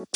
All 0.00 0.06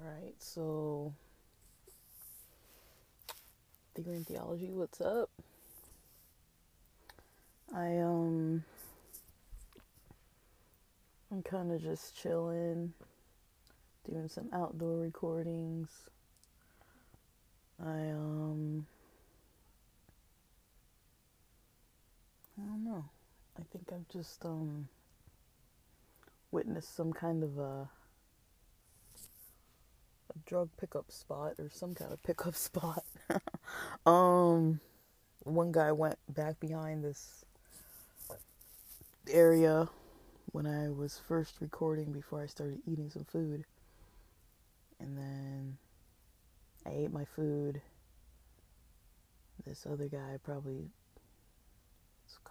right, 0.00 0.34
so 0.38 1.12
theory 3.96 4.18
and 4.18 4.26
theology, 4.26 4.70
what's 4.70 5.00
up? 5.00 5.28
I 7.74 7.96
um 7.98 8.62
I'm 11.32 11.42
kind 11.42 11.72
of 11.72 11.82
just 11.82 12.16
chilling, 12.16 12.92
doing 14.08 14.28
some 14.28 14.48
outdoor 14.52 14.98
recordings. 14.98 15.88
I 17.84 18.10
um 18.10 18.86
I 22.60 22.66
don't 22.66 22.84
know. 22.84 23.04
I 23.58 23.62
think 23.72 23.90
I've 23.92 24.08
just 24.08 24.44
um 24.44 24.88
witnessed 26.50 26.94
some 26.94 27.12
kind 27.12 27.42
of 27.42 27.58
a 27.58 27.88
a 30.30 30.38
drug 30.46 30.68
pickup 30.78 31.10
spot 31.10 31.54
or 31.58 31.70
some 31.70 31.94
kind 31.94 32.12
of 32.12 32.22
pickup 32.22 32.54
spot. 32.68 33.04
um 34.06 34.80
one 35.44 35.72
guy 35.72 35.90
went 35.92 36.18
back 36.28 36.60
behind 36.60 37.02
this 37.02 37.44
area 39.28 39.88
when 40.52 40.66
I 40.66 40.90
was 40.90 41.20
first 41.26 41.56
recording 41.60 42.12
before 42.12 42.42
I 42.42 42.46
started 42.46 42.80
eating 42.86 43.10
some 43.10 43.24
food. 43.24 43.64
And 44.98 45.16
then 45.16 45.78
I 46.84 46.90
ate 46.90 47.12
my 47.12 47.24
food. 47.24 47.80
This 49.64 49.86
other 49.90 50.08
guy 50.08 50.38
probably 50.42 50.90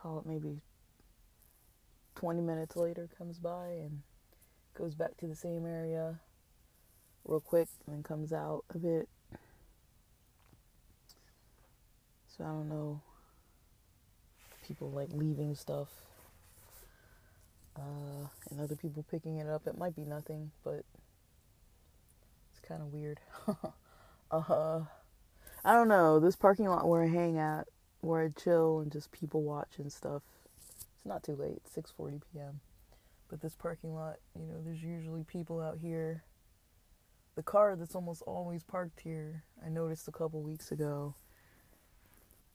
call 0.02 0.20
it 0.20 0.26
maybe 0.26 0.62
20 2.16 2.42
minutes 2.42 2.75
later 2.75 3.09
comes 3.17 3.39
by 3.39 3.67
and 3.67 4.02
goes 4.78 4.95
back 4.95 5.17
to 5.17 5.28
the 5.28 5.36
same 5.36 5.66
area 5.66 6.19
real 7.25 7.39
quick 7.39 7.67
and 7.86 7.95
then 7.95 8.03
comes 8.03 8.33
out 8.33 8.64
a 8.73 8.78
bit. 8.78 9.08
So 12.28 12.44
I 12.44 12.47
don't 12.47 12.69
know. 12.69 13.02
People 14.66 14.91
like 14.91 15.09
leaving 15.11 15.56
stuff. 15.56 15.89
Uh, 17.75 18.28
and 18.52 18.59
other 18.59 18.75
people 18.75 19.06
picking 19.09 19.38
it 19.38 19.47
up. 19.47 19.67
It 19.67 19.78
might 19.78 19.95
be 19.95 20.03
nothing, 20.03 20.52
but 20.63 20.84
it's 22.52 22.59
kind 22.67 22.81
of 22.81 22.94
weird. 22.94 23.19
uh 24.31 24.39
huh. 24.39 24.80
I 25.63 25.73
don't 25.73 25.88
know. 25.88 26.19
This 26.19 26.36
parking 26.36 26.67
lot 26.67 26.88
where 26.88 27.03
I 27.03 27.08
hang 27.08 27.38
at, 27.38 27.67
where 28.02 28.23
I 28.23 28.30
chill 28.30 28.80
and 28.80 28.92
just 28.92 29.11
people 29.11 29.42
watch 29.42 29.78
and 29.78 29.92
stuff. 29.92 30.22
It's 30.95 31.05
not 31.05 31.23
too 31.23 31.36
late. 31.36 31.61
6:40 31.75 32.22
p.m. 32.33 32.59
But 33.30 33.41
this 33.41 33.56
parking 33.56 33.94
lot, 33.94 34.17
you 34.39 34.45
know, 34.47 34.59
there's 34.66 34.81
usually 34.81 35.23
people 35.23 35.61
out 35.61 35.78
here. 35.81 36.23
The 37.36 37.44
car 37.44 37.75
that's 37.75 37.95
almost 37.95 38.22
always 38.23 38.64
parked 38.64 39.00
here, 39.00 39.44
I 39.66 39.69
noticed 39.69 40.08
a 40.08 40.11
couple 40.11 40.41
weeks 40.41 40.72
ago. 40.72 41.14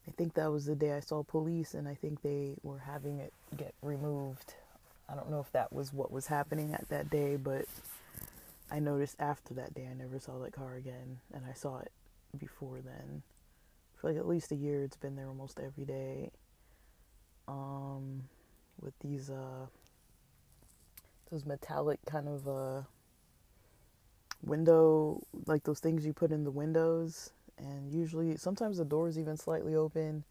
I 0.06 0.11
think 0.11 0.34
that 0.34 0.51
was 0.51 0.67
the 0.67 0.75
day 0.75 0.92
I 0.92 1.01
saw 1.01 1.23
police, 1.23 1.73
and 1.73 1.89
I 1.89 1.95
think 1.95 2.20
they 2.20 2.56
were 2.62 2.81
having 2.81 3.20
it 3.20 3.33
get 3.56 3.73
removed. 3.81 4.55
I 5.08 5.14
don't 5.14 5.31
know 5.31 5.41
if 5.41 5.51
that 5.53 5.73
was 5.73 5.92
what 5.92 6.11
was 6.11 6.27
happening 6.27 6.75
at 6.75 6.89
that 6.91 7.08
day, 7.08 7.36
but 7.36 7.67
I 8.70 8.81
noticed 8.81 9.17
after 9.19 9.55
that 9.55 9.75
day 9.75 9.86
I 9.91 9.95
never 9.95 10.19
saw 10.19 10.39
that 10.41 10.53
car 10.53 10.75
again, 10.75 11.20
and 11.33 11.45
I 11.48 11.55
saw 11.55 11.79
it 11.79 11.92
before 12.39 12.81
then. 12.84 13.23
For 14.05 14.10
like 14.10 14.19
at 14.19 14.28
least 14.28 14.52
a 14.52 14.55
year, 14.55 14.83
it's 14.83 14.98
been 14.98 15.16
there 15.16 15.28
almost 15.28 15.58
every 15.58 15.86
day. 15.86 16.30
Um, 17.48 18.24
with 18.78 18.92
these 19.00 19.30
uh, 19.30 19.66
those 21.30 21.46
metallic 21.46 22.00
kind 22.05 22.28
of 22.28 22.46
uh 22.46 22.83
window, 24.42 25.23
like 25.46 25.62
those 25.64 25.80
things 25.80 26.05
you 26.05 26.12
put 26.12 26.33
in 26.33 26.45
the 26.45 26.51
windows, 26.51 27.30
and 27.56 27.90
usually 27.90 28.36
sometimes 28.36 28.77
the 28.77 28.84
door's 28.84 29.18
even 29.18 29.39
slightly 29.39 29.74
open. 29.74 30.24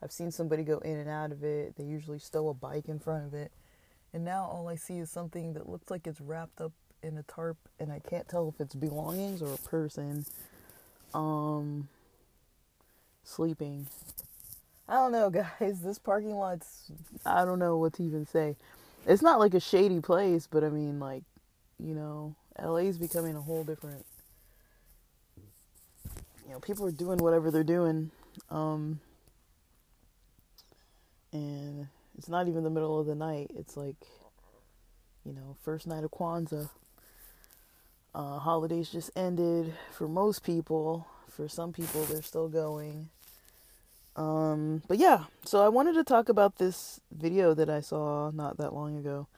I've 0.00 0.12
seen 0.12 0.30
somebody 0.30 0.62
go 0.62 0.78
in 0.78 0.96
and 0.96 1.10
out 1.10 1.32
of 1.32 1.42
it. 1.42 1.74
They 1.76 1.82
usually 1.84 2.20
stow 2.20 2.48
a 2.48 2.54
bike 2.54 2.88
in 2.88 3.00
front 3.00 3.26
of 3.26 3.34
it. 3.34 3.50
And 4.12 4.24
now 4.24 4.44
all 4.44 4.68
I 4.68 4.76
see 4.76 4.98
is 4.98 5.10
something 5.10 5.54
that 5.54 5.68
looks 5.68 5.90
like 5.90 6.06
it's 6.06 6.20
wrapped 6.20 6.60
up 6.60 6.72
in 7.02 7.18
a 7.18 7.24
tarp 7.24 7.56
and 7.80 7.90
I 7.90 7.98
can't 7.98 8.28
tell 8.28 8.48
if 8.48 8.60
it's 8.60 8.74
belongings 8.74 9.42
or 9.42 9.52
a 9.52 9.68
person 9.68 10.24
um 11.14 11.88
sleeping. 13.26 13.86
I 14.88 14.94
don't 14.94 15.12
know, 15.12 15.30
guys. 15.60 15.80
This 15.82 15.98
parking 15.98 16.36
lot's 16.36 16.90
I 17.24 17.44
don't 17.44 17.58
know 17.58 17.76
what 17.76 17.94
to 17.94 18.02
even 18.02 18.26
say. 18.26 18.56
It's 19.06 19.22
not 19.22 19.38
like 19.38 19.54
a 19.54 19.60
shady 19.60 20.00
place, 20.00 20.48
but 20.50 20.64
I 20.64 20.70
mean 20.70 20.98
like, 20.98 21.24
you 21.78 21.94
know, 21.94 22.34
LA's 22.60 22.98
becoming 22.98 23.36
a 23.36 23.40
whole 23.40 23.64
different 23.64 24.06
you 26.46 26.52
know, 26.52 26.60
people 26.60 26.86
are 26.86 26.92
doing 26.92 27.18
whatever 27.18 27.50
they're 27.50 27.64
doing. 27.64 28.10
Um 28.50 29.00
and 31.32 31.88
it's 32.16 32.28
not 32.28 32.48
even 32.48 32.64
the 32.64 32.70
middle 32.70 32.98
of 32.98 33.06
the 33.06 33.14
night. 33.14 33.50
It's 33.56 33.76
like, 33.76 33.96
you 35.24 35.32
know, 35.32 35.56
first 35.62 35.86
night 35.86 36.04
of 36.04 36.10
Kwanzaa. 36.10 36.70
Uh, 38.14 38.38
holidays 38.38 38.88
just 38.88 39.10
ended 39.14 39.74
for 39.92 40.08
most 40.08 40.42
people. 40.42 41.06
For 41.28 41.48
some 41.48 41.74
people, 41.74 42.02
they're 42.04 42.22
still 42.22 42.48
going. 42.48 43.10
Um, 44.16 44.82
but 44.88 44.96
yeah, 44.96 45.24
so 45.44 45.62
I 45.62 45.68
wanted 45.68 45.92
to 45.94 46.04
talk 46.04 46.30
about 46.30 46.56
this 46.56 47.00
video 47.12 47.52
that 47.52 47.68
I 47.68 47.80
saw 47.80 48.30
not 48.30 48.56
that 48.56 48.72
long 48.74 48.96
ago 48.96 49.28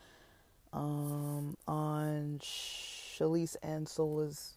um, 0.73 1.57
on 1.67 2.39
Shalise 2.41 3.57
and 3.61 3.89
Sola's 3.89 4.53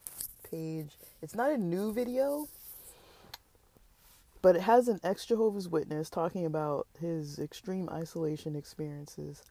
page. 0.50 0.92
It's 1.24 1.34
not 1.34 1.52
a 1.52 1.58
new 1.58 1.92
video, 1.92 2.48
but 4.44 4.56
it 4.56 4.62
has 4.62 4.88
an 4.88 5.00
ex 5.04 5.26
Jehovah's 5.26 5.68
Witness 5.68 6.12
talking 6.12 6.46
about 6.46 6.86
his 7.00 7.40
extreme 7.40 7.90
isolation 7.90 8.56
experiences 8.56 9.42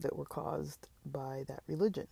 that 0.00 0.16
were 0.16 0.24
caused 0.24 0.88
by 1.04 1.44
that 1.48 1.62
religion. 1.66 2.06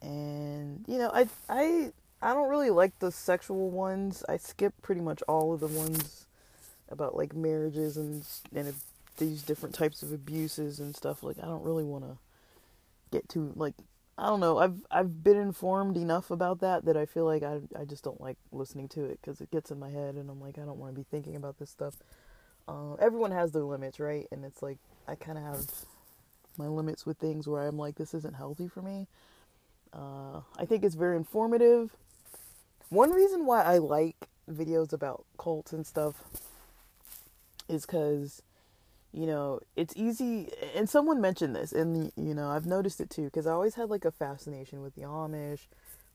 And 0.00 0.84
you 0.88 0.98
know, 0.98 1.10
I 1.14 1.28
I 1.48 1.92
I 2.20 2.34
don't 2.34 2.50
really 2.50 2.70
like 2.70 2.98
the 2.98 3.12
sexual 3.12 3.70
ones. 3.70 4.24
I 4.28 4.38
skip 4.38 4.74
pretty 4.82 5.00
much 5.00 5.22
all 5.28 5.52
of 5.54 5.60
the 5.60 5.68
ones 5.68 6.21
about 6.92 7.16
like 7.16 7.34
marriages 7.34 7.96
and 7.96 8.24
and 8.54 8.74
these 9.18 9.42
different 9.42 9.74
types 9.74 10.02
of 10.02 10.12
abuses 10.12 10.80
and 10.80 10.96
stuff. 10.96 11.22
Like 11.22 11.38
I 11.38 11.46
don't 11.46 11.64
really 11.64 11.84
want 11.84 12.04
to 12.04 12.18
get 13.10 13.28
too 13.28 13.52
like 13.56 13.74
I 14.18 14.26
don't 14.26 14.40
know. 14.40 14.58
I've 14.58 14.76
I've 14.90 15.24
been 15.24 15.36
informed 15.38 15.96
enough 15.96 16.30
about 16.30 16.60
that 16.60 16.84
that 16.84 16.96
I 16.96 17.06
feel 17.06 17.24
like 17.24 17.42
I 17.42 17.60
I 17.78 17.84
just 17.84 18.04
don't 18.04 18.20
like 18.20 18.36
listening 18.50 18.88
to 18.88 19.04
it 19.04 19.18
because 19.20 19.40
it 19.40 19.50
gets 19.50 19.70
in 19.70 19.78
my 19.78 19.90
head 19.90 20.14
and 20.14 20.30
I'm 20.30 20.40
like 20.40 20.58
I 20.58 20.62
don't 20.62 20.78
want 20.78 20.94
to 20.94 20.98
be 20.98 21.06
thinking 21.10 21.36
about 21.36 21.58
this 21.58 21.70
stuff. 21.70 21.94
Uh, 22.68 22.94
everyone 22.94 23.32
has 23.32 23.52
their 23.52 23.64
limits, 23.64 23.98
right? 23.98 24.26
And 24.30 24.44
it's 24.44 24.62
like 24.62 24.78
I 25.08 25.14
kind 25.14 25.38
of 25.38 25.44
have 25.44 25.66
my 26.58 26.68
limits 26.68 27.06
with 27.06 27.18
things 27.18 27.48
where 27.48 27.62
I'm 27.62 27.78
like 27.78 27.96
this 27.96 28.14
isn't 28.14 28.36
healthy 28.36 28.68
for 28.68 28.82
me. 28.82 29.06
Uh, 29.92 30.40
I 30.58 30.64
think 30.64 30.84
it's 30.84 30.94
very 30.94 31.16
informative. 31.16 31.96
One 32.88 33.10
reason 33.10 33.46
why 33.46 33.62
I 33.62 33.78
like 33.78 34.28
videos 34.50 34.92
about 34.92 35.24
cults 35.38 35.72
and 35.72 35.86
stuff 35.86 36.22
is 37.68 37.86
because 37.86 38.42
you 39.12 39.26
know, 39.26 39.60
it's 39.76 39.94
easy. 39.96 40.48
And 40.74 40.88
someone 40.88 41.20
mentioned 41.20 41.54
this, 41.54 41.72
and 41.72 42.10
you 42.16 42.34
know, 42.34 42.48
I've 42.48 42.66
noticed 42.66 43.00
it 43.00 43.10
too, 43.10 43.24
because 43.24 43.46
I 43.46 43.52
always 43.52 43.74
had 43.74 43.90
like 43.90 44.04
a 44.04 44.10
fascination 44.10 44.82
with 44.82 44.94
the 44.94 45.02
Amish, 45.02 45.66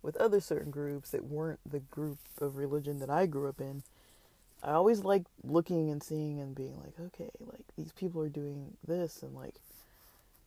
with 0.01 0.17
other 0.17 0.39
certain 0.39 0.71
groups 0.71 1.11
that 1.11 1.25
weren't 1.25 1.59
the 1.69 1.79
group 1.79 2.17
of 2.41 2.57
religion 2.57 2.99
that 2.99 3.09
I 3.09 3.25
grew 3.27 3.47
up 3.47 3.61
in. 3.61 3.83
I 4.63 4.71
always 4.71 5.03
like 5.03 5.25
looking 5.43 5.91
and 5.91 6.01
seeing 6.01 6.39
and 6.39 6.55
being 6.55 6.75
like, 6.79 6.93
okay, 7.07 7.29
like 7.39 7.65
these 7.77 7.91
people 7.91 8.21
are 8.21 8.29
doing 8.29 8.77
this, 8.85 9.21
and 9.21 9.35
like, 9.35 9.55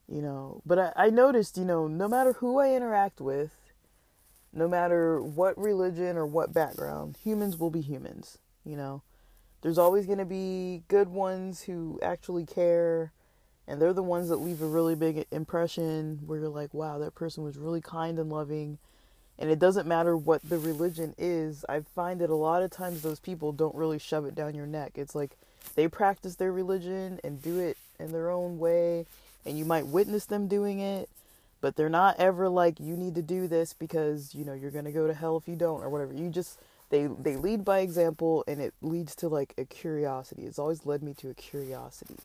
you 0.09 0.21
know, 0.21 0.61
but 0.67 0.79
I, 0.79 0.93
I 0.97 1.11
noticed, 1.11 1.57
you 1.57 1.65
know, 1.65 1.87
no 1.87 2.09
matter 2.09 2.33
who 2.35 2.59
I 2.59 2.75
interact 2.75 3.21
with, 3.21 3.55
no 4.53 4.67
matter 4.67 5.23
what 5.23 5.57
religion 5.57 6.17
or 6.17 6.27
what 6.27 6.53
background, 6.53 7.17
humans 7.23 7.57
will 7.57 7.71
be 7.71 7.81
humans, 7.81 8.39
you 8.65 8.77
know 8.77 9.03
there's 9.62 9.79
always 9.79 10.07
going 10.07 10.19
to 10.19 10.25
be 10.25 10.83
good 10.89 11.09
ones 11.09 11.62
who 11.62 11.99
actually 12.03 12.47
care 12.47 13.12
and 13.69 13.81
they're 13.81 13.93
the 13.93 14.03
ones 14.03 14.29
that 14.29 14.37
leave 14.37 14.62
a 14.62 14.67
really 14.67 14.95
big 14.95 15.27
impression 15.31 16.21
where 16.27 16.41
you're 16.41 16.49
like 16.49 16.73
wow 16.75 16.99
that 16.99 17.15
person 17.15 17.45
was 17.45 17.57
really 17.57 17.81
kind 17.81 18.19
and 18.19 18.31
loving. 18.31 18.79
And 19.39 19.49
it 19.49 19.59
doesn't 19.59 19.87
matter 19.87 20.19
what 20.19 20.43
the 20.47 20.59
religion 20.59 21.15
is 21.17 21.65
i 21.69 21.81
find 21.81 22.21
that 22.21 22.31
a 22.31 22.35
lot 22.35 22.62
of 22.62 22.71
times 22.71 23.03
those 23.03 23.21
people 23.21 23.53
don't 23.53 23.75
really 23.75 23.99
shove 23.99 24.27
it 24.27 24.35
down 24.35 24.55
your 24.55 24.67
neck. 24.67 24.93
It's 24.97 25.15
like 25.15 25.37
they 25.75 25.89
practice 25.89 26.37
their 26.37 26.53
religion 26.53 27.21
and 27.25 27.43
do 27.43 27.59
it 27.59 27.77
in 27.99 28.12
their 28.12 28.31
own 28.31 28.59
way 28.59 29.07
and 29.47 29.59
you 29.59 29.65
might 29.65 29.87
witness 29.87 30.27
them 30.27 30.49
doing 30.49 30.81
it 30.81 31.09
but 31.61 31.77
they're 31.77 31.89
not 31.89 32.19
ever 32.19 32.49
like 32.49 32.81
you 32.81 32.97
need 32.97 33.15
to 33.15 33.23
do 33.23 33.47
this 33.47 33.73
because 33.73 34.35
you 34.35 34.45
know 34.45 34.53
you're 34.53 34.71
going 34.71 34.85
to 34.85 34.93
go 34.93 35.07
to 35.07 35.15
hell 35.15 35.37
if 35.37 35.47
you 35.47 35.57
don't 35.57 35.83
or 35.83 35.91
whatever. 35.91 36.12
You 36.12 36.29
just 36.31 36.59
they 36.91 37.07
they 37.07 37.37
lead 37.37 37.65
by 37.65 37.81
example 37.81 38.45
and 38.47 38.61
it 38.61 38.75
leads 38.83 39.15
to 39.17 39.29
like 39.29 39.55
a 39.57 39.65
curiosity. 39.65 40.43
It's 40.45 40.59
always 40.59 40.85
led 40.85 41.03
me 41.03 41.15
to 41.15 41.31
a 41.31 41.35
curiosity. 41.35 42.17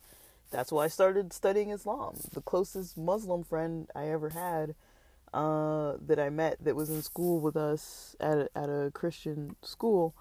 That's 0.52 0.72
why 0.72 0.86
i 0.86 0.88
started 0.88 1.34
studying 1.34 1.70
islam 1.70 2.16
the 2.34 2.42
closest 2.42 2.98
muslim 2.98 3.44
friend 3.44 3.90
i 3.96 4.08
ever 4.08 4.30
had 4.30 4.76
uh, 5.34 5.98
that 6.06 6.20
i 6.20 6.30
met 6.30 6.64
that 6.64 6.76
was 6.76 6.90
in 6.90 7.02
school 7.02 7.42
with 7.42 7.58
us 7.58 8.16
at 8.20 8.38
a, 8.38 8.50
at 8.56 8.70
a 8.70 8.92
christian 8.94 9.56
school. 9.62 10.16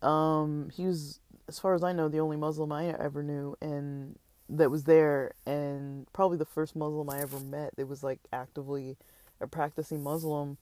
Um, 0.00 0.70
he 0.74 0.86
was 0.86 1.20
as 1.48 1.58
far 1.58 1.74
as 1.74 1.82
i 1.82 1.92
know 1.92 2.08
the 2.08 2.20
only 2.20 2.36
muslim 2.36 2.72
i 2.72 2.86
ever 2.86 3.22
knew 3.22 3.56
and 3.60 4.18
that 4.48 4.70
was 4.70 4.84
there 4.84 5.32
and 5.46 6.06
probably 6.12 6.38
the 6.38 6.44
first 6.46 6.74
muslim 6.74 7.10
i 7.10 7.20
ever 7.20 7.40
met 7.40 7.76
that 7.76 7.86
was 7.86 8.02
like 8.02 8.20
actively 8.32 8.96
a 9.40 9.46
practicing 9.46 10.02
muslim 10.02 10.56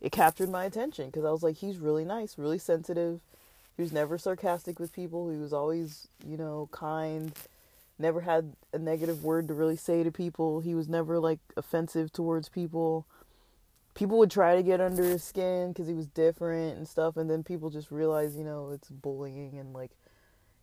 it 0.00 0.12
captured 0.12 0.48
my 0.48 0.64
attention 0.64 1.06
because 1.06 1.24
I 1.24 1.30
was 1.30 1.42
like, 1.42 1.56
he's 1.56 1.78
really 1.78 2.04
nice, 2.04 2.38
really 2.38 2.58
sensitive. 2.58 3.20
He 3.76 3.82
was 3.82 3.92
never 3.92 4.18
sarcastic 4.18 4.78
with 4.78 4.92
people. 4.92 5.30
He 5.30 5.36
was 5.36 5.52
always, 5.52 6.08
you 6.26 6.36
know, 6.36 6.68
kind. 6.72 7.32
Never 7.98 8.22
had 8.22 8.52
a 8.72 8.78
negative 8.78 9.22
word 9.24 9.48
to 9.48 9.54
really 9.54 9.76
say 9.76 10.02
to 10.02 10.10
people. 10.10 10.60
He 10.60 10.74
was 10.74 10.88
never 10.88 11.18
like 11.18 11.38
offensive 11.56 12.12
towards 12.12 12.48
people. 12.48 13.06
People 13.94 14.18
would 14.18 14.30
try 14.30 14.54
to 14.56 14.62
get 14.62 14.80
under 14.80 15.02
his 15.02 15.22
skin 15.22 15.68
because 15.68 15.86
he 15.86 15.94
was 15.94 16.06
different 16.06 16.78
and 16.78 16.88
stuff, 16.88 17.16
and 17.16 17.28
then 17.28 17.42
people 17.42 17.68
just 17.70 17.90
realize, 17.90 18.36
you 18.36 18.44
know, 18.44 18.70
it's 18.70 18.88
bullying 18.88 19.58
and 19.58 19.74
like 19.74 19.90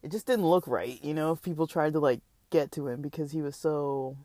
it 0.02 0.12
just 0.12 0.26
didn't 0.26 0.46
look 0.46 0.68
right, 0.68 1.04
you 1.04 1.14
know, 1.14 1.32
if 1.34 1.42
people 1.42 1.68
tried 1.68 1.94
to 1.94 2.00
like 2.00 2.22
get 2.50 2.72
to 2.72 2.88
him 2.88 3.02
because 3.02 3.32
he 3.32 3.42
was 3.42 3.56
so 3.56 4.16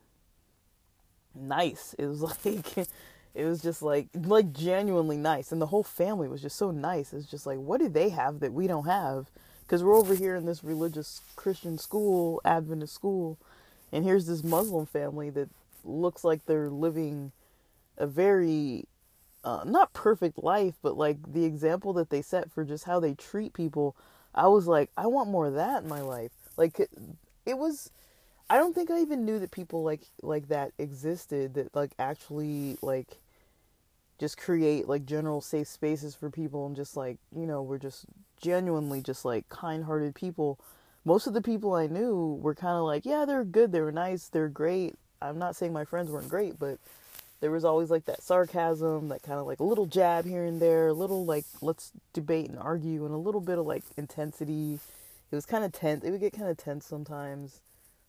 nice. 1.34 1.94
It 1.98 2.06
was 2.06 2.22
like 2.46 2.88
it 3.34 3.44
was 3.44 3.62
just 3.62 3.82
like 3.82 4.08
like 4.14 4.52
genuinely 4.52 5.16
nice. 5.16 5.52
And 5.52 5.60
the 5.60 5.66
whole 5.66 5.82
family 5.82 6.28
was 6.28 6.42
just 6.42 6.56
so 6.56 6.70
nice. 6.70 7.12
It's 7.12 7.30
just 7.30 7.46
like 7.46 7.58
what 7.58 7.80
do 7.80 7.88
they 7.88 8.10
have 8.10 8.40
that 8.40 8.52
we 8.52 8.66
don't 8.66 8.86
have? 8.86 9.26
Because 9.62 9.82
we're 9.82 9.96
over 9.96 10.14
here 10.14 10.36
in 10.36 10.44
this 10.46 10.62
religious 10.62 11.22
christian 11.36 11.78
school 11.78 12.40
adventist 12.44 12.92
school 12.92 13.38
and 13.90 14.04
here's 14.04 14.26
this 14.26 14.44
muslim 14.44 14.84
family 14.84 15.30
that 15.30 15.48
looks 15.82 16.24
like 16.24 16.44
they're 16.44 16.68
living 16.68 17.32
a 17.96 18.06
very 18.06 18.84
uh, 19.44 19.62
not 19.64 19.92
perfect 19.94 20.38
life 20.38 20.74
but 20.82 20.96
like 20.98 21.16
the 21.32 21.44
example 21.44 21.92
that 21.94 22.10
they 22.10 22.20
set 22.20 22.50
for 22.50 22.64
just 22.64 22.84
how 22.84 23.00
they 23.00 23.14
treat 23.14 23.54
people 23.54 23.96
i 24.34 24.46
was 24.46 24.66
like 24.66 24.90
i 24.96 25.06
want 25.06 25.30
more 25.30 25.46
of 25.46 25.54
that 25.54 25.82
in 25.82 25.88
my 25.88 26.00
life. 26.02 26.32
Like 26.56 26.78
it 27.46 27.58
was 27.58 27.90
I 28.50 28.56
don't 28.56 28.74
think 28.74 28.90
I 28.90 29.00
even 29.00 29.24
knew 29.24 29.38
that 29.38 29.50
people 29.50 29.82
like 29.82 30.02
like 30.22 30.48
that 30.48 30.72
existed 30.78 31.54
that 31.54 31.74
like 31.74 31.92
actually 31.98 32.76
like 32.82 33.18
just 34.22 34.38
create 34.38 34.86
like 34.88 35.04
general 35.04 35.40
safe 35.40 35.66
spaces 35.66 36.14
for 36.14 36.30
people 36.30 36.64
and 36.64 36.76
just 36.76 36.96
like 36.96 37.18
you 37.34 37.44
know 37.44 37.60
we're 37.60 37.76
just 37.76 38.04
genuinely 38.40 39.02
just 39.02 39.24
like 39.24 39.48
kind-hearted 39.48 40.14
people. 40.14 40.60
Most 41.04 41.26
of 41.26 41.34
the 41.34 41.42
people 41.42 41.74
i 41.74 41.88
knew 41.88 42.38
were 42.40 42.54
kind 42.54 42.76
of 42.76 42.84
like 42.84 43.04
yeah 43.04 43.24
they're 43.24 43.42
good 43.42 43.72
they 43.72 43.80
were 43.80 43.90
nice 43.90 44.28
they're 44.28 44.48
great. 44.48 44.94
I'm 45.20 45.40
not 45.40 45.56
saying 45.56 45.72
my 45.72 45.84
friends 45.84 46.08
weren't 46.08 46.28
great 46.28 46.56
but 46.56 46.78
there 47.40 47.50
was 47.50 47.64
always 47.64 47.90
like 47.90 48.04
that 48.04 48.22
sarcasm 48.22 49.08
that 49.08 49.24
kind 49.24 49.40
of 49.40 49.46
like 49.46 49.58
a 49.58 49.64
little 49.64 49.86
jab 49.86 50.24
here 50.24 50.44
and 50.44 50.62
there 50.62 50.86
a 50.86 50.92
little 50.92 51.24
like 51.24 51.44
let's 51.60 51.90
debate 52.12 52.48
and 52.48 52.60
argue 52.60 53.04
and 53.04 53.12
a 53.12 53.18
little 53.18 53.40
bit 53.40 53.58
of 53.58 53.66
like 53.66 53.82
intensity. 53.96 54.78
It 55.32 55.34
was 55.34 55.46
kind 55.46 55.64
of 55.64 55.72
tense 55.72 56.04
it 56.04 56.12
would 56.12 56.20
get 56.20 56.32
kind 56.32 56.48
of 56.48 56.56
tense 56.56 56.86
sometimes. 56.86 57.60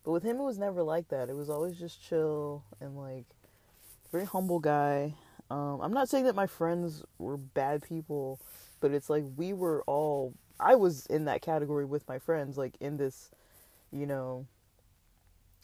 But 0.03 0.11
with 0.11 0.21
him 0.21 0.37
it 0.37 0.43
was 0.43 0.59
never 0.59 0.83
like 0.83 1.07
that. 1.07 1.29
It 1.29 1.35
was 1.35 1.49
always 1.49 1.79
just 1.79 2.07
chill 2.07 2.65
and 2.79 2.95
like 2.95 3.25
very 4.11 4.25
humble 4.25 4.59
guy 4.59 5.15
um, 5.49 5.81
I'm 5.81 5.93
not 5.93 6.09
saying 6.09 6.25
that 6.25 6.35
my 6.35 6.47
friends 6.47 7.03
were 7.17 7.37
bad 7.37 7.83
people, 7.83 8.39
but 8.79 8.91
it's 8.91 9.09
like 9.09 9.23
we 9.35 9.53
were 9.53 9.83
all. 9.87 10.33
I 10.59 10.75
was 10.75 11.05
in 11.07 11.25
that 11.25 11.41
category 11.41 11.85
with 11.85 12.07
my 12.07 12.19
friends, 12.19 12.57
like 12.57 12.75
in 12.79 12.97
this, 12.97 13.29
you 13.91 14.05
know. 14.05 14.45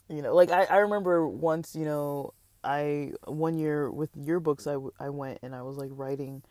You 0.09 0.23
know, 0.23 0.33
like 0.33 0.49
I, 0.49 0.63
I 0.65 0.77
remember 0.77 1.27
once, 1.27 1.75
you 1.75 1.85
know, 1.85 2.33
I 2.63 3.13
one 3.25 3.57
year 3.57 3.91
with 3.91 4.15
yearbooks 4.17 4.65
I, 4.67 5.03
I 5.03 5.09
went 5.09 5.39
and 5.43 5.55
I 5.55 5.61
was 5.61 5.77
like 5.77 5.91
writing 5.93 6.41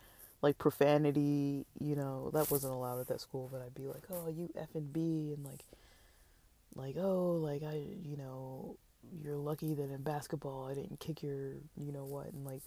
like 0.43 0.59
profanity, 0.59 1.67
you 1.81 1.97
know, 1.97 2.31
that 2.33 2.51
wasn't 2.51 2.73
allowed 2.73 3.01
at 3.01 3.09
that 3.09 3.21
school, 3.21 3.49
but 3.51 3.61
I'd 3.61 3.75
be 3.75 3.87
like, 3.89 4.05
"Oh, 4.11 4.29
you 4.29 4.51
F 4.57 4.69
and 4.75 4.93
B," 4.93 5.33
and 5.35 5.45
like, 5.45 5.65
like, 6.77 6.97
"Oh, 6.97 7.33
like 7.33 7.63
I, 7.63 7.83
you 8.03 8.17
know, 8.17 8.77
you're 9.23 9.37
lucky 9.37 9.75
that 9.75 9.91
in 9.91 10.03
basketball 10.03 10.69
I 10.71 10.75
didn't 10.75 11.01
kick 11.01 11.23
your, 11.23 11.55
you 11.77 11.93
know 11.93 12.05
what," 12.05 12.27
and 12.33 12.45
like, 12.45 12.63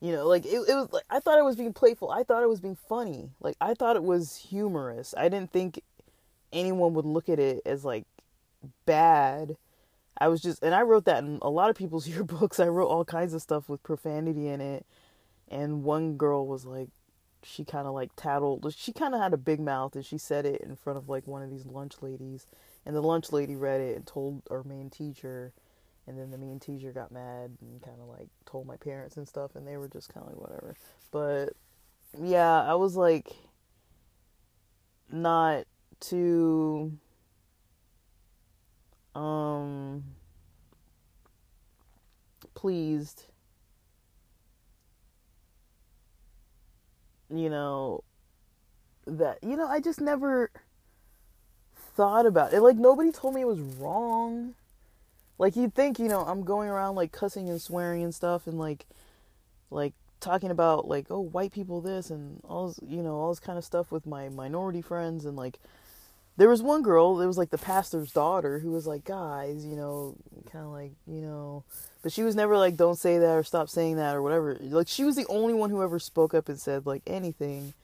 you 0.00 0.12
know, 0.12 0.26
like 0.26 0.44
it, 0.44 0.56
it 0.68 0.74
was 0.74 0.88
like 0.92 1.04
I 1.08 1.20
thought 1.20 1.38
it 1.38 1.44
was 1.44 1.56
being 1.56 1.72
playful. 1.72 2.10
I 2.10 2.22
thought 2.22 2.42
it 2.42 2.48
was 2.48 2.60
being 2.60 2.76
funny. 2.88 3.30
Like 3.40 3.56
I 3.60 3.74
thought 3.74 3.96
it 3.96 4.04
was 4.04 4.36
humorous. 4.36 5.14
I 5.16 5.28
didn't 5.28 5.52
think 5.52 5.82
anyone 6.52 6.94
would 6.94 7.06
look 7.06 7.28
at 7.28 7.38
it 7.38 7.62
as 7.64 7.84
like 7.84 8.04
bad. 8.84 9.56
I 10.18 10.28
was 10.28 10.40
just 10.40 10.62
and 10.62 10.74
I 10.74 10.82
wrote 10.82 11.04
that 11.06 11.24
in 11.24 11.38
a 11.42 11.50
lot 11.50 11.70
of 11.70 11.76
people's 11.76 12.08
yearbooks. 12.08 12.62
I 12.62 12.68
wrote 12.68 12.88
all 12.88 13.04
kinds 13.04 13.32
of 13.34 13.42
stuff 13.42 13.68
with 13.68 13.82
profanity 13.82 14.48
in 14.48 14.60
it. 14.60 14.86
And 15.48 15.84
one 15.84 16.16
girl 16.16 16.46
was 16.46 16.66
like 16.66 16.88
she 17.42 17.64
kind 17.64 17.86
of 17.86 17.94
like 17.94 18.10
tattled. 18.16 18.74
She 18.76 18.92
kind 18.92 19.14
of 19.14 19.20
had 19.20 19.32
a 19.32 19.38
big 19.38 19.60
mouth 19.60 19.94
and 19.94 20.04
she 20.04 20.18
said 20.18 20.44
it 20.44 20.60
in 20.60 20.76
front 20.76 20.98
of 20.98 21.08
like 21.08 21.26
one 21.26 21.42
of 21.42 21.50
these 21.50 21.64
lunch 21.64 21.94
ladies. 22.02 22.46
And 22.84 22.94
the 22.94 23.02
lunch 23.02 23.32
lady 23.32 23.56
read 23.56 23.80
it 23.80 23.96
and 23.96 24.06
told 24.06 24.42
our 24.50 24.62
main 24.62 24.90
teacher 24.90 25.52
and 26.06 26.18
then 26.18 26.30
the 26.30 26.38
mean 26.38 26.60
teacher 26.60 26.92
got 26.92 27.10
mad 27.12 27.56
and 27.60 27.82
kind 27.82 28.00
of 28.00 28.08
like 28.08 28.28
told 28.44 28.66
my 28.66 28.76
parents 28.76 29.16
and 29.16 29.26
stuff 29.26 29.56
and 29.56 29.66
they 29.66 29.76
were 29.76 29.88
just 29.88 30.12
kind 30.12 30.26
of 30.26 30.32
like 30.32 30.40
whatever. 30.40 30.74
But 31.10 31.50
yeah 32.18 32.62
i 32.62 32.74
was 32.74 32.96
like 32.96 33.30
not 35.10 35.64
too 36.00 36.92
um 39.14 40.02
pleased 42.54 43.24
you 47.28 47.50
know 47.50 48.02
that 49.06 49.38
you 49.42 49.56
know 49.56 49.66
i 49.66 49.80
just 49.80 50.00
never 50.00 50.50
thought 51.96 52.26
about 52.26 52.52
it. 52.52 52.60
Like 52.60 52.76
nobody 52.76 53.10
told 53.10 53.34
me 53.34 53.40
it 53.40 53.46
was 53.46 53.58
wrong 53.58 54.54
like 55.38 55.56
you'd 55.56 55.74
think, 55.74 55.98
you 55.98 56.08
know, 56.08 56.20
I'm 56.20 56.44
going 56.44 56.68
around 56.68 56.94
like 56.94 57.12
cussing 57.12 57.48
and 57.48 57.60
swearing 57.60 58.02
and 58.02 58.14
stuff 58.14 58.46
and 58.46 58.58
like 58.58 58.86
like 59.70 59.92
talking 60.20 60.50
about 60.50 60.88
like 60.88 61.06
oh 61.10 61.20
white 61.20 61.52
people 61.52 61.80
this 61.80 62.10
and 62.10 62.40
all 62.48 62.68
this, 62.68 62.80
you 62.86 63.02
know 63.02 63.16
all 63.16 63.28
this 63.28 63.40
kind 63.40 63.58
of 63.58 63.64
stuff 63.64 63.92
with 63.92 64.06
my 64.06 64.28
minority 64.28 64.80
friends 64.80 65.24
and 65.26 65.36
like 65.36 65.58
there 66.38 66.48
was 66.48 66.62
one 66.62 66.82
girl 66.82 67.20
it 67.20 67.26
was 67.26 67.36
like 67.36 67.50
the 67.50 67.58
pastor's 67.58 68.12
daughter 68.12 68.58
who 68.60 68.70
was 68.70 68.86
like 68.86 69.04
guys 69.04 69.64
you 69.66 69.76
know 69.76 70.14
kind 70.50 70.64
of 70.64 70.70
like 70.70 70.92
you 71.06 71.20
know 71.20 71.62
but 72.06 72.12
she 72.12 72.22
was 72.22 72.36
never 72.36 72.56
like 72.56 72.76
don't 72.76 72.98
say 72.98 73.18
that 73.18 73.34
or 73.34 73.42
stop 73.42 73.68
saying 73.68 73.96
that 73.96 74.14
or 74.14 74.22
whatever. 74.22 74.56
Like 74.60 74.86
she 74.86 75.02
was 75.02 75.16
the 75.16 75.26
only 75.26 75.54
one 75.54 75.70
who 75.70 75.82
ever 75.82 75.98
spoke 75.98 76.34
up 76.34 76.48
and 76.48 76.56
said 76.56 76.86
like 76.86 77.02
anything. 77.04 77.74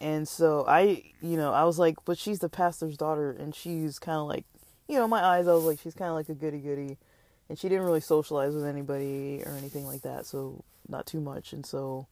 And 0.00 0.26
so 0.26 0.64
i 0.66 1.04
you 1.22 1.36
know 1.36 1.52
i 1.52 1.62
was 1.62 1.78
like 1.78 1.96
but 2.04 2.18
she's 2.18 2.40
the 2.40 2.48
pastor's 2.48 2.96
daughter 2.96 3.30
and 3.30 3.54
she's 3.54 4.00
kind 4.00 4.18
of 4.18 4.26
like 4.26 4.44
you 4.88 4.96
know, 4.96 5.08
my 5.08 5.24
eyes, 5.24 5.48
I 5.48 5.54
was 5.54 5.64
like, 5.64 5.80
she's 5.80 5.94
kind 5.94 6.10
of 6.10 6.16
like 6.16 6.28
a 6.28 6.34
goody 6.34 6.58
goody. 6.58 6.96
And 7.48 7.58
she 7.58 7.68
didn't 7.68 7.84
really 7.84 8.00
socialize 8.00 8.54
with 8.54 8.64
anybody 8.64 9.42
or 9.44 9.52
anything 9.52 9.86
like 9.86 10.02
that, 10.02 10.24
so 10.24 10.64
not 10.88 11.06
too 11.06 11.20
much. 11.20 11.52
And 11.52 11.64
so 11.64 12.06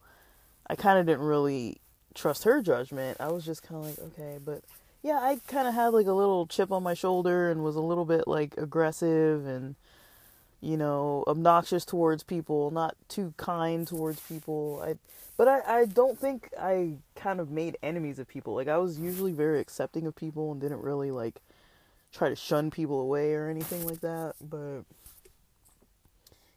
I 0.67 0.75
kind 0.75 0.99
of 0.99 1.07
didn't 1.07 1.25
really 1.25 1.79
trust 2.14 2.45
her 2.45 2.61
judgment. 2.61 3.17
I 3.19 3.29
was 3.29 3.45
just 3.45 3.62
kind 3.62 3.83
of 3.83 3.88
like, 3.88 3.99
okay, 3.99 4.38
but 4.45 4.62
yeah, 5.02 5.19
I 5.21 5.41
kind 5.47 5.67
of 5.67 5.75
had 5.75 5.88
like 5.88 6.07
a 6.07 6.12
little 6.12 6.47
chip 6.47 6.71
on 6.71 6.83
my 6.83 6.95
shoulder 6.95 7.50
and 7.50 7.64
was 7.64 7.76
a 7.76 7.81
little 7.81 8.05
bit 8.05 8.29
like 8.29 8.55
aggressive 8.59 9.47
and 9.47 9.75
you 10.62 10.76
know, 10.76 11.25
obnoxious 11.26 11.85
towards 11.85 12.23
people, 12.23 12.71
not 12.71 12.95
too 13.09 13.35
kind 13.37 13.87
towards 13.87 14.21
people. 14.21 14.81
I 14.83 14.95
but 15.37 15.49
I 15.49 15.81
I 15.81 15.85
don't 15.87 16.19
think 16.19 16.50
I 16.59 16.95
kind 17.17 17.41
of 17.41 17.50
made 17.50 17.76
enemies 17.83 18.21
of 18.21 18.29
people. 18.29 18.55
Like 18.55 18.69
I 18.69 18.79
was 18.79 18.99
usually 18.99 19.33
very 19.33 19.61
accepting 19.61 20.07
of 20.07 20.14
people 20.14 20.52
and 20.52 20.61
didn't 20.61 20.81
really 20.83 21.11
like 21.11 21.41
try 22.12 22.28
to 22.28 22.37
shun 22.37 22.71
people 22.71 23.00
away 23.00 23.33
or 23.33 23.49
anything 23.49 23.87
like 23.87 24.00
that, 24.00 24.35
but 24.40 24.83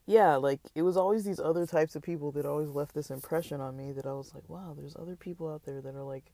yeah, 0.06 0.36
like 0.36 0.60
it 0.76 0.84
was 0.84 0.98
always 0.98 1.24
these 1.24 1.40
other 1.40 1.66
types 1.66 1.96
of 1.96 2.04
people 2.04 2.32
that 2.34 2.46
always 2.46 2.70
left 2.70 2.94
this 2.94 3.10
impression 3.10 3.60
on 3.62 3.76
me 3.76 3.92
that 3.94 4.06
I 4.06 4.14
was 4.14 4.34
like, 4.36 4.48
wow, 4.48 4.76
there's 4.78 4.96
other 4.96 5.16
people 5.16 5.52
out 5.52 5.66
there 5.66 5.82
that 5.82 5.96
are 5.96 6.04
like 6.04 6.26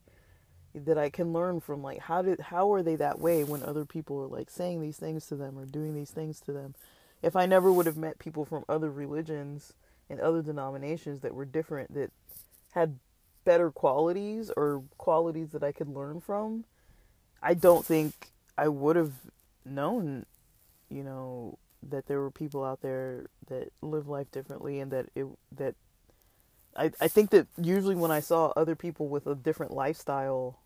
that 0.74 0.98
I 0.98 1.10
can 1.10 1.32
learn 1.32 1.60
from 1.60 1.82
like 1.82 2.00
how 2.00 2.22
did 2.22 2.40
how 2.40 2.72
are 2.72 2.82
they 2.82 2.96
that 2.96 3.18
way 3.18 3.44
when 3.44 3.62
other 3.62 3.84
people 3.84 4.20
are 4.22 4.26
like 4.26 4.50
saying 4.50 4.80
these 4.80 4.96
things 4.96 5.26
to 5.26 5.36
them 5.36 5.58
or 5.58 5.66
doing 5.66 5.94
these 5.94 6.10
things 6.10 6.40
to 6.40 6.52
them. 6.52 6.74
If 7.22 7.36
I 7.36 7.46
never 7.46 7.72
would 7.72 7.86
have 7.86 7.96
met 7.96 8.18
people 8.18 8.44
from 8.44 8.64
other 8.68 8.90
religions 8.90 9.74
and 10.10 10.20
other 10.20 10.42
denominations 10.42 11.20
that 11.20 11.34
were 11.34 11.44
different 11.44 11.94
that 11.94 12.10
had 12.72 12.98
better 13.44 13.70
qualities 13.70 14.50
or 14.56 14.82
qualities 14.98 15.50
that 15.50 15.62
I 15.62 15.72
could 15.72 15.88
learn 15.88 16.20
from, 16.20 16.64
I 17.42 17.54
don't 17.54 17.86
think 17.86 18.31
I 18.56 18.68
would 18.68 18.96
have 18.96 19.12
known, 19.64 20.26
you 20.90 21.02
know, 21.02 21.58
that 21.82 22.06
there 22.06 22.20
were 22.20 22.30
people 22.30 22.64
out 22.64 22.80
there 22.80 23.26
that 23.48 23.72
live 23.80 24.08
life 24.08 24.30
differently 24.30 24.78
and 24.80 24.90
that 24.92 25.06
it 25.14 25.26
that 25.56 25.74
I, 26.76 26.90
I 27.00 27.08
think 27.08 27.30
that 27.30 27.48
usually 27.60 27.96
when 27.96 28.10
I 28.10 28.20
saw 28.20 28.52
other 28.56 28.74
people 28.76 29.08
with 29.08 29.26
a 29.26 29.34
different 29.34 29.72
lifestyle, 29.72 30.58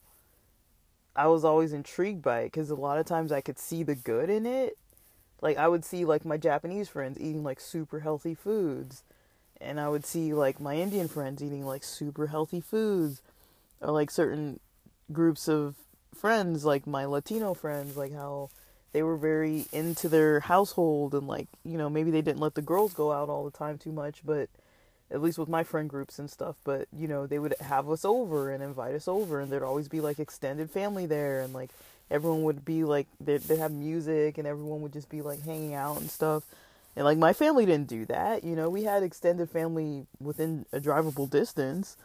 I 1.14 1.26
was 1.28 1.44
always 1.44 1.72
intrigued 1.72 2.22
by 2.22 2.40
it 2.40 2.52
because 2.52 2.70
a 2.70 2.76
lot 2.76 2.98
of 2.98 3.06
times 3.06 3.32
I 3.32 3.40
could 3.40 3.58
see 3.58 3.82
the 3.82 3.94
good 3.94 4.30
in 4.30 4.46
it. 4.46 4.78
Like 5.40 5.56
I 5.56 5.68
would 5.68 5.84
see 5.84 6.04
like 6.04 6.24
my 6.24 6.36
Japanese 6.36 6.88
friends 6.88 7.18
eating 7.18 7.42
like 7.42 7.60
super 7.60 8.00
healthy 8.00 8.34
foods, 8.34 9.02
and 9.60 9.80
I 9.80 9.88
would 9.88 10.04
see 10.06 10.32
like 10.32 10.60
my 10.60 10.76
Indian 10.76 11.08
friends 11.08 11.42
eating 11.42 11.64
like 11.64 11.82
super 11.82 12.28
healthy 12.28 12.60
foods, 12.60 13.22
or 13.80 13.90
like 13.90 14.10
certain 14.10 14.60
groups 15.12 15.48
of 15.48 15.76
friends, 16.16 16.64
like 16.64 16.86
my 16.86 17.04
Latino 17.04 17.54
friends, 17.54 17.96
like 17.96 18.12
how 18.12 18.50
they 18.92 19.02
were 19.02 19.16
very 19.16 19.66
into 19.72 20.08
their 20.08 20.40
household 20.40 21.14
and 21.14 21.26
like 21.26 21.48
you 21.64 21.76
know 21.76 21.90
maybe 21.90 22.10
they 22.10 22.22
didn't 22.22 22.40
let 22.40 22.54
the 22.54 22.62
girls 22.62 22.94
go 22.94 23.12
out 23.12 23.28
all 23.28 23.44
the 23.44 23.56
time 23.56 23.78
too 23.78 23.92
much, 23.92 24.22
but 24.24 24.48
at 25.10 25.22
least 25.22 25.38
with 25.38 25.48
my 25.48 25.62
friend 25.62 25.88
groups 25.88 26.18
and 26.18 26.30
stuff, 26.30 26.56
but 26.64 26.88
you 26.96 27.06
know, 27.06 27.26
they 27.26 27.38
would 27.38 27.54
have 27.60 27.88
us 27.88 28.04
over 28.04 28.50
and 28.50 28.62
invite 28.62 28.94
us 28.94 29.06
over 29.06 29.40
and 29.40 29.50
there'd 29.50 29.62
always 29.62 29.88
be 29.88 30.00
like 30.00 30.18
extended 30.18 30.70
family 30.70 31.06
there 31.06 31.42
and 31.42 31.52
like 31.52 31.70
everyone 32.10 32.42
would 32.42 32.64
be 32.64 32.84
like 32.84 33.06
they'd, 33.20 33.42
they'd 33.42 33.58
have 33.58 33.72
music 33.72 34.38
and 34.38 34.46
everyone 34.46 34.80
would 34.80 34.92
just 34.92 35.08
be 35.08 35.22
like 35.22 35.42
hanging 35.44 35.74
out 35.74 36.00
and 36.00 36.10
stuff. 36.10 36.44
And 36.96 37.04
like 37.04 37.18
my 37.18 37.32
family 37.32 37.66
didn't 37.66 37.88
do 37.88 38.04
that, 38.06 38.42
you 38.42 38.56
know, 38.56 38.68
we 38.68 38.84
had 38.84 39.02
extended 39.02 39.50
family 39.50 40.06
within 40.20 40.66
a 40.72 40.80
drivable 40.80 41.30
distance, 41.30 41.96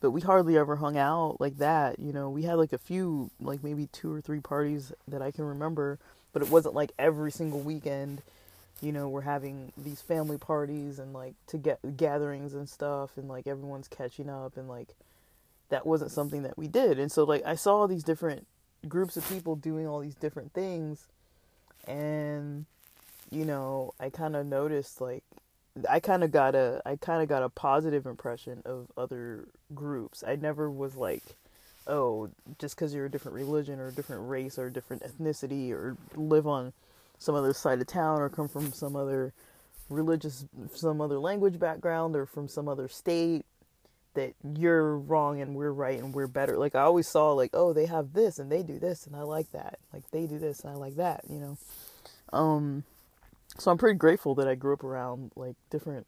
but 0.00 0.10
we 0.10 0.20
hardly 0.20 0.56
ever 0.56 0.76
hung 0.76 0.96
out 0.96 1.36
like 1.40 1.58
that, 1.58 1.98
you 1.98 2.12
know. 2.12 2.30
We 2.30 2.42
had 2.42 2.54
like 2.54 2.72
a 2.72 2.78
few 2.78 3.30
like 3.40 3.62
maybe 3.64 3.88
two 3.92 4.12
or 4.12 4.20
three 4.20 4.40
parties 4.40 4.92
that 5.08 5.22
I 5.22 5.30
can 5.30 5.44
remember, 5.44 5.98
but 6.32 6.42
it 6.42 6.50
wasn't 6.50 6.74
like 6.74 6.92
every 6.98 7.32
single 7.32 7.60
weekend 7.60 8.22
you 8.80 8.92
know 8.92 9.08
we're 9.08 9.22
having 9.22 9.72
these 9.76 10.00
family 10.00 10.38
parties 10.38 10.98
and 10.98 11.12
like 11.12 11.34
to 11.46 11.58
get 11.58 11.96
gatherings 11.96 12.54
and 12.54 12.68
stuff 12.68 13.16
and 13.16 13.28
like 13.28 13.46
everyone's 13.46 13.88
catching 13.88 14.28
up 14.28 14.56
and 14.56 14.68
like 14.68 14.88
that 15.68 15.86
wasn't 15.86 16.10
something 16.10 16.42
that 16.42 16.56
we 16.56 16.68
did 16.68 16.98
and 16.98 17.10
so 17.10 17.24
like 17.24 17.44
i 17.44 17.54
saw 17.54 17.86
these 17.86 18.04
different 18.04 18.46
groups 18.88 19.16
of 19.16 19.28
people 19.28 19.56
doing 19.56 19.86
all 19.86 20.00
these 20.00 20.14
different 20.14 20.52
things 20.52 21.06
and 21.86 22.64
you 23.30 23.44
know 23.44 23.92
i 23.98 24.08
kind 24.08 24.36
of 24.36 24.46
noticed 24.46 25.00
like 25.00 25.24
i 25.88 26.00
kind 26.00 26.24
of 26.24 26.30
got 26.30 26.54
a 26.54 26.80
i 26.86 26.96
kind 26.96 27.22
of 27.22 27.28
got 27.28 27.42
a 27.42 27.48
positive 27.48 28.06
impression 28.06 28.62
of 28.64 28.88
other 28.96 29.48
groups. 29.74 30.24
I 30.26 30.36
never 30.36 30.70
was 30.70 30.96
like 30.96 31.22
oh 31.86 32.30
just 32.58 32.76
because 32.76 32.94
you're 32.94 33.06
a 33.06 33.10
different 33.10 33.34
religion 33.34 33.80
or 33.80 33.88
a 33.88 33.92
different 33.92 34.28
race 34.28 34.58
or 34.58 34.66
a 34.66 34.72
different 34.72 35.02
ethnicity 35.02 35.72
or 35.72 35.96
live 36.14 36.46
on 36.46 36.72
some 37.18 37.34
other 37.34 37.52
side 37.52 37.80
of 37.80 37.86
town 37.86 38.20
or 38.20 38.28
come 38.28 38.48
from 38.48 38.72
some 38.72 38.94
other 38.94 39.32
religious 39.88 40.44
some 40.74 41.00
other 41.00 41.18
language 41.18 41.58
background 41.58 42.14
or 42.14 42.26
from 42.26 42.48
some 42.48 42.68
other 42.68 42.88
state 42.88 43.44
that 44.14 44.34
you're 44.56 44.98
wrong 44.98 45.40
and 45.40 45.54
we're 45.54 45.70
right 45.70 45.98
and 46.00 46.14
we're 46.14 46.26
better. 46.26 46.56
Like 46.58 46.74
i 46.74 46.82
always 46.82 47.08
saw 47.08 47.32
like 47.32 47.50
oh 47.54 47.72
they 47.72 47.86
have 47.86 48.12
this 48.12 48.38
and 48.38 48.50
they 48.50 48.62
do 48.62 48.78
this 48.78 49.06
and 49.06 49.16
i 49.16 49.22
like 49.22 49.50
that. 49.52 49.78
Like 49.92 50.08
they 50.10 50.26
do 50.26 50.38
this 50.38 50.60
and 50.60 50.72
i 50.72 50.74
like 50.76 50.96
that 50.96 51.22
you 51.28 51.38
know? 51.38 51.58
Um 52.32 52.84
so 53.58 53.70
i'm 53.70 53.78
pretty 53.78 53.96
grateful 53.96 54.34
that 54.34 54.48
i 54.48 54.54
grew 54.54 54.72
up 54.72 54.84
around 54.84 55.32
like 55.36 55.56
different 55.70 56.06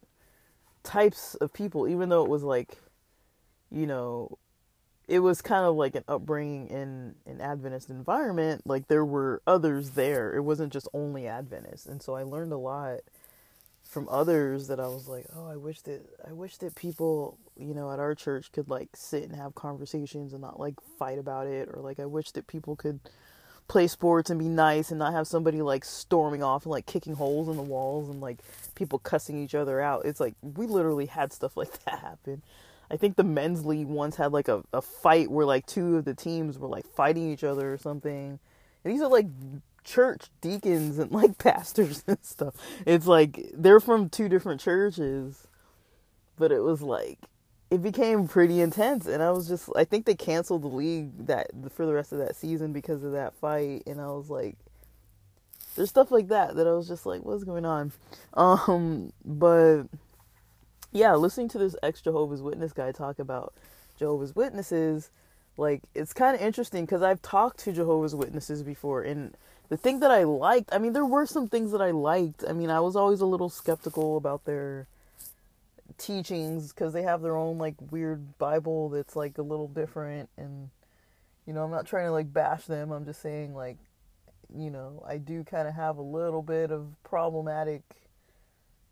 types 0.83 1.35
of 1.37 1.52
people 1.52 1.87
even 1.87 2.09
though 2.09 2.25
it 2.25 2.30
was 2.30 2.42
like 2.42 2.78
you 3.71 3.87
know 3.87 4.38
it 5.11 5.19
was 5.19 5.42
kind 5.42 5.66
of 5.66 5.75
like 5.75 5.97
an 5.97 6.04
upbringing 6.07 6.69
in 6.69 7.16
an 7.26 7.40
Adventist 7.40 7.90
environment. 7.90 8.62
Like 8.64 8.87
there 8.87 9.04
were 9.04 9.42
others 9.45 9.90
there. 9.90 10.33
It 10.37 10.42
wasn't 10.42 10.73
just 10.73 10.87
only 10.95 11.26
Adventist. 11.26 11.87
And 11.87 12.00
so 12.00 12.14
I 12.14 12.23
learned 12.23 12.52
a 12.52 12.57
lot 12.57 13.00
from 13.83 14.09
others 14.09 14.69
that 14.69 14.78
I 14.78 14.87
was 14.87 15.09
like, 15.09 15.26
oh, 15.35 15.49
I 15.49 15.57
wish 15.57 15.80
that 15.83 16.02
I 16.26 16.33
wish 16.33 16.59
that 16.59 16.76
people, 16.76 17.38
you 17.57 17.75
know, 17.75 17.90
at 17.90 17.99
our 17.99 18.14
church 18.14 18.52
could 18.52 18.69
like 18.71 18.90
sit 18.95 19.25
and 19.25 19.35
have 19.35 19.57
conversations 19.57 20.33
and 20.33 20.42
not 20.42 20.61
like 20.61 20.75
fight 20.97 21.19
about 21.19 21.49
it 21.49 21.69
or 21.73 21.80
like 21.83 21.99
I 21.99 22.07
wish 22.07 22.30
that 22.33 22.47
people 22.47 22.76
could 22.76 23.00
play 23.70 23.86
sports 23.86 24.30
and 24.30 24.40
be 24.40 24.48
nice 24.48 24.90
and 24.90 24.98
not 24.98 25.12
have 25.12 25.28
somebody 25.28 25.62
like 25.62 25.84
storming 25.84 26.42
off 26.42 26.64
and 26.64 26.72
like 26.72 26.86
kicking 26.86 27.14
holes 27.14 27.48
in 27.48 27.56
the 27.56 27.62
walls 27.62 28.08
and 28.08 28.20
like 28.20 28.40
people 28.74 28.98
cussing 28.98 29.40
each 29.40 29.54
other 29.54 29.80
out. 29.80 30.04
It's 30.04 30.18
like 30.18 30.34
we 30.42 30.66
literally 30.66 31.06
had 31.06 31.32
stuff 31.32 31.56
like 31.56 31.84
that 31.84 32.00
happen. 32.00 32.42
I 32.90 32.96
think 32.96 33.14
the 33.14 33.22
men's 33.22 33.64
league 33.64 33.86
once 33.86 34.16
had 34.16 34.32
like 34.32 34.48
a, 34.48 34.64
a 34.72 34.82
fight 34.82 35.30
where 35.30 35.46
like 35.46 35.66
two 35.66 35.96
of 35.96 36.04
the 36.04 36.14
teams 36.14 36.58
were 36.58 36.66
like 36.66 36.84
fighting 36.84 37.30
each 37.30 37.44
other 37.44 37.72
or 37.72 37.78
something. 37.78 38.40
And 38.82 38.92
these 38.92 39.00
are 39.00 39.08
like 39.08 39.28
church 39.84 40.30
deacons 40.40 40.98
and 40.98 41.12
like 41.12 41.38
pastors 41.38 42.02
and 42.08 42.18
stuff. 42.22 42.56
It's 42.84 43.06
like 43.06 43.52
they're 43.54 43.78
from 43.78 44.08
two 44.08 44.28
different 44.28 44.60
churches, 44.60 45.46
but 46.36 46.50
it 46.50 46.64
was 46.64 46.82
like 46.82 47.20
it 47.70 47.82
became 47.82 48.26
pretty 48.26 48.60
intense 48.60 49.06
and 49.06 49.22
I 49.22 49.30
was 49.30 49.48
just 49.48 49.70
I 49.76 49.84
think 49.84 50.04
they 50.04 50.14
canceled 50.14 50.62
the 50.62 50.68
league 50.68 51.26
that 51.26 51.50
for 51.72 51.86
the 51.86 51.94
rest 51.94 52.12
of 52.12 52.18
that 52.18 52.36
season 52.36 52.72
because 52.72 53.04
of 53.04 53.12
that 53.12 53.34
fight 53.34 53.84
and 53.86 54.00
I 54.00 54.06
was 54.06 54.28
like 54.28 54.56
there's 55.76 55.88
stuff 55.88 56.10
like 56.10 56.28
that 56.28 56.56
that 56.56 56.66
I 56.66 56.72
was 56.72 56.88
just 56.88 57.06
like 57.06 57.24
what's 57.24 57.44
going 57.44 57.64
on. 57.64 57.92
Um 58.34 59.12
but 59.24 59.84
yeah, 60.92 61.14
listening 61.14 61.48
to 61.50 61.58
this 61.58 61.76
ex 61.82 62.00
Jehovah's 62.00 62.42
Witness 62.42 62.72
guy 62.72 62.92
talk 62.92 63.18
about 63.18 63.54
Jehovah's 63.98 64.34
Witnesses, 64.34 65.10
like 65.56 65.82
it's 65.94 66.12
kind 66.12 66.34
of 66.34 66.42
interesting 66.42 66.84
because 66.84 67.02
I've 67.02 67.22
talked 67.22 67.60
to 67.60 67.72
Jehovah's 67.72 68.14
Witnesses 68.14 68.62
before, 68.62 69.02
and 69.02 69.36
the 69.68 69.76
thing 69.76 70.00
that 70.00 70.10
I 70.10 70.24
liked, 70.24 70.70
I 70.72 70.78
mean, 70.78 70.92
there 70.92 71.04
were 71.04 71.26
some 71.26 71.46
things 71.46 71.70
that 71.70 71.80
I 71.80 71.92
liked. 71.92 72.44
I 72.48 72.52
mean, 72.52 72.70
I 72.70 72.80
was 72.80 72.96
always 72.96 73.20
a 73.20 73.26
little 73.26 73.48
skeptical 73.48 74.16
about 74.16 74.44
their 74.44 74.88
teachings 75.99 76.73
because 76.73 76.92
they 76.92 77.02
have 77.02 77.23
their 77.23 77.37
own 77.37 77.59
like 77.59 77.75
weird 77.90 78.38
Bible 78.38 78.88
that's 78.88 79.16
like 79.16 79.38
a 79.38 79.42
little 79.42 79.68
different, 79.68 80.28
and 80.37 80.70
you 81.47 81.52
know, 81.52 81.64
I'm 81.64 81.70
not 81.70 81.87
trying 81.87 82.06
to 82.06 82.12
like 82.12 82.32
bash 82.32 82.64
them. 82.64 82.92
I'm 82.92 83.04
just 83.04 83.20
saying 83.20 83.54
like, 83.54 83.78
you 84.54 84.70
know, 84.70 85.02
I 85.06 85.18
do 85.18 85.44
kind 85.44 85.68
of 85.68 85.75
have 85.75 85.99
a 85.99 86.02
little 86.02 86.42
bit 86.42 86.70
of 86.70 86.88
problematic, 87.02 87.82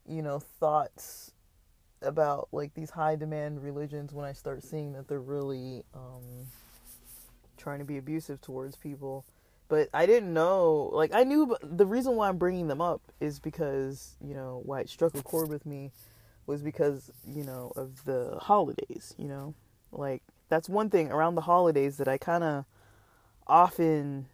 you 0.06 0.22
know, 0.22 0.38
thoughts 0.38 1.32
about 2.02 2.48
like 2.52 2.74
these 2.74 2.90
high 2.90 3.16
demand 3.16 3.62
religions 3.62 4.12
when 4.12 4.24
I 4.24 4.32
start 4.32 4.62
seeing 4.62 4.92
that 4.92 5.08
they're 5.08 5.20
really 5.20 5.84
um, 5.94 6.46
trying 7.56 7.80
to 7.80 7.84
be 7.84 7.98
abusive 7.98 8.40
towards 8.40 8.76
people. 8.76 9.24
But 9.68 9.90
I 9.92 10.06
didn't 10.06 10.32
know, 10.32 10.90
like 10.92 11.12
I 11.12 11.24
knew 11.24 11.54
the 11.62 11.86
reason 11.86 12.16
why 12.16 12.28
I'm 12.28 12.38
bringing 12.38 12.68
them 12.68 12.80
up 12.80 13.02
is 13.20 13.38
because 13.38 14.16
you 14.20 14.34
know 14.34 14.62
why 14.64 14.80
it 14.80 14.88
struck 14.88 15.14
a 15.14 15.22
chord 15.22 15.50
with 15.50 15.66
me 15.66 15.92
was 16.48 16.62
because 16.62 17.12
you 17.26 17.44
know 17.44 17.72
of 17.76 18.04
the 18.04 18.38
holidays. 18.40 19.14
You 19.18 19.28
know, 19.28 19.54
like 19.92 20.22
that's 20.48 20.68
one 20.68 20.90
thing 20.90 21.12
around 21.12 21.34
the 21.34 21.42
holidays 21.42 21.98
that 21.98 22.08
I 22.08 22.18
kind 22.18 22.42
of 22.42 22.64
often 23.46 24.26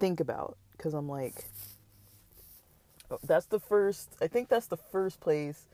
think 0.00 0.18
about 0.18 0.56
because 0.72 0.94
I'm 0.94 1.08
like, 1.08 1.44
oh, 3.10 3.18
that's 3.22 3.46
the 3.46 3.60
first. 3.60 4.16
I 4.20 4.26
think 4.26 4.48
that's 4.48 4.66
the 4.66 4.76
first 4.76 5.20
place 5.20 5.66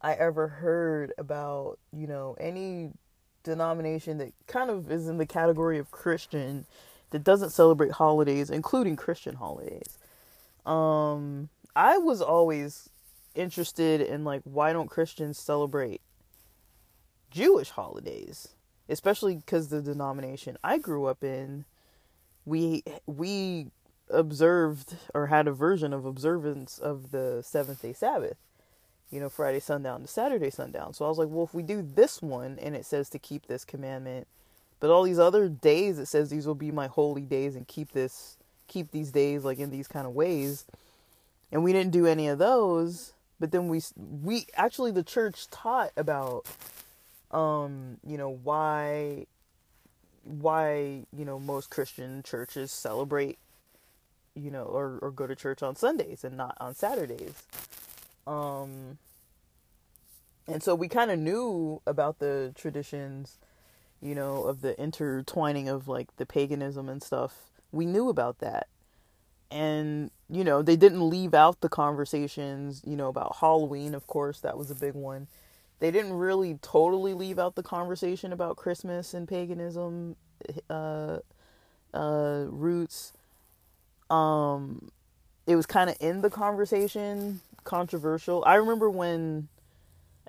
I 0.00 0.12
ever 0.14 0.48
heard 0.48 1.12
about, 1.18 1.78
you 1.92 2.06
know, 2.06 2.36
any 2.38 2.92
denomination 3.42 4.18
that 4.18 4.32
kind 4.46 4.70
of 4.70 4.90
is 4.90 5.08
in 5.08 5.18
the 5.18 5.26
category 5.26 5.78
of 5.78 5.90
Christian 5.90 6.66
that 7.10 7.24
doesn't 7.24 7.50
celebrate 7.50 7.92
holidays, 7.92 8.50
including 8.50 8.94
Christian 8.94 9.34
holidays. 9.34 9.98
Um, 10.66 11.48
I 11.74 11.98
was 11.98 12.20
always 12.20 12.90
interested 13.38 14.00
in 14.00 14.24
like 14.24 14.42
why 14.44 14.72
don't 14.72 14.90
Christians 14.90 15.38
celebrate 15.38 16.00
Jewish 17.30 17.70
holidays, 17.70 18.48
especially 18.88 19.36
because 19.36 19.68
the 19.68 19.80
denomination 19.80 20.58
I 20.62 20.78
grew 20.78 21.06
up 21.06 21.22
in, 21.22 21.64
we 22.44 22.82
we 23.06 23.68
observed 24.10 24.96
or 25.14 25.26
had 25.26 25.46
a 25.46 25.52
version 25.52 25.92
of 25.92 26.04
observance 26.04 26.78
of 26.78 27.10
the 27.10 27.42
seventh 27.42 27.82
day 27.82 27.92
Sabbath 27.92 28.36
you 29.10 29.20
know, 29.20 29.28
Friday 29.28 29.60
sundown 29.60 30.02
to 30.02 30.06
Saturday 30.06 30.50
sundown. 30.50 30.92
So 30.92 31.04
I 31.04 31.08
was 31.08 31.18
like, 31.18 31.28
well, 31.30 31.44
if 31.44 31.54
we 31.54 31.62
do 31.62 31.82
this 31.82 32.20
one 32.20 32.58
and 32.60 32.76
it 32.76 32.84
says 32.84 33.08
to 33.10 33.18
keep 33.18 33.46
this 33.46 33.64
commandment, 33.64 34.26
but 34.80 34.90
all 34.90 35.02
these 35.02 35.18
other 35.18 35.48
days 35.48 35.98
it 35.98 36.06
says 36.06 36.30
these 36.30 36.46
will 36.46 36.54
be 36.54 36.70
my 36.70 36.86
holy 36.86 37.22
days 37.22 37.56
and 37.56 37.66
keep 37.66 37.92
this 37.92 38.36
keep 38.66 38.90
these 38.90 39.10
days 39.10 39.44
like 39.44 39.58
in 39.58 39.70
these 39.70 39.88
kind 39.88 40.06
of 40.06 40.12
ways. 40.12 40.66
And 41.50 41.64
we 41.64 41.72
didn't 41.72 41.92
do 41.92 42.06
any 42.06 42.28
of 42.28 42.38
those, 42.38 43.14
but 43.40 43.50
then 43.52 43.68
we 43.68 43.82
we 43.96 44.46
actually 44.54 44.90
the 44.90 45.02
church 45.02 45.48
taught 45.50 45.92
about 45.96 46.46
um, 47.30 47.98
you 48.06 48.16
know, 48.16 48.30
why 48.30 49.26
why, 50.24 51.04
you 51.16 51.24
know, 51.24 51.38
most 51.38 51.70
Christian 51.70 52.22
churches 52.22 52.70
celebrate 52.70 53.38
you 54.34 54.50
know, 54.50 54.62
or, 54.62 54.98
or 55.02 55.10
go 55.10 55.26
to 55.26 55.34
church 55.34 55.62
on 55.62 55.76
Sundays 55.76 56.24
and 56.24 56.36
not 56.36 56.56
on 56.60 56.74
Saturdays. 56.74 57.42
Um, 58.26 58.98
and 60.46 60.62
so 60.62 60.74
we 60.74 60.88
kind 60.88 61.10
of 61.10 61.18
knew 61.18 61.82
about 61.86 62.18
the 62.18 62.52
traditions, 62.54 63.38
you 64.00 64.14
know, 64.14 64.44
of 64.44 64.60
the 64.60 64.80
intertwining 64.80 65.68
of 65.68 65.88
like 65.88 66.16
the 66.16 66.26
paganism 66.26 66.88
and 66.88 67.02
stuff. 67.02 67.50
We 67.72 67.84
knew 67.84 68.08
about 68.08 68.38
that. 68.38 68.68
And, 69.50 70.10
you 70.28 70.44
know, 70.44 70.62
they 70.62 70.76
didn't 70.76 71.08
leave 71.08 71.34
out 71.34 71.60
the 71.62 71.68
conversations, 71.70 72.82
you 72.86 72.96
know, 72.96 73.08
about 73.08 73.36
Halloween, 73.40 73.94
of 73.94 74.06
course, 74.06 74.40
that 74.40 74.58
was 74.58 74.70
a 74.70 74.74
big 74.74 74.94
one. 74.94 75.28
they 75.80 75.90
didn't 75.90 76.12
really 76.14 76.58
totally 76.62 77.14
leave 77.14 77.38
out 77.38 77.54
the 77.54 77.62
conversation 77.62 78.32
about 78.32 78.56
Christmas 78.56 79.14
and 79.14 79.28
paganism 79.28 80.16
uh, 80.70 81.18
uh, 81.94 82.44
roots. 82.48 83.12
Um, 84.10 84.90
it 85.46 85.56
was 85.56 85.66
kind 85.66 85.90
of 85.90 85.96
in 86.00 86.20
the 86.22 86.30
conversation, 86.30 87.40
controversial. 87.64 88.42
I 88.46 88.56
remember 88.56 88.90
when 88.90 89.48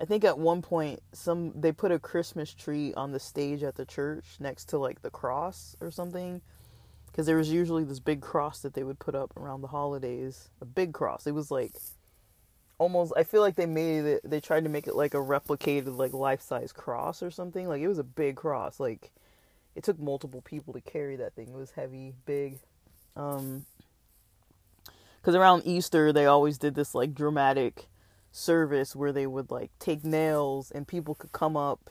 I 0.00 0.04
think 0.04 0.24
at 0.24 0.38
one 0.38 0.62
point 0.62 1.00
some 1.12 1.52
they 1.60 1.72
put 1.72 1.92
a 1.92 1.98
Christmas 1.98 2.54
tree 2.54 2.94
on 2.94 3.12
the 3.12 3.20
stage 3.20 3.62
at 3.62 3.76
the 3.76 3.84
church 3.84 4.24
next 4.40 4.66
to 4.70 4.78
like 4.78 5.02
the 5.02 5.10
cross 5.10 5.76
or 5.80 5.90
something 5.90 6.40
because 7.10 7.26
there 7.26 7.36
was 7.36 7.50
usually 7.50 7.84
this 7.84 8.00
big 8.00 8.20
cross 8.20 8.60
that 8.60 8.74
they 8.74 8.82
would 8.82 8.98
put 8.98 9.14
up 9.14 9.36
around 9.36 9.60
the 9.60 9.68
holidays. 9.68 10.48
A 10.60 10.64
big 10.64 10.92
cross. 10.92 11.26
It 11.26 11.34
was 11.34 11.50
like 11.50 11.72
almost 12.78 13.12
I 13.16 13.24
feel 13.24 13.42
like 13.42 13.56
they 13.56 13.66
made 13.66 14.04
it 14.04 14.20
they 14.24 14.40
tried 14.40 14.64
to 14.64 14.70
make 14.70 14.86
it 14.86 14.94
like 14.94 15.14
a 15.14 15.18
replicated 15.18 15.96
like 15.96 16.12
life-size 16.12 16.72
cross 16.72 17.22
or 17.22 17.30
something. 17.30 17.68
Like 17.68 17.82
it 17.82 17.88
was 17.88 17.98
a 17.98 18.04
big 18.04 18.36
cross. 18.36 18.80
Like 18.80 19.10
it 19.74 19.84
took 19.84 19.98
multiple 19.98 20.40
people 20.42 20.72
to 20.74 20.80
carry 20.80 21.16
that 21.16 21.34
thing. 21.34 21.48
It 21.48 21.56
was 21.56 21.72
heavy, 21.72 22.14
big. 22.24 22.58
Um 23.16 23.66
cuz 25.22 25.34
around 25.34 25.62
Easter 25.66 26.12
they 26.12 26.26
always 26.26 26.58
did 26.58 26.74
this 26.74 26.94
like 26.94 27.14
dramatic 27.14 27.88
service 28.32 28.94
where 28.94 29.12
they 29.12 29.26
would 29.26 29.50
like 29.50 29.70
take 29.78 30.04
nails 30.04 30.70
and 30.70 30.86
people 30.86 31.14
could 31.14 31.32
come 31.32 31.56
up 31.56 31.90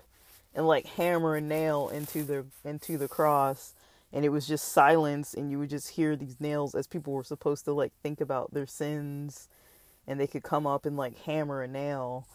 and 0.56 0.66
like 0.66 0.86
hammer 0.86 1.36
a 1.36 1.42
nail 1.42 1.90
into 1.90 2.24
the 2.24 2.46
into 2.64 2.98
the 2.98 3.08
cross 3.08 3.74
and 4.12 4.26
it 4.26 4.30
was 4.30 4.48
just 4.48 4.70
silence 4.70 5.34
and 5.34 5.52
you 5.52 5.60
would 5.60 5.70
just 5.70 5.90
hear 5.90 6.16
these 6.16 6.40
nails 6.40 6.76
as 6.76 6.88
people 6.88 7.14
were 7.14 7.24
supposed 7.24 7.66
to 7.66 7.74
like 7.74 7.92
think 8.04 8.22
about 8.22 8.54
their 8.54 8.66
sins 8.66 9.48
and 10.08 10.20
they 10.20 10.28
could 10.28 10.44
come 10.44 10.66
up 10.66 10.86
and 10.86 10.98
like 10.98 11.18
hammer 11.24 11.62
a 11.62 11.68
nail 11.68 12.28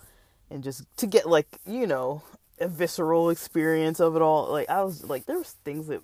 and 0.50 0.62
just 0.62 0.85
to 0.97 1.07
get 1.07 1.28
like 1.28 1.59
you 1.66 1.87
know 1.87 2.23
a 2.61 2.69
visceral 2.69 3.31
experience 3.31 4.00
of 4.00 4.14
it 4.14 4.23
all 4.23 4.50
like 4.50 4.69
i 4.71 4.83
was 4.83 5.04
like 5.04 5.26
there 5.26 5.38
was 5.38 5.57
things 5.64 5.88
that 5.88 6.00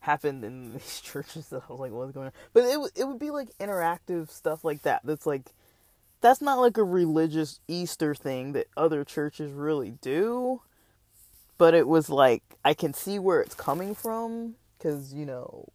happened 0.00 0.44
in 0.44 0.72
these 0.72 1.00
churches 1.00 1.48
that 1.48 1.62
i 1.68 1.72
was 1.72 1.80
like 1.80 1.92
what's 1.92 2.12
going 2.12 2.26
on 2.26 2.32
but 2.52 2.64
it, 2.64 2.78
it 2.94 3.04
would 3.04 3.18
be 3.18 3.30
like 3.30 3.48
interactive 3.58 4.30
stuff 4.30 4.64
like 4.64 4.82
that 4.82 5.00
that's 5.04 5.26
like 5.26 5.52
that's 6.22 6.40
not 6.40 6.60
like 6.60 6.78
a 6.78 6.84
religious 6.84 7.60
Easter 7.68 8.14
thing 8.14 8.52
that 8.52 8.68
other 8.76 9.04
churches 9.04 9.52
really 9.52 9.90
do. 9.90 10.62
But 11.58 11.74
it 11.74 11.86
was 11.86 12.08
like 12.08 12.42
I 12.64 12.72
can 12.72 12.94
see 12.94 13.18
where 13.18 13.40
it's 13.42 13.54
coming 13.54 13.94
from 13.94 14.54
cuz 14.82 15.14
you 15.14 15.24
know 15.24 15.68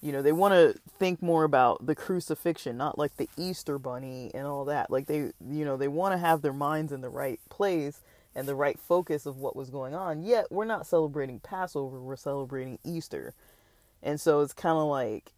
you 0.00 0.12
know 0.12 0.22
they 0.22 0.32
want 0.32 0.54
to 0.54 0.78
think 0.98 1.22
more 1.22 1.44
about 1.44 1.86
the 1.86 1.94
crucifixion 1.94 2.76
not 2.76 2.98
like 2.98 3.16
the 3.16 3.28
Easter 3.36 3.78
bunny 3.78 4.30
and 4.34 4.46
all 4.46 4.64
that. 4.66 4.90
Like 4.90 5.06
they 5.06 5.18
you 5.18 5.64
know 5.64 5.76
they 5.76 5.88
want 5.88 6.12
to 6.12 6.18
have 6.18 6.42
their 6.42 6.52
minds 6.52 6.92
in 6.92 7.00
the 7.00 7.08
right 7.08 7.40
place 7.48 8.02
and 8.34 8.46
the 8.46 8.54
right 8.54 8.78
focus 8.78 9.26
of 9.26 9.38
what 9.38 9.56
was 9.56 9.70
going 9.70 9.94
on. 9.94 10.22
Yet 10.22 10.46
we're 10.50 10.64
not 10.64 10.86
celebrating 10.86 11.40
Passover, 11.40 12.00
we're 12.00 12.16
celebrating 12.16 12.78
Easter. 12.84 13.34
And 14.02 14.20
so 14.20 14.40
it's 14.40 14.52
kind 14.52 14.78
of 14.78 14.86
like 14.86 15.32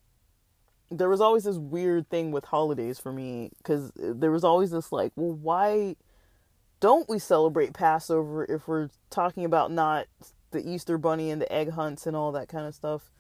there 0.91 1.09
was 1.09 1.21
always 1.21 1.45
this 1.45 1.57
weird 1.57 2.11
thing 2.11 2.33
with 2.33 2.45
holidays 2.45 2.99
for 2.99 3.13
me 3.13 3.53
because 3.59 3.93
there 3.97 4.31
was 4.33 4.45
always 4.45 4.71
this 4.73 4.93
like, 4.93 5.13
well, 5.17 5.33
why 5.33 5.97
don't 6.81 7.09
we 7.09 7.19
celebrate 7.19 7.73
Passover 7.73 8.45
if 8.45 8.67
we're 8.67 8.91
talking 9.09 9.45
about 9.45 9.71
not 9.71 10.07
the 10.51 10.69
Easter 10.69 10.99
bunny 10.99 11.31
and 11.31 11.41
the 11.41 11.53
egg 11.53 11.71
hunts 11.71 12.07
and 12.07 12.17
all 12.17 12.33
that 12.33 12.49
kind 12.49 12.67
of 12.67 12.75
stuff? 12.75 13.11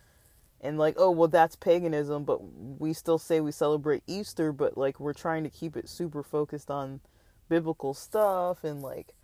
And 0.61 0.79
like, 0.79 0.97
oh, 0.99 1.11
well, 1.11 1.29
that's 1.29 1.57
paganism, 1.57 2.25
but 2.25 2.41
we 2.43 2.93
still 2.93 3.19
say 3.19 3.41
we 3.41 3.53
celebrate 3.53 4.03
Easter, 4.07 4.53
but 4.53 4.77
like 4.77 5.01
we're 5.01 5.15
trying 5.15 5.45
to 5.45 5.51
keep 5.51 5.77
it 5.77 5.89
super 5.89 6.23
focused 6.23 6.71
on 6.71 7.01
biblical 7.49 7.95
stuff 7.95 8.63
and 8.63 8.83
like, 8.83 9.15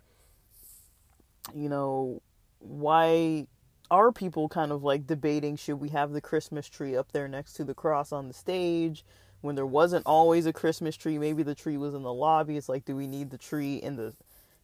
you 1.53 1.69
know, 1.69 2.21
why 2.59 3.47
are 3.89 4.11
people 4.11 4.49
kind 4.49 4.71
of 4.71 4.83
like 4.83 5.07
debating 5.07 5.55
should 5.55 5.79
we 5.79 5.89
have 5.89 6.11
the 6.11 6.21
Christmas 6.21 6.67
tree 6.67 6.95
up 6.95 7.11
there 7.11 7.27
next 7.27 7.53
to 7.53 7.63
the 7.63 7.73
cross 7.73 8.11
on 8.11 8.27
the 8.27 8.33
stage 8.33 9.05
when 9.41 9.55
there 9.55 9.65
wasn't 9.65 10.05
always 10.05 10.45
a 10.45 10.53
Christmas 10.53 10.97
tree? 10.97 11.17
Maybe 11.17 11.43
the 11.43 11.55
tree 11.55 11.77
was 11.77 11.93
in 11.93 12.03
the 12.03 12.13
lobby. 12.13 12.57
It's 12.57 12.69
like, 12.69 12.85
do 12.85 12.95
we 12.95 13.07
need 13.07 13.29
the 13.29 13.37
tree 13.37 13.77
in 13.77 13.95
the 13.95 14.13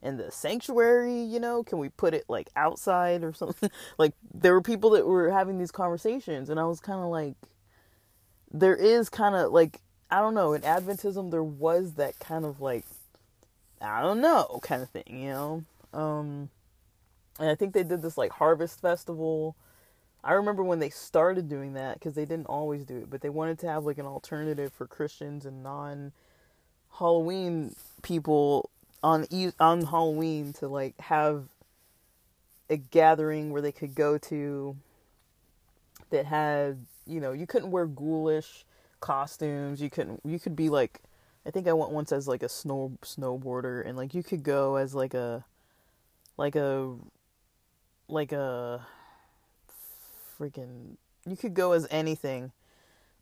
in 0.04 0.18
the 0.18 0.32
sanctuary? 0.32 1.24
You 1.24 1.39
know, 1.39 1.63
can 1.63 1.80
we 1.80 1.89
put 1.89 2.13
it 2.13 2.26
like 2.28 2.50
outside 2.56 3.24
or 3.24 3.34
something? 3.34 3.72
like 3.98 4.13
there 4.34 4.54
were 4.54 4.62
people 4.62 4.92
that 4.92 5.08
were 5.08 5.32
having 5.32 5.58
these 5.58 5.72
conversations, 5.72 6.50
and 6.50 6.60
I 6.60 6.66
was 6.66 6.80
kind 6.80 7.00
of 7.00 7.10
like, 7.10 7.36
there 8.52 8.76
is 8.76 9.10
kind 9.10 9.36
of 9.36 9.52
like 9.52 9.80
I 10.12 10.20
don't 10.20 10.36
know 10.36 10.54
in 10.54 10.62
Adventism 10.62 11.32
there 11.32 11.44
was 11.44 11.94
that 11.94 12.20
kind 12.20 12.46
of 12.46 12.62
like 12.62 12.86
I 13.82 14.02
don't 14.02 14.22
know 14.22 14.60
kind 14.62 14.84
of 14.84 14.89
thing, 14.89 15.04
you 15.08 15.30
know. 15.30 15.63
Um, 15.94 16.50
and 17.39 17.50
I 17.50 17.56
think 17.56 17.74
they 17.74 17.84
did 17.84 18.02
this 18.02 18.18
like 18.18 18.32
harvest 18.34 18.82
festival. 18.82 19.56
I 20.24 20.34
remember 20.34 20.63
when 20.63 20.80
they 20.80 20.89
started 20.89 21.50
doing 21.50 21.74
that 21.74 21.96
because 21.96 22.13
they 22.13 22.26
didn't 22.26 22.46
always 22.46 22.86
do 22.86 22.98
it, 22.98 23.10
but 23.10 23.22
they 23.22 23.30
wanted 23.30 23.60
to 23.60 23.68
have 23.68 23.86
like 23.86 23.98
an 23.98 24.06
alternative 24.06 24.72
for 24.72 24.88
Christians 24.88 25.46
and 25.46 25.63
non 25.63 26.13
Halloween 26.98 27.76
people 28.04 28.70
on 29.04 29.28
on 29.60 29.86
Halloween 29.86 30.54
to 30.54 30.68
like 30.68 31.00
have 31.00 31.46
a 32.70 32.78
gathering 32.78 33.52
where 33.52 33.62
they 33.62 33.72
could 33.72 33.94
go 33.94 34.18
to 34.18 34.76
that 36.10 36.26
had 36.26 36.86
you 37.06 37.20
know 37.20 37.34
you 37.34 37.46
couldn't 37.46 37.72
wear 37.72 37.86
ghoulish 37.86 38.66
costumes. 39.00 39.82
You 39.82 39.89
couldn't 39.89 40.22
you 40.24 40.39
could 40.39 40.56
be 40.56 40.70
like 40.70 41.02
I 41.46 41.52
think 41.52 41.68
I 41.68 41.74
went 41.74 41.92
once 41.92 42.12
as 42.12 42.28
like 42.28 42.44
a 42.44 42.50
snow 42.50 42.94
snowboarder 43.04 43.86
and 43.86 43.98
like 43.98 44.13
you 44.13 44.24
could 44.24 44.44
go 44.44 44.78
as 44.78 44.96
like 44.96 45.13
a 45.13 45.44
like 46.38 46.56
a 46.56 46.96
like 48.08 48.32
a 48.32 48.86
freaking 50.39 50.96
you 51.28 51.36
could 51.36 51.54
go 51.54 51.74
as 51.74 51.88
anything 51.92 52.52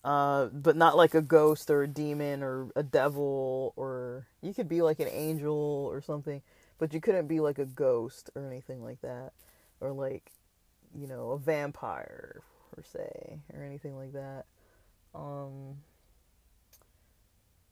uh 0.03 0.47
but 0.47 0.75
not 0.75 0.97
like 0.97 1.13
a 1.13 1.21
ghost 1.21 1.69
or 1.69 1.83
a 1.83 1.87
demon 1.87 2.41
or 2.41 2.71
a 2.75 2.81
devil 2.81 3.73
or 3.75 4.25
you 4.41 4.53
could 4.53 4.67
be 4.67 4.81
like 4.81 4.99
an 4.99 5.07
angel 5.09 5.87
or 5.91 6.01
something 6.01 6.41
but 6.81 6.95
you 6.95 6.99
couldn't 6.99 7.27
be 7.27 7.39
like 7.39 7.59
a 7.59 7.65
ghost 7.65 8.31
or 8.35 8.47
anything 8.47 8.83
like 8.83 8.99
that. 9.01 9.33
Or 9.79 9.91
like 9.91 10.31
you 10.99 11.07
know 11.07 11.29
a 11.29 11.37
vampire 11.37 12.41
per 12.75 12.81
se 12.81 13.39
or 13.53 13.63
anything 13.63 13.95
like 13.95 14.13
that. 14.13 14.45
Um 15.13 15.77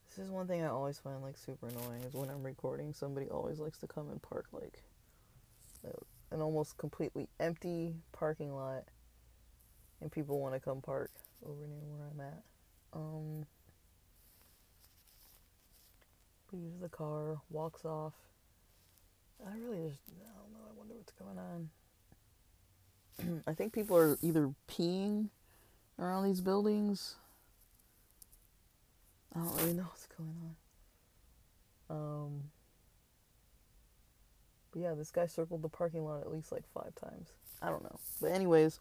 this 0.07 0.25
is 0.25 0.31
one 0.31 0.47
thing 0.47 0.63
i 0.63 0.67
always 0.67 0.97
find 0.97 1.21
like 1.21 1.37
super 1.37 1.67
annoying 1.67 2.01
is 2.01 2.15
when 2.15 2.31
i'm 2.31 2.41
recording 2.41 2.93
somebody 2.93 3.27
always 3.29 3.59
likes 3.59 3.77
to 3.77 3.85
come 3.85 4.09
and 4.09 4.19
park 4.23 4.47
like 4.51 4.81
an 6.31 6.41
almost 6.41 6.77
completely 6.77 7.29
empty 7.39 7.93
parking 8.11 8.53
lot 8.53 8.85
and 10.01 10.11
people 10.11 10.39
want 10.39 10.53
to 10.53 10.59
come 10.59 10.81
park 10.81 11.09
over 11.45 11.67
near 11.67 11.85
where 11.87 12.07
I'm 12.11 12.19
at. 12.21 12.43
Um, 12.93 13.45
leaves 16.51 16.79
the 16.81 16.89
car, 16.89 17.39
walks 17.49 17.85
off. 17.85 18.13
I 19.45 19.51
really 19.57 19.87
just, 19.87 19.99
I 20.21 20.25
don't 20.37 20.51
know, 20.51 20.59
I 20.69 20.73
wonder 20.77 20.95
what's 20.95 21.13
going 21.13 21.37
on. 21.37 21.69
I 23.47 23.53
think 23.53 23.71
people 23.73 23.97
are 23.97 24.17
either 24.21 24.53
peeing 24.69 25.29
around 25.97 26.25
these 26.25 26.41
buildings. 26.41 27.15
I 29.35 29.39
don't 29.39 29.55
really 29.57 29.73
know 29.73 29.83
what's 29.83 30.07
going 30.17 30.55
on. 31.89 31.89
Um, 31.89 32.43
but 34.71 34.81
yeah, 34.81 34.93
this 34.93 35.11
guy 35.11 35.25
circled 35.25 35.61
the 35.61 35.69
parking 35.69 36.05
lot 36.05 36.21
at 36.21 36.31
least 36.31 36.51
like 36.51 36.63
five 36.73 36.93
times. 36.95 37.29
I 37.61 37.69
don't 37.69 37.83
know. 37.83 37.99
But 38.21 38.31
anyways, 38.31 38.79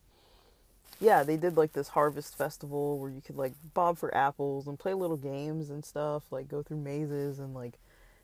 yeah, 1.00 1.22
they 1.22 1.36
did 1.36 1.56
like 1.56 1.72
this 1.72 1.88
harvest 1.88 2.36
festival 2.36 2.98
where 2.98 3.10
you 3.10 3.20
could 3.20 3.36
like 3.36 3.52
bob 3.74 3.98
for 3.98 4.14
apples 4.14 4.66
and 4.66 4.78
play 4.78 4.94
little 4.94 5.16
games 5.16 5.70
and 5.70 5.84
stuff, 5.84 6.24
like 6.30 6.48
go 6.48 6.62
through 6.62 6.78
mazes 6.78 7.38
and 7.38 7.54
like 7.54 7.74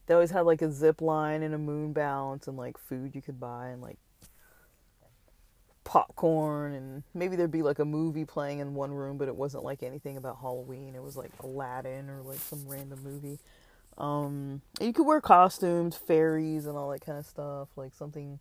they 0.07 0.15
always 0.15 0.33
had 0.33 0.43
like 0.43 0.63
a 0.63 0.71
zip 0.71 1.01
line 1.01 1.43
and 1.43 1.55
a 1.55 1.59
moon 1.59 1.93
bounce 1.93 2.47
and 2.47 2.57
like 2.57 2.77
food 2.77 3.15
you 3.15 3.23
could 3.23 3.41
buy 3.41 3.69
and 3.69 3.81
like 3.81 3.99
popcorn 5.85 6.73
and 6.73 7.03
maybe 7.13 7.37
there'd 7.37 7.51
be 7.51 7.63
like 7.63 7.79
a 7.79 7.85
movie 7.85 8.25
playing 8.25 8.59
in 8.59 8.75
one 8.75 8.91
room 8.91 9.19
but 9.19 9.29
it 9.29 9.37
wasn't 9.37 9.63
like 9.63 9.83
anything 9.83 10.17
about 10.17 10.39
Halloween. 10.41 10.95
It 10.95 11.03
was 11.03 11.17
like 11.17 11.31
Aladdin 11.41 12.11
or 12.11 12.23
like 12.23 12.39
some 12.39 12.67
random 12.67 13.01
movie. 13.05 13.39
Um, 13.97 14.63
you 14.81 14.93
could 14.93 15.07
wear 15.07 15.21
costumes, 15.21 15.97
fairies, 15.97 16.67
and 16.67 16.77
all 16.77 16.91
that 16.91 17.01
kind 17.01 17.19
of 17.19 17.27
stuff, 17.27 17.69
like 17.77 17.95
something 17.95 18.41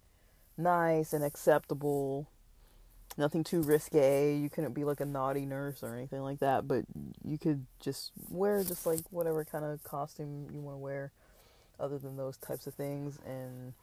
nice 0.58 1.14
and 1.14 1.24
acceptable. 1.24 2.28
Nothing 3.18 3.44
too 3.44 3.62
risque. 3.62 4.36
You 4.36 4.50
couldn't 4.50 4.74
be 4.74 4.84
like 4.84 5.00
a 5.00 5.06
naughty 5.06 5.46
nurse 5.46 5.84
or 5.84 5.96
anything 5.96 6.22
like 6.22 6.40
that, 6.40 6.68
but 6.68 6.86
you 7.24 7.38
could 7.38 7.66
just 7.80 8.12
wear 8.30 8.64
just 8.64 8.86
like 8.86 9.02
whatever 9.12 9.46
kind 9.46 9.64
of 9.64 9.84
costume 9.84 10.48
you 10.52 10.60
want 10.62 10.76
to 10.76 10.80
wear, 10.80 11.12
other 11.80 12.00
than 12.00 12.18
those 12.18 12.38
types 12.38 12.66
of 12.66 12.74
things. 12.74 13.20
And 13.26 13.74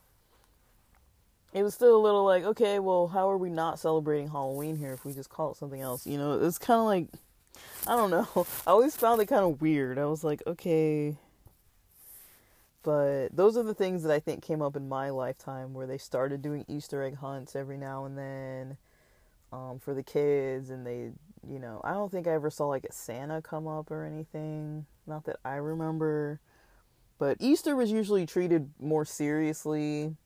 it 1.52 1.62
was 1.62 1.74
still 1.74 1.96
a 1.96 2.02
little 2.02 2.24
like, 2.24 2.44
okay, 2.44 2.78
well, 2.80 3.08
how 3.08 3.30
are 3.30 3.38
we 3.38 3.50
not 3.50 3.78
celebrating 3.78 4.28
Halloween 4.28 4.76
here 4.76 4.92
if 4.92 5.04
we 5.04 5.12
just 5.12 5.30
call 5.30 5.52
it 5.52 5.56
something 5.56 5.80
else? 5.80 6.06
You 6.06 6.18
know, 6.18 6.40
it's 6.40 6.58
kind 6.58 6.80
of 6.80 6.86
like, 6.86 7.06
I 7.86 7.96
don't 7.96 8.10
know. 8.10 8.28
I 8.66 8.70
always 8.70 8.96
found 8.96 9.20
it 9.20 9.26
kind 9.26 9.44
of 9.44 9.60
weird. 9.60 9.98
I 9.98 10.06
was 10.06 10.24
like, 10.24 10.42
okay, 10.46 11.16
but 12.82 13.28
those 13.28 13.56
are 13.56 13.62
the 13.62 13.74
things 13.74 14.02
that 14.02 14.12
I 14.12 14.20
think 14.20 14.42
came 14.42 14.62
up 14.62 14.74
in 14.74 14.88
my 14.88 15.10
lifetime 15.10 15.74
where 15.74 15.86
they 15.86 15.98
started 15.98 16.40
doing 16.40 16.64
Easter 16.66 17.02
egg 17.02 17.16
hunts 17.16 17.54
every 17.54 17.76
now 17.76 18.06
and 18.06 18.16
then 18.16 18.78
for 19.80 19.94
the 19.94 20.02
kids, 20.02 20.70
and 20.70 20.86
they, 20.86 21.10
you 21.48 21.58
know, 21.58 21.80
I 21.84 21.92
don't 21.92 22.10
think 22.10 22.26
I 22.26 22.32
ever 22.32 22.50
saw 22.50 22.66
like 22.66 22.84
a 22.84 22.92
Santa 22.92 23.42
come 23.42 23.66
up 23.66 23.90
or 23.90 24.04
anything. 24.04 24.86
Not 25.06 25.24
that 25.24 25.36
I 25.44 25.54
remember. 25.56 26.40
But 27.18 27.36
Easter 27.40 27.76
was 27.76 27.92
usually 27.92 28.24
treated 28.24 28.70
more 28.80 29.04
seriously. 29.04 30.16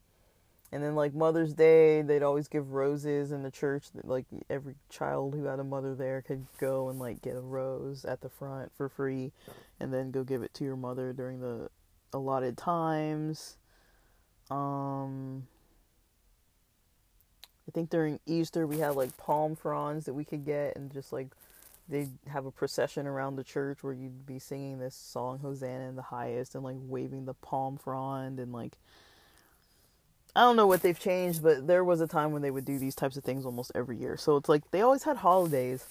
And 0.71 0.83
then, 0.83 0.95
like 0.95 1.15
Mother's 1.15 1.55
Day, 1.55 2.03
they'd 2.03 2.23
always 2.23 2.49
give 2.49 2.73
roses 2.73 3.31
in 3.31 3.43
the 3.43 3.51
church. 3.51 3.87
Like 4.03 4.27
every 4.51 4.75
child 4.89 5.35
who 5.35 5.45
had 5.45 5.61
a 5.61 5.65
mother 5.65 5.95
there 5.95 6.23
could 6.23 6.47
go 6.59 6.89
and 6.89 6.99
like 6.99 7.23
get 7.23 7.37
a 7.37 7.41
rose 7.41 8.05
at 8.05 8.21
the 8.21 8.29
front 8.29 8.73
for 8.77 8.89
free, 8.89 9.33
and 9.79 9.93
then 9.93 10.11
go 10.11 10.25
give 10.25 10.43
it 10.43 10.53
to 10.55 10.65
your 10.65 10.77
mother 10.77 11.13
during 11.13 11.41
the 11.41 11.69
allotted 12.13 12.57
times. 12.57 13.57
Um, 14.51 15.47
I 17.69 17.71
think 17.71 17.91
during 17.91 18.21
Easter 18.27 18.67
we 18.67 18.79
had 18.79 18.95
like 18.95 19.17
palm 19.17 19.57
fronds 19.57 20.05
that 20.07 20.15
we 20.15 20.25
could 20.25 20.45
get, 20.45 20.77
and 20.77 20.93
just 20.93 21.13
like 21.13 21.29
they'd 21.89 22.11
have 22.29 22.47
a 22.47 22.51
procession 22.51 23.07
around 23.07 23.37
the 23.37 23.45
church 23.45 23.83
where 23.83 23.93
you'd 23.93 24.27
be 24.27 24.39
singing 24.39 24.79
this 24.79 24.95
song 24.95 25.39
Hosanna 25.39 25.89
in 25.89 25.97
the 25.97 26.03
highest 26.03 26.55
and 26.55 26.65
like 26.65 26.77
waving 26.81 27.27
the 27.27 27.35
palm 27.35 27.77
frond 27.77 28.39
and 28.41 28.53
like 28.53 28.73
I 30.37 30.41
don't 30.41 30.57
know 30.57 30.67
what 30.67 30.83
they've 30.83 30.99
changed, 30.99 31.43
but 31.45 31.69
there 31.69 31.85
was 31.85 32.01
a 32.01 32.09
time 32.09 32.33
when 32.33 32.43
they 32.43 32.51
would 32.51 32.65
do 32.65 32.79
these 32.79 32.97
types 32.97 33.17
of 33.17 33.23
things 33.23 33.47
almost 33.47 33.71
every 33.75 33.97
year. 33.97 34.17
So 34.17 34.37
it's 34.37 34.49
like 34.49 34.69
they 34.73 34.81
always 34.81 35.05
had 35.05 35.19
holidays. 35.19 35.87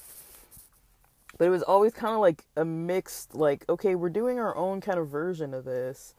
But 1.37 1.45
it 1.45 1.49
was 1.49 1.63
always 1.63 1.93
kind 1.93 2.13
of 2.13 2.19
like 2.19 2.43
a 2.55 2.65
mixed 2.65 3.33
like 3.33 3.65
okay, 3.69 3.95
we're 3.95 4.09
doing 4.09 4.39
our 4.39 4.55
own 4.55 4.81
kind 4.81 4.99
of 4.99 5.07
version 5.07 5.53
of 5.53 5.63
this 5.65 6.13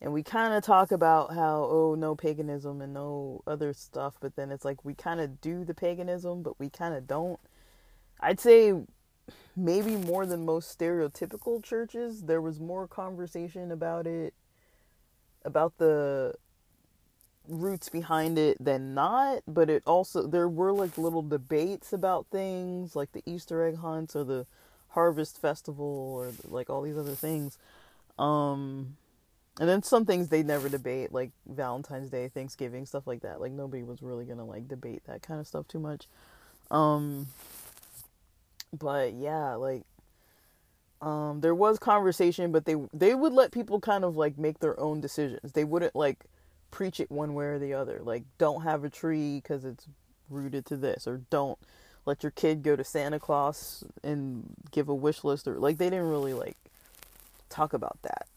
and 0.00 0.12
we 0.12 0.22
kind 0.22 0.54
of 0.54 0.62
talk 0.62 0.92
about 0.92 1.34
how 1.34 1.66
oh 1.70 1.94
no 1.98 2.14
paganism 2.14 2.80
and 2.80 2.94
no 2.94 3.42
other 3.46 3.72
stuff 3.72 4.16
but 4.20 4.36
then 4.36 4.50
it's 4.50 4.64
like 4.64 4.84
we 4.84 4.94
kind 4.94 5.20
of 5.20 5.40
do 5.40 5.64
the 5.64 5.74
paganism 5.74 6.42
but 6.42 6.58
we 6.58 6.68
kind 6.68 6.94
of 6.94 7.06
don't. 7.06 7.40
I'd 8.20 8.40
say 8.40 8.72
maybe 9.56 9.96
more 9.96 10.24
than 10.26 10.44
most 10.44 10.76
stereotypical 10.78 11.62
churches 11.62 12.22
there 12.22 12.40
was 12.40 12.60
more 12.60 12.86
conversation 12.88 13.70
about 13.70 14.06
it 14.06 14.34
about 15.44 15.78
the 15.78 16.34
roots 17.46 17.88
behind 17.88 18.38
it 18.38 18.62
than 18.62 18.94
not 18.94 19.42
but 19.46 19.70
it 19.70 19.82
also 19.86 20.26
there 20.26 20.48
were 20.48 20.72
like 20.72 20.96
little 20.98 21.22
debates 21.22 21.92
about 21.92 22.26
things 22.30 22.94
like 22.94 23.12
the 23.12 23.22
easter 23.26 23.64
egg 23.64 23.76
hunts 23.76 24.14
or 24.14 24.24
the 24.24 24.46
harvest 24.90 25.40
festival 25.40 25.84
or 25.84 26.32
like 26.44 26.70
all 26.70 26.82
these 26.82 26.96
other 26.96 27.14
things. 27.14 27.58
Um 28.18 28.96
and 29.60 29.68
then 29.68 29.82
some 29.82 30.04
things 30.04 30.28
they 30.28 30.42
never 30.42 30.68
debate, 30.68 31.12
like 31.12 31.30
Valentine's 31.46 32.10
Day, 32.10 32.28
Thanksgiving, 32.28 32.86
stuff 32.86 33.06
like 33.06 33.22
that. 33.22 33.40
Like 33.40 33.52
nobody 33.52 33.82
was 33.82 34.02
really 34.02 34.24
gonna 34.24 34.44
like 34.44 34.68
debate 34.68 35.02
that 35.06 35.22
kind 35.22 35.40
of 35.40 35.46
stuff 35.46 35.66
too 35.66 35.80
much. 35.80 36.06
Um, 36.70 37.26
but 38.72 39.14
yeah, 39.14 39.54
like 39.54 39.82
um, 41.00 41.40
there 41.40 41.54
was 41.54 41.78
conversation, 41.78 42.52
but 42.52 42.66
they 42.66 42.76
they 42.92 43.14
would 43.14 43.32
let 43.32 43.50
people 43.50 43.80
kind 43.80 44.04
of 44.04 44.16
like 44.16 44.38
make 44.38 44.60
their 44.60 44.78
own 44.78 45.00
decisions. 45.00 45.52
They 45.52 45.64
wouldn't 45.64 45.96
like 45.96 46.18
preach 46.70 47.00
it 47.00 47.10
one 47.10 47.34
way 47.34 47.46
or 47.46 47.58
the 47.58 47.74
other. 47.74 48.00
Like 48.02 48.24
don't 48.38 48.62
have 48.62 48.84
a 48.84 48.90
tree 48.90 49.40
because 49.42 49.64
it's 49.64 49.86
rooted 50.30 50.66
to 50.66 50.76
this, 50.76 51.08
or 51.08 51.22
don't 51.30 51.58
let 52.06 52.22
your 52.22 52.30
kid 52.30 52.62
go 52.62 52.76
to 52.76 52.84
Santa 52.84 53.18
Claus 53.18 53.82
and 54.04 54.54
give 54.70 54.88
a 54.88 54.94
wish 54.94 55.24
list, 55.24 55.48
or 55.48 55.58
like 55.58 55.78
they 55.78 55.90
didn't 55.90 56.10
really 56.10 56.34
like 56.34 56.56
talk 57.48 57.72
about 57.72 57.98
that 58.02 58.28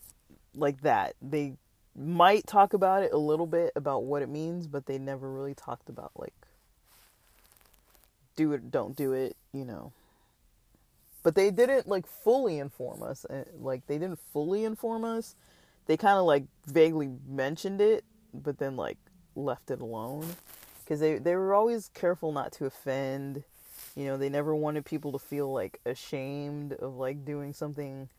like 0.55 0.81
that. 0.81 1.15
They 1.21 1.55
might 1.95 2.47
talk 2.47 2.73
about 2.73 3.03
it 3.03 3.11
a 3.11 3.17
little 3.17 3.47
bit 3.47 3.71
about 3.75 4.03
what 4.03 4.21
it 4.21 4.29
means, 4.29 4.67
but 4.67 4.85
they 4.85 4.97
never 4.97 5.29
really 5.29 5.53
talked 5.53 5.89
about 5.89 6.11
like 6.15 6.33
do 8.35 8.53
it, 8.53 8.71
don't 8.71 8.95
do 8.95 9.13
it, 9.13 9.35
you 9.53 9.65
know. 9.65 9.91
But 11.23 11.35
they 11.35 11.51
didn't 11.51 11.87
like 11.87 12.07
fully 12.07 12.59
inform 12.59 13.03
us. 13.03 13.25
Eh, 13.29 13.43
like 13.59 13.85
they 13.87 13.97
didn't 13.97 14.19
fully 14.33 14.63
inform 14.63 15.03
us. 15.03 15.35
They 15.85 15.97
kind 15.97 16.17
of 16.17 16.25
like 16.25 16.45
vaguely 16.65 17.09
mentioned 17.27 17.81
it, 17.81 18.03
but 18.33 18.57
then 18.57 18.75
like 18.75 18.97
left 19.35 19.71
it 19.71 19.81
alone 19.81 20.25
because 20.83 20.99
they 20.99 21.17
they 21.17 21.35
were 21.35 21.53
always 21.53 21.89
careful 21.93 22.31
not 22.31 22.51
to 22.53 22.65
offend. 22.65 23.43
You 23.95 24.05
know, 24.05 24.17
they 24.17 24.29
never 24.29 24.55
wanted 24.55 24.85
people 24.85 25.11
to 25.11 25.19
feel 25.19 25.51
like 25.51 25.79
ashamed 25.85 26.73
of 26.73 26.95
like 26.95 27.25
doing 27.25 27.53
something 27.53 28.09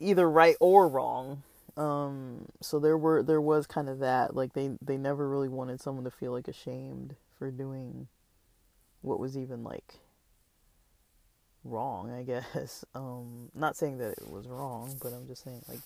either 0.00 0.28
right 0.28 0.56
or 0.60 0.88
wrong. 0.88 1.42
Um, 1.76 2.46
so 2.60 2.78
there 2.78 2.98
were 2.98 3.22
there 3.22 3.40
was 3.40 3.66
kind 3.66 3.88
of 3.88 4.00
that 4.00 4.34
like 4.34 4.54
they 4.54 4.70
they 4.82 4.96
never 4.96 5.28
really 5.28 5.48
wanted 5.48 5.80
someone 5.80 6.04
to 6.04 6.10
feel 6.10 6.32
like 6.32 6.48
ashamed 6.48 7.14
for 7.38 7.50
doing 7.50 8.08
what 9.02 9.20
was 9.20 9.36
even 9.36 9.62
like 9.62 10.00
wrong, 11.64 12.10
I 12.10 12.22
guess. 12.22 12.84
Um, 12.94 13.50
not 13.54 13.76
saying 13.76 13.98
that 13.98 14.12
it 14.12 14.30
was 14.30 14.48
wrong, 14.48 14.96
but 15.00 15.12
I'm 15.12 15.26
just 15.26 15.44
saying 15.44 15.62
like 15.68 15.80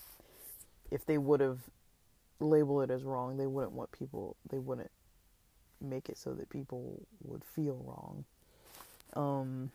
if 0.89 1.05
they 1.05 1.17
would 1.17 1.39
have 1.39 1.59
labeled 2.39 2.89
it 2.89 2.93
as 2.93 3.03
wrong, 3.03 3.37
they 3.37 3.47
wouldn't 3.47 3.73
want 3.73 3.91
people 3.91 4.35
they 4.49 4.59
wouldn't 4.59 4.91
make 5.79 6.09
it 6.09 6.17
so 6.17 6.33
that 6.33 6.49
people 6.49 7.05
would 7.23 7.43
feel 7.43 7.81
wrong. 7.85 8.25
Um, 9.13 9.71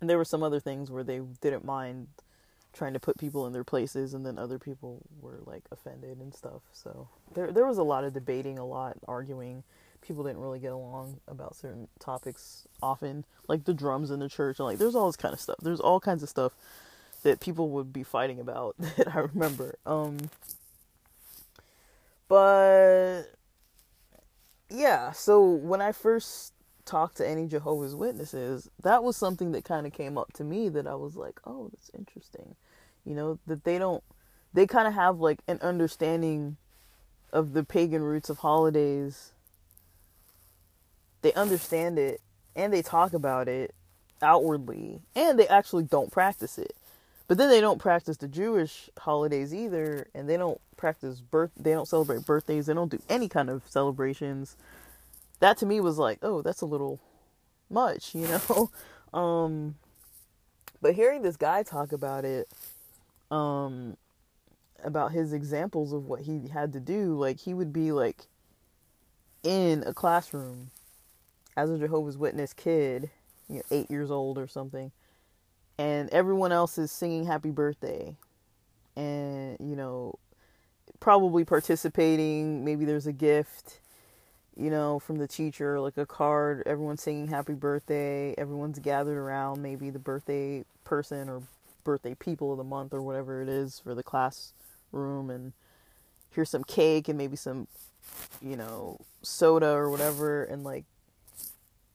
and 0.00 0.08
there 0.08 0.16
were 0.16 0.24
some 0.24 0.42
other 0.42 0.60
things 0.60 0.90
where 0.90 1.04
they 1.04 1.20
didn't 1.40 1.64
mind 1.64 2.08
trying 2.72 2.92
to 2.92 3.00
put 3.00 3.18
people 3.18 3.46
in 3.46 3.52
their 3.52 3.64
places 3.64 4.14
and 4.14 4.24
then 4.24 4.38
other 4.38 4.58
people 4.58 5.02
were 5.20 5.40
like 5.44 5.62
offended 5.70 6.18
and 6.18 6.34
stuff. 6.34 6.62
So 6.72 7.08
there 7.34 7.50
there 7.50 7.66
was 7.66 7.78
a 7.78 7.82
lot 7.82 8.04
of 8.04 8.12
debating 8.12 8.58
a 8.58 8.66
lot 8.66 8.96
arguing. 9.08 9.62
People 10.02 10.24
didn't 10.24 10.40
really 10.40 10.60
get 10.60 10.72
along 10.72 11.20
about 11.28 11.54
certain 11.56 11.88
topics 11.98 12.66
often. 12.82 13.24
Like 13.48 13.64
the 13.64 13.74
drums 13.74 14.10
in 14.10 14.20
the 14.20 14.28
church 14.28 14.58
and 14.58 14.66
like 14.66 14.78
there's 14.78 14.94
all 14.94 15.06
this 15.06 15.16
kind 15.16 15.34
of 15.34 15.40
stuff. 15.40 15.56
There's 15.62 15.80
all 15.80 16.00
kinds 16.00 16.22
of 16.22 16.28
stuff 16.28 16.52
that 17.22 17.40
people 17.40 17.70
would 17.70 17.92
be 17.92 18.02
fighting 18.02 18.40
about 18.40 18.76
that 18.96 19.14
I 19.14 19.20
remember. 19.20 19.76
Um 19.84 20.30
but 22.28 23.24
yeah 24.68 25.10
so 25.10 25.44
when 25.44 25.82
I 25.82 25.90
first 25.90 26.52
talked 26.84 27.16
to 27.18 27.28
any 27.28 27.46
Jehovah's 27.46 27.94
Witnesses, 27.94 28.70
that 28.82 29.02
was 29.02 29.16
something 29.16 29.52
that 29.52 29.64
kind 29.64 29.86
of 29.86 29.92
came 29.92 30.18
up 30.18 30.32
to 30.34 30.44
me 30.44 30.68
that 30.70 30.86
I 30.86 30.94
was 30.94 31.16
like, 31.16 31.40
oh, 31.44 31.70
that's 31.72 31.90
interesting. 31.96 32.56
You 33.04 33.14
know, 33.14 33.38
that 33.46 33.64
they 33.64 33.78
don't, 33.78 34.02
they 34.52 34.66
kind 34.66 34.88
of 34.88 34.94
have 34.94 35.20
like 35.20 35.40
an 35.48 35.58
understanding 35.62 36.56
of 37.32 37.52
the 37.52 37.64
pagan 37.64 38.02
roots 38.02 38.30
of 38.30 38.38
holidays. 38.38 39.32
They 41.22 41.32
understand 41.34 41.98
it 41.98 42.20
and 42.56 42.72
they 42.72 42.82
talk 42.82 43.12
about 43.12 43.48
it 43.48 43.74
outwardly 44.22 45.02
and 45.14 45.38
they 45.38 45.48
actually 45.48 45.84
don't 45.84 46.10
practice 46.10 46.58
it. 46.58 46.74
But 47.28 47.38
then 47.38 47.48
they 47.48 47.60
don't 47.60 47.78
practice 47.78 48.16
the 48.16 48.26
Jewish 48.26 48.90
holidays 48.98 49.54
either 49.54 50.08
and 50.14 50.28
they 50.28 50.36
don't 50.36 50.60
practice 50.76 51.20
birth 51.20 51.50
they 51.56 51.72
don't 51.72 51.86
celebrate 51.86 52.24
birthdays, 52.26 52.66
they 52.66 52.74
don't 52.74 52.90
do 52.90 53.00
any 53.08 53.28
kind 53.28 53.50
of 53.50 53.62
celebrations 53.68 54.56
that 55.40 55.56
to 55.58 55.66
me 55.66 55.80
was 55.80 55.98
like, 55.98 56.18
oh, 56.22 56.42
that's 56.42 56.60
a 56.60 56.66
little 56.66 57.00
much, 57.68 58.14
you 58.14 58.28
know. 58.28 58.70
um, 59.18 59.74
but 60.80 60.94
hearing 60.94 61.22
this 61.22 61.36
guy 61.36 61.62
talk 61.62 61.92
about 61.92 62.24
it, 62.24 62.48
um, 63.30 63.96
about 64.84 65.12
his 65.12 65.32
examples 65.32 65.92
of 65.92 66.06
what 66.06 66.20
he 66.20 66.48
had 66.48 66.72
to 66.72 66.80
do, 66.80 67.18
like 67.18 67.40
he 67.40 67.52
would 67.54 67.72
be 67.72 67.92
like 67.92 68.26
in 69.42 69.82
a 69.86 69.92
classroom 69.92 70.70
as 71.56 71.70
a 71.70 71.78
Jehovah's 71.78 72.16
Witness 72.16 72.52
kid, 72.52 73.10
you 73.48 73.56
know, 73.56 73.62
eight 73.70 73.90
years 73.90 74.10
old 74.10 74.38
or 74.38 74.46
something, 74.46 74.92
and 75.78 76.08
everyone 76.10 76.52
else 76.52 76.78
is 76.78 76.90
singing 76.92 77.24
happy 77.24 77.50
birthday, 77.50 78.14
and 78.96 79.56
you 79.60 79.76
know, 79.76 80.18
probably 80.98 81.44
participating. 81.44 82.64
Maybe 82.64 82.84
there's 82.84 83.06
a 83.06 83.12
gift 83.12 83.80
you 84.56 84.70
know, 84.70 84.98
from 84.98 85.18
the 85.18 85.28
teacher, 85.28 85.80
like 85.80 85.96
a 85.96 86.06
card, 86.06 86.62
everyone's 86.66 87.02
singing 87.02 87.28
happy 87.28 87.54
birthday, 87.54 88.34
everyone's 88.36 88.78
gathered 88.78 89.16
around, 89.16 89.62
maybe 89.62 89.90
the 89.90 89.98
birthday 89.98 90.64
person 90.84 91.28
or 91.28 91.42
birthday 91.84 92.14
people 92.14 92.52
of 92.52 92.58
the 92.58 92.64
month 92.64 92.92
or 92.92 93.02
whatever 93.02 93.42
it 93.42 93.48
is 93.48 93.78
for 93.80 93.94
the 93.94 94.02
classroom, 94.02 95.30
and 95.30 95.52
here's 96.30 96.50
some 96.50 96.64
cake 96.64 97.08
and 97.08 97.16
maybe 97.16 97.36
some, 97.36 97.68
you 98.42 98.56
know, 98.56 98.98
soda 99.22 99.70
or 99.70 99.90
whatever, 99.90 100.44
and 100.44 100.64
like 100.64 100.84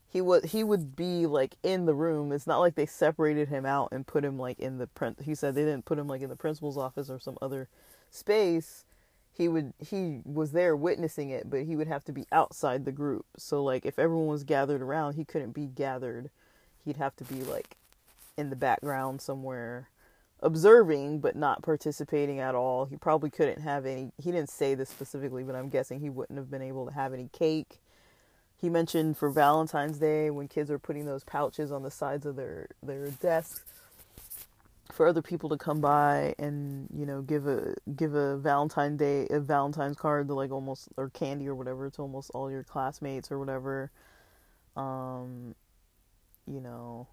he 0.07 0.21
would 0.21 0.45
he 0.45 0.63
would 0.63 0.95
be 0.95 1.25
like 1.25 1.55
in 1.61 1.85
the 1.85 1.93
room. 1.93 2.31
It's 2.31 2.47
not 2.47 2.59
like 2.59 2.75
they 2.75 2.85
separated 2.85 3.49
him 3.49 3.65
out 3.65 3.89
and 3.91 4.07
put 4.07 4.23
him 4.23 4.39
like 4.39 4.59
in 4.59 4.77
the 4.77 4.87
print. 4.87 5.19
He 5.23 5.35
said 5.35 5.55
they 5.55 5.65
didn't 5.65 5.85
put 5.85 5.99
him 5.99 6.07
like 6.07 6.21
in 6.21 6.29
the 6.29 6.37
principal's 6.37 6.77
office 6.77 7.09
or 7.09 7.19
some 7.19 7.37
other 7.41 7.67
space 8.11 8.85
he 9.35 9.47
would 9.47 9.73
he 9.79 10.21
was 10.23 10.51
there 10.51 10.75
witnessing 10.75 11.29
it 11.29 11.49
but 11.49 11.63
he 11.63 11.75
would 11.75 11.87
have 11.87 12.03
to 12.03 12.11
be 12.11 12.25
outside 12.31 12.85
the 12.85 12.91
group 12.91 13.25
so 13.37 13.63
like 13.63 13.85
if 13.85 13.99
everyone 13.99 14.27
was 14.27 14.43
gathered 14.43 14.81
around 14.81 15.13
he 15.13 15.25
couldn't 15.25 15.51
be 15.51 15.65
gathered 15.65 16.29
he'd 16.83 16.97
have 16.97 17.15
to 17.15 17.23
be 17.23 17.43
like 17.43 17.75
in 18.37 18.49
the 18.49 18.55
background 18.55 19.21
somewhere 19.21 19.89
observing 20.41 21.19
but 21.19 21.35
not 21.35 21.63
participating 21.63 22.39
at 22.39 22.55
all. 22.55 22.85
He 22.85 22.95
probably 22.95 23.29
couldn't 23.29 23.61
have 23.61 23.85
any. 23.85 24.11
He 24.17 24.31
didn't 24.31 24.49
say 24.49 24.75
this 24.75 24.89
specifically, 24.89 25.43
but 25.43 25.55
I'm 25.55 25.69
guessing 25.69 25.99
he 25.99 26.09
wouldn't 26.09 26.37
have 26.37 26.51
been 26.51 26.61
able 26.61 26.85
to 26.85 26.93
have 26.93 27.13
any 27.13 27.29
cake. 27.33 27.79
He 28.55 28.69
mentioned 28.69 29.17
for 29.17 29.29
Valentine's 29.29 29.97
Day 29.97 30.29
when 30.29 30.47
kids 30.47 30.71
are 30.71 30.79
putting 30.79 31.05
those 31.05 31.23
pouches 31.23 31.71
on 31.71 31.83
the 31.83 31.91
sides 31.91 32.25
of 32.25 32.35
their 32.35 32.67
their 32.81 33.09
desks 33.09 33.74
for 34.91 35.07
other 35.07 35.21
people 35.21 35.49
to 35.49 35.57
come 35.57 35.81
by 35.81 36.35
and 36.37 36.87
you 36.95 37.05
know 37.05 37.21
give 37.21 37.47
a 37.47 37.75
give 37.95 38.13
a 38.13 38.37
Valentine 38.37 38.97
Day 38.97 39.27
a 39.29 39.39
Valentine's 39.39 39.97
card 39.97 40.27
to 40.27 40.33
like 40.33 40.51
almost 40.51 40.89
or 40.97 41.09
candy 41.09 41.47
or 41.47 41.55
whatever 41.55 41.89
to 41.89 42.01
almost 42.01 42.31
all 42.33 42.51
your 42.51 42.63
classmates 42.63 43.31
or 43.31 43.39
whatever. 43.39 43.91
Um, 44.75 45.55
you 46.45 46.61
know, 46.61 47.07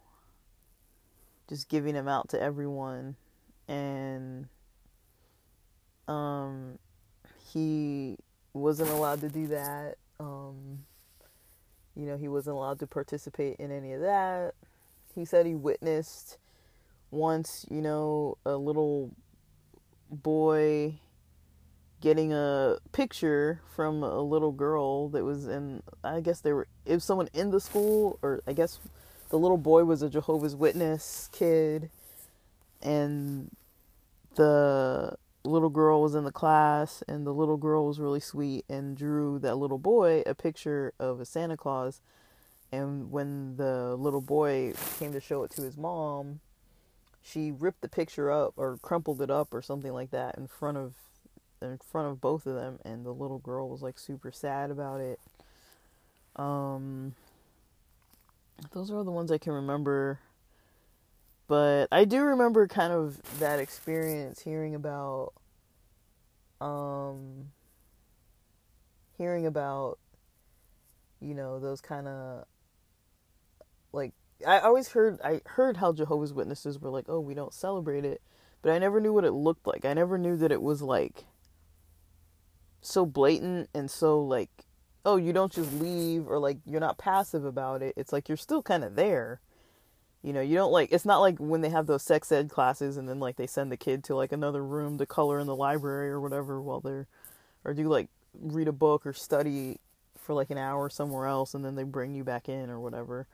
just 1.48 1.68
giving 1.68 1.94
them 1.94 2.08
out 2.08 2.28
to 2.30 2.40
everyone. 2.40 3.16
And 3.68 4.48
um 6.08 6.78
he 7.52 8.16
wasn't 8.52 8.90
allowed 8.90 9.20
to 9.20 9.28
do 9.28 9.46
that. 9.48 9.96
Um 10.20 10.84
you 11.96 12.06
know 12.06 12.16
he 12.16 12.28
wasn't 12.28 12.56
allowed 12.56 12.78
to 12.80 12.86
participate 12.86 13.56
in 13.56 13.70
any 13.70 13.92
of 13.92 14.00
that. 14.02 14.54
He 15.14 15.24
said 15.24 15.46
he 15.46 15.54
witnessed 15.54 16.38
once 17.12 17.64
you 17.70 17.80
know 17.80 18.36
a 18.44 18.56
little 18.56 19.14
boy 20.10 20.94
getting 22.00 22.32
a 22.32 22.76
picture 22.90 23.60
from 23.76 24.02
a 24.02 24.20
little 24.20 24.50
girl 24.50 25.08
that 25.10 25.22
was 25.22 25.46
in 25.46 25.82
I 26.02 26.20
guess 26.20 26.40
they 26.40 26.52
were 26.52 26.66
it 26.84 26.94
was 26.94 27.04
someone 27.04 27.28
in 27.32 27.50
the 27.50 27.60
school 27.60 28.18
or 28.22 28.42
I 28.48 28.52
guess 28.52 28.80
the 29.32 29.38
little 29.38 29.56
boy 29.56 29.84
was 29.84 30.02
a 30.02 30.10
Jehovah's 30.10 30.54
Witness 30.54 31.30
kid, 31.32 31.88
and 32.82 33.50
the 34.34 35.16
little 35.42 35.70
girl 35.70 36.02
was 36.02 36.14
in 36.14 36.24
the 36.24 36.30
class, 36.30 37.02
and 37.08 37.26
the 37.26 37.32
little 37.32 37.56
girl 37.56 37.86
was 37.86 37.98
really 37.98 38.20
sweet 38.20 38.66
and 38.68 38.94
drew 38.94 39.38
that 39.38 39.56
little 39.56 39.78
boy 39.78 40.22
a 40.26 40.34
picture 40.34 40.92
of 41.00 41.18
a 41.18 41.24
Santa 41.24 41.56
Claus. 41.56 42.02
And 42.70 43.10
when 43.10 43.56
the 43.56 43.96
little 43.96 44.20
boy 44.20 44.74
came 44.98 45.14
to 45.14 45.20
show 45.20 45.44
it 45.44 45.50
to 45.52 45.62
his 45.62 45.78
mom, 45.78 46.40
she 47.22 47.52
ripped 47.52 47.80
the 47.80 47.88
picture 47.88 48.30
up 48.30 48.54
or 48.56 48.78
crumpled 48.82 49.22
it 49.22 49.30
up 49.30 49.54
or 49.54 49.62
something 49.62 49.92
like 49.92 50.10
that 50.10 50.36
in 50.36 50.46
front 50.46 50.76
of 50.76 50.94
in 51.60 51.78
front 51.78 52.08
of 52.08 52.20
both 52.20 52.46
of 52.46 52.56
them 52.56 52.80
and 52.84 53.06
the 53.06 53.12
little 53.12 53.38
girl 53.38 53.68
was 53.68 53.82
like 53.82 53.98
super 53.98 54.32
sad 54.32 54.70
about 54.70 55.00
it. 55.00 55.20
Um 56.36 57.14
those 58.72 58.90
are 58.90 59.04
the 59.04 59.10
ones 59.10 59.30
I 59.30 59.38
can 59.38 59.52
remember. 59.52 60.20
But 61.48 61.88
I 61.92 62.04
do 62.04 62.22
remember 62.22 62.66
kind 62.66 62.92
of 62.92 63.20
that 63.38 63.58
experience 63.58 64.40
hearing 64.40 64.74
about 64.74 65.32
um 66.60 67.50
hearing 69.18 69.46
about 69.46 69.98
you 71.20 71.34
know 71.34 71.60
those 71.60 71.80
kind 71.80 72.08
of 72.08 72.46
like 73.92 74.12
I 74.46 74.60
always 74.60 74.88
heard 74.88 75.20
I 75.22 75.40
heard 75.46 75.78
how 75.78 75.92
Jehovah's 75.92 76.32
Witnesses 76.32 76.78
were 76.78 76.90
like, 76.90 77.06
"Oh, 77.08 77.20
we 77.20 77.34
don't 77.34 77.54
celebrate 77.54 78.04
it." 78.04 78.22
But 78.62 78.72
I 78.72 78.78
never 78.78 79.00
knew 79.00 79.12
what 79.12 79.24
it 79.24 79.32
looked 79.32 79.66
like. 79.66 79.84
I 79.84 79.94
never 79.94 80.18
knew 80.18 80.36
that 80.36 80.52
it 80.52 80.62
was 80.62 80.82
like 80.82 81.24
so 82.80 83.06
blatant 83.06 83.68
and 83.74 83.90
so 83.90 84.20
like 84.20 84.50
oh, 85.04 85.16
you 85.16 85.32
don't 85.32 85.52
just 85.52 85.72
leave 85.74 86.28
or 86.28 86.38
like 86.38 86.58
you're 86.64 86.80
not 86.80 86.98
passive 86.98 87.44
about 87.44 87.82
it. 87.82 87.94
It's 87.96 88.12
like 88.12 88.28
you're 88.28 88.36
still 88.36 88.62
kind 88.62 88.84
of 88.84 88.94
there. 88.94 89.40
You 90.22 90.32
know, 90.32 90.40
you 90.40 90.54
don't 90.54 90.72
like 90.72 90.92
it's 90.92 91.04
not 91.04 91.20
like 91.20 91.38
when 91.38 91.60
they 91.62 91.70
have 91.70 91.86
those 91.86 92.02
sex 92.02 92.30
ed 92.30 92.48
classes 92.48 92.96
and 92.96 93.08
then 93.08 93.18
like 93.18 93.36
they 93.36 93.46
send 93.46 93.72
the 93.72 93.76
kid 93.76 94.04
to 94.04 94.14
like 94.14 94.32
another 94.32 94.64
room 94.64 94.98
to 94.98 95.06
color 95.06 95.40
in 95.40 95.46
the 95.46 95.56
library 95.56 96.10
or 96.10 96.20
whatever 96.20 96.60
while 96.62 96.80
they're 96.80 97.08
or 97.64 97.74
do 97.74 97.88
like 97.88 98.08
read 98.40 98.68
a 98.68 98.72
book 98.72 99.04
or 99.04 99.12
study 99.12 99.78
for 100.16 100.34
like 100.34 100.50
an 100.50 100.58
hour 100.58 100.88
somewhere 100.88 101.26
else 101.26 101.54
and 101.54 101.64
then 101.64 101.74
they 101.74 101.82
bring 101.82 102.14
you 102.14 102.22
back 102.22 102.48
in 102.48 102.70
or 102.70 102.78
whatever. 102.78 103.26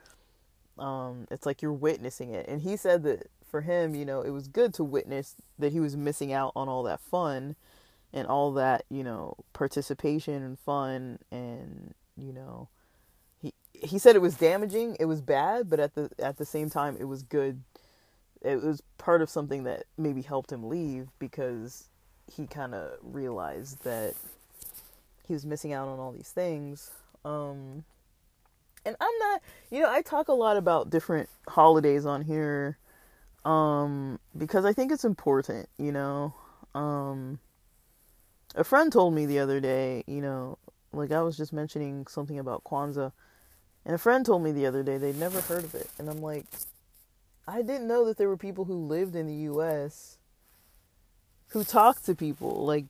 Um, 0.78 1.26
it's 1.30 1.46
like 1.46 1.62
you're 1.62 1.72
witnessing 1.72 2.30
it. 2.34 2.46
And 2.48 2.62
he 2.62 2.76
said 2.76 3.02
that 3.04 3.28
for 3.50 3.62
him, 3.62 3.94
you 3.94 4.04
know, 4.04 4.22
it 4.22 4.30
was 4.30 4.48
good 4.48 4.74
to 4.74 4.84
witness 4.84 5.34
that 5.58 5.72
he 5.72 5.80
was 5.80 5.96
missing 5.96 6.32
out 6.32 6.52
on 6.54 6.68
all 6.68 6.82
that 6.84 7.00
fun 7.00 7.56
and 8.12 8.26
all 8.26 8.52
that 8.52 8.84
you 8.90 9.02
know 9.02 9.34
participation 9.52 10.42
and 10.42 10.58
fun 10.58 11.18
and 11.30 11.94
you 12.16 12.32
know 12.32 12.68
he 13.40 13.52
he 13.72 13.98
said 13.98 14.16
it 14.16 14.22
was 14.22 14.34
damaging 14.34 14.96
it 14.98 15.04
was 15.04 15.20
bad 15.20 15.68
but 15.68 15.80
at 15.80 15.94
the 15.94 16.10
at 16.18 16.38
the 16.38 16.44
same 16.44 16.70
time 16.70 16.96
it 16.98 17.04
was 17.04 17.22
good 17.22 17.62
it 18.40 18.62
was 18.62 18.82
part 18.98 19.20
of 19.20 19.28
something 19.28 19.64
that 19.64 19.84
maybe 19.96 20.22
helped 20.22 20.52
him 20.52 20.68
leave 20.68 21.08
because 21.18 21.88
he 22.32 22.46
kind 22.46 22.74
of 22.74 22.92
realized 23.02 23.82
that 23.84 24.14
he 25.26 25.32
was 25.32 25.44
missing 25.44 25.72
out 25.72 25.88
on 25.88 25.98
all 25.98 26.12
these 26.12 26.30
things 26.30 26.90
um 27.24 27.84
and 28.84 28.96
I'm 29.00 29.18
not 29.20 29.42
you 29.70 29.80
know 29.80 29.90
I 29.90 30.02
talk 30.02 30.28
a 30.28 30.32
lot 30.32 30.56
about 30.56 30.90
different 30.90 31.28
holidays 31.48 32.06
on 32.06 32.22
here 32.22 32.78
um 33.44 34.18
because 34.36 34.64
I 34.64 34.72
think 34.72 34.92
it's 34.92 35.04
important 35.04 35.68
you 35.78 35.92
know 35.92 36.34
um 36.74 37.38
a 38.54 38.64
friend 38.64 38.92
told 38.92 39.14
me 39.14 39.26
the 39.26 39.38
other 39.38 39.60
day, 39.60 40.04
you 40.06 40.20
know, 40.20 40.58
like 40.92 41.12
I 41.12 41.22
was 41.22 41.36
just 41.36 41.52
mentioning 41.52 42.06
something 42.08 42.38
about 42.38 42.64
Kwanzaa, 42.64 43.12
and 43.84 43.94
a 43.94 43.98
friend 43.98 44.24
told 44.24 44.42
me 44.42 44.52
the 44.52 44.66
other 44.66 44.82
day 44.82 44.98
they'd 44.98 45.18
never 45.18 45.40
heard 45.40 45.64
of 45.64 45.74
it, 45.74 45.88
and 45.98 46.08
I'm 46.08 46.20
like, 46.20 46.44
I 47.46 47.62
didn't 47.62 47.88
know 47.88 48.04
that 48.06 48.16
there 48.16 48.28
were 48.28 48.36
people 48.36 48.64
who 48.64 48.74
lived 48.74 49.14
in 49.16 49.26
the 49.26 49.44
U.S. 49.52 50.18
who 51.48 51.64
talked 51.64 52.04
to 52.06 52.14
people 52.14 52.64
like, 52.66 52.86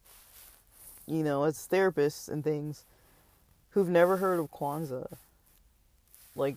you 1.06 1.22
know, 1.22 1.44
as 1.44 1.68
therapists 1.70 2.28
and 2.28 2.42
things, 2.42 2.84
who've 3.70 3.88
never 3.88 4.16
heard 4.16 4.40
of 4.40 4.50
Kwanzaa. 4.50 5.16
Like, 6.38 6.56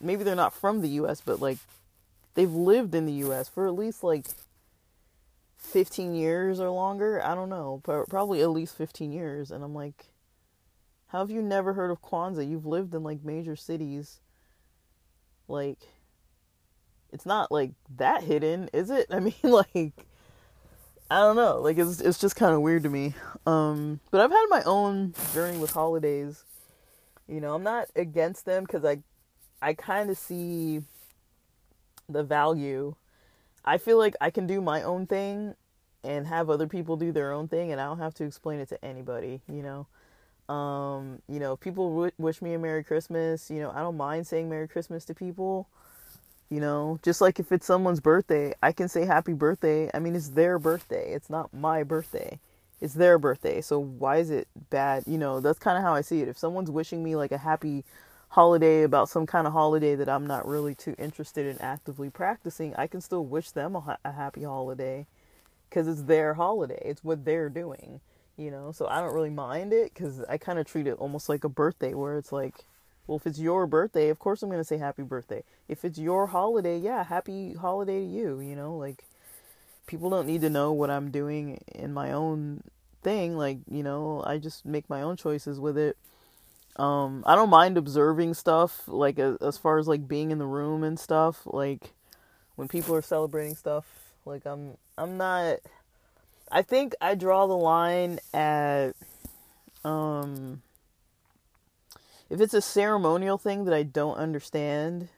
maybe 0.00 0.24
they're 0.24 0.34
not 0.34 0.54
from 0.54 0.80
the 0.80 0.88
U.S., 0.88 1.20
but 1.24 1.40
like, 1.40 1.58
they've 2.34 2.52
lived 2.52 2.94
in 2.94 3.06
the 3.06 3.12
U.S. 3.12 3.48
for 3.48 3.66
at 3.66 3.74
least 3.74 4.04
like 4.04 4.26
15 5.58 6.14
years 6.14 6.60
or 6.60 6.70
longer. 6.70 7.24
I 7.24 7.34
don't 7.34 7.48
know, 7.48 7.80
probably 7.82 8.42
at 8.42 8.50
least 8.50 8.76
15 8.76 9.12
years. 9.12 9.50
And 9.50 9.64
I'm 9.64 9.74
like, 9.74 10.06
how 11.08 11.20
have 11.20 11.30
you 11.30 11.42
never 11.42 11.74
heard 11.74 11.90
of 11.90 12.02
Kwanzaa? 12.02 12.48
You've 12.48 12.66
lived 12.66 12.94
in 12.94 13.02
like 13.02 13.24
major 13.24 13.56
cities. 13.56 14.20
Like, 15.46 15.78
it's 17.12 17.26
not 17.26 17.52
like 17.52 17.72
that 17.96 18.22
hidden, 18.22 18.70
is 18.72 18.90
it? 18.90 19.06
I 19.10 19.20
mean, 19.20 19.34
like, 19.42 19.92
I 21.10 21.18
don't 21.18 21.36
know. 21.36 21.60
Like, 21.60 21.78
it's 21.78 22.00
it's 22.00 22.18
just 22.18 22.36
kind 22.36 22.54
of 22.54 22.62
weird 22.62 22.84
to 22.84 22.88
me. 22.88 23.14
Um, 23.46 24.00
but 24.10 24.20
I've 24.22 24.30
had 24.30 24.46
my 24.48 24.62
own 24.64 25.14
journey 25.34 25.58
with 25.58 25.72
holidays. 25.72 26.44
You 27.28 27.40
know, 27.40 27.54
I'm 27.54 27.62
not 27.62 27.88
against 27.94 28.46
them 28.46 28.64
because 28.64 28.84
I, 28.84 28.98
I 29.62 29.74
kind 29.74 30.10
of 30.10 30.18
see 30.18 30.82
the 32.08 32.22
value 32.22 32.94
I 33.64 33.78
feel 33.78 33.98
like 33.98 34.16
I 34.20 34.30
can 34.30 34.46
do 34.46 34.60
my 34.60 34.82
own 34.82 35.06
thing 35.06 35.54
and 36.04 36.26
have 36.26 36.50
other 36.50 36.66
people 36.66 36.96
do 36.96 37.12
their 37.12 37.32
own 37.32 37.48
thing 37.48 37.70
and 37.70 37.80
I 37.80 37.84
don't 37.84 37.98
have 37.98 38.14
to 38.14 38.24
explain 38.24 38.58
it 38.58 38.68
to 38.70 38.84
anybody, 38.84 39.40
you 39.48 39.62
know. 39.62 39.86
Um, 40.52 41.22
you 41.28 41.38
know, 41.38 41.56
people 41.56 41.90
w- 41.90 42.12
wish 42.18 42.42
me 42.42 42.54
a 42.54 42.58
Merry 42.58 42.82
Christmas, 42.82 43.50
you 43.50 43.60
know, 43.60 43.70
I 43.70 43.80
don't 43.80 43.96
mind 43.96 44.26
saying 44.26 44.50
Merry 44.50 44.66
Christmas 44.66 45.04
to 45.06 45.14
people. 45.14 45.68
You 46.50 46.60
know, 46.60 46.98
just 47.02 47.22
like 47.22 47.40
if 47.40 47.50
it's 47.50 47.64
someone's 47.64 48.00
birthday, 48.00 48.52
I 48.62 48.72
can 48.72 48.88
say 48.88 49.06
happy 49.06 49.32
birthday. 49.32 49.90
I 49.94 50.00
mean, 50.00 50.14
it's 50.14 50.28
their 50.28 50.58
birthday. 50.58 51.12
It's 51.14 51.30
not 51.30 51.54
my 51.54 51.82
birthday. 51.82 52.40
It's 52.78 52.92
their 52.92 53.18
birthday. 53.18 53.62
So 53.62 53.78
why 53.78 54.18
is 54.18 54.28
it 54.28 54.48
bad? 54.68 55.04
You 55.06 55.16
know, 55.16 55.40
that's 55.40 55.58
kind 55.58 55.78
of 55.78 55.84
how 55.84 55.94
I 55.94 56.02
see 56.02 56.20
it. 56.20 56.28
If 56.28 56.36
someone's 56.36 56.70
wishing 56.70 57.02
me 57.02 57.16
like 57.16 57.32
a 57.32 57.38
happy 57.38 57.84
holiday 58.32 58.82
about 58.82 59.10
some 59.10 59.26
kind 59.26 59.46
of 59.46 59.52
holiday 59.52 59.94
that 59.94 60.08
I'm 60.08 60.26
not 60.26 60.48
really 60.48 60.74
too 60.74 60.94
interested 60.98 61.46
in 61.46 61.60
actively 61.60 62.08
practicing, 62.08 62.74
I 62.76 62.86
can 62.86 63.02
still 63.02 63.26
wish 63.26 63.50
them 63.50 63.76
a, 63.76 63.80
ha- 63.80 63.98
a 64.06 64.12
happy 64.12 64.42
holiday 64.42 65.06
because 65.68 65.86
it's 65.86 66.04
their 66.04 66.32
holiday. 66.32 66.80
It's 66.82 67.04
what 67.04 67.26
they're 67.26 67.50
doing, 67.50 68.00
you 68.38 68.50
know. 68.50 68.72
So 68.72 68.86
I 68.88 69.00
don't 69.00 69.12
really 69.12 69.28
mind 69.28 69.74
it 69.74 69.92
because 69.92 70.24
I 70.30 70.38
kind 70.38 70.58
of 70.58 70.66
treat 70.66 70.86
it 70.86 70.94
almost 70.94 71.28
like 71.28 71.44
a 71.44 71.50
birthday 71.50 71.92
where 71.92 72.16
it's 72.16 72.32
like, 72.32 72.64
well, 73.06 73.18
if 73.18 73.26
it's 73.26 73.38
your 73.38 73.66
birthday, 73.66 74.08
of 74.08 74.18
course 74.18 74.42
I'm 74.42 74.48
going 74.48 74.60
to 74.60 74.64
say 74.64 74.78
happy 74.78 75.02
birthday. 75.02 75.44
If 75.68 75.84
it's 75.84 75.98
your 75.98 76.28
holiday, 76.28 76.78
yeah, 76.78 77.04
happy 77.04 77.52
holiday 77.52 78.00
to 78.00 78.06
you, 78.06 78.40
you 78.40 78.56
know, 78.56 78.74
like 78.74 79.04
people 79.86 80.08
don't 80.08 80.26
need 80.26 80.40
to 80.40 80.48
know 80.48 80.72
what 80.72 80.88
I'm 80.88 81.10
doing 81.10 81.62
in 81.74 81.92
my 81.92 82.12
own 82.12 82.62
thing. 83.02 83.36
Like, 83.36 83.58
you 83.70 83.82
know, 83.82 84.22
I 84.24 84.38
just 84.38 84.64
make 84.64 84.88
my 84.88 85.02
own 85.02 85.18
choices 85.18 85.60
with 85.60 85.76
it 85.76 85.98
um, 86.76 87.22
I 87.26 87.34
don't 87.34 87.50
mind 87.50 87.76
observing 87.76 88.34
stuff, 88.34 88.82
like 88.86 89.18
as, 89.18 89.58
far 89.58 89.78
as 89.78 89.86
like 89.86 90.08
being 90.08 90.30
in 90.30 90.38
the 90.38 90.46
room 90.46 90.82
and 90.82 90.98
stuff. 90.98 91.42
Like 91.44 91.92
when 92.56 92.68
people 92.68 92.94
are 92.94 93.02
celebrating 93.02 93.54
stuff, 93.56 93.86
like 94.24 94.46
I'm, 94.46 94.76
I'm 94.96 95.16
not. 95.16 95.58
I 96.50 96.62
think 96.62 96.94
I 97.00 97.14
draw 97.14 97.46
the 97.46 97.56
line 97.56 98.20
at, 98.34 98.92
um, 99.84 100.62
if 102.28 102.40
it's 102.40 102.54
a 102.54 102.60
ceremonial 102.60 103.38
thing 103.38 103.64
that 103.64 103.74
I 103.74 103.82
don't 103.82 104.16
understand, 104.16 105.08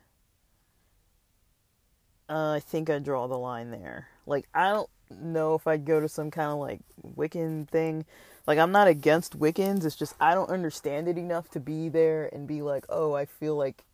uh, 2.28 2.52
I 2.52 2.60
think 2.60 2.88
I 2.88 3.00
draw 3.00 3.26
the 3.26 3.38
line 3.38 3.70
there. 3.70 4.08
Like, 4.26 4.48
I 4.54 4.70
don't 4.70 4.88
know 5.10 5.54
if 5.54 5.66
I'd 5.66 5.84
go 5.84 6.00
to 6.00 6.08
some 6.08 6.30
kind 6.30 6.50
of 6.50 6.58
like 6.58 6.80
Wiccan 7.16 7.68
thing. 7.68 8.04
Like, 8.46 8.58
I'm 8.58 8.72
not 8.72 8.88
against 8.88 9.38
Wiccans. 9.38 9.84
It's 9.84 9.96
just 9.96 10.14
I 10.20 10.34
don't 10.34 10.50
understand 10.50 11.08
it 11.08 11.16
enough 11.16 11.50
to 11.50 11.60
be 11.60 11.88
there 11.88 12.28
and 12.32 12.46
be 12.46 12.62
like, 12.62 12.84
oh, 12.88 13.14
I 13.14 13.24
feel 13.24 13.56
like 13.56 13.84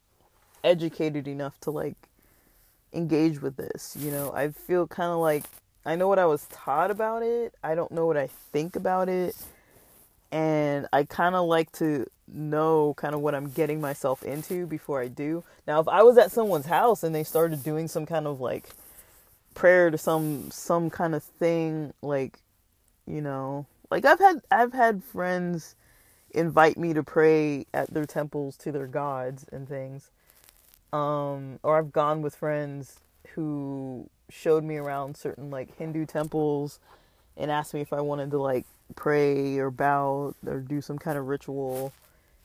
educated 0.65 1.27
enough 1.29 1.59
to 1.61 1.71
like 1.71 1.97
engage 2.93 3.41
with 3.41 3.57
this. 3.57 3.97
You 3.99 4.11
know, 4.11 4.33
I 4.35 4.51
feel 4.51 4.87
kind 4.87 5.11
of 5.11 5.19
like 5.19 5.45
I 5.85 5.97
know 5.97 6.09
what 6.09 6.19
I 6.19 6.27
was 6.27 6.47
taught 6.51 6.91
about 6.91 7.23
it. 7.23 7.55
I 7.63 7.75
don't 7.75 7.93
know 7.93 8.07
what 8.07 8.17
I 8.17 8.29
think 8.53 8.77
about 8.77 9.09
it. 9.09 9.37
And 10.33 10.87
I 10.93 11.05
kind 11.05 11.35
of 11.35 11.47
like 11.47 11.73
to 11.73 12.07
know 12.29 12.95
kind 12.97 13.15
of 13.15 13.21
what 13.21 13.35
I'm 13.35 13.51
getting 13.51 13.81
myself 13.81 14.23
into 14.23 14.67
before 14.67 15.01
I 15.01 15.09
do. 15.09 15.43
Now, 15.67 15.81
if 15.81 15.89
I 15.89 16.03
was 16.03 16.19
at 16.19 16.31
someone's 16.31 16.67
house 16.67 17.03
and 17.03 17.15
they 17.15 17.25
started 17.25 17.65
doing 17.65 17.89
some 17.89 18.07
kind 18.07 18.27
of 18.27 18.41
like 18.41 18.69
prayer 19.55 19.91
to 19.91 19.99
some 19.99 20.51
some 20.51 20.91
kind 20.91 21.15
of 21.15 21.25
thing 21.25 21.93
like 22.03 22.39
you 23.07 23.21
know, 23.21 23.67
like 23.91 24.05
I've 24.05 24.19
had 24.19 24.41
I've 24.51 24.73
had 24.73 25.03
friends 25.03 25.75
invite 26.33 26.79
me 26.79 26.95
to 26.95 27.03
pray 27.03 27.67
at 27.75 27.93
their 27.93 28.05
temples 28.05 28.57
to 28.59 28.73
their 28.73 28.87
gods 28.87 29.47
and 29.53 29.69
things. 29.69 30.11
Um 30.93 31.59
or 31.63 31.79
I've 31.79 31.93
gone 31.93 32.23
with 32.23 32.35
friends 32.35 33.01
who 33.35 34.09
showed 34.29 34.65
me 34.65 34.77
around 34.77 35.17
certain 35.17 35.51
like 35.51 35.77
Hindu 35.77 36.07
temples 36.07 36.79
and 37.37 37.51
asked 37.51 37.75
me 37.75 37.81
if 37.81 37.93
I 37.93 38.01
wanted 38.01 38.31
to 38.31 38.39
like 38.39 38.67
pray 38.95 39.59
or 39.59 39.71
bow 39.71 40.35
or 40.47 40.61
do 40.61 40.81
some 40.81 40.99
kind 40.99 41.19
of 41.19 41.27
ritual. 41.27 41.93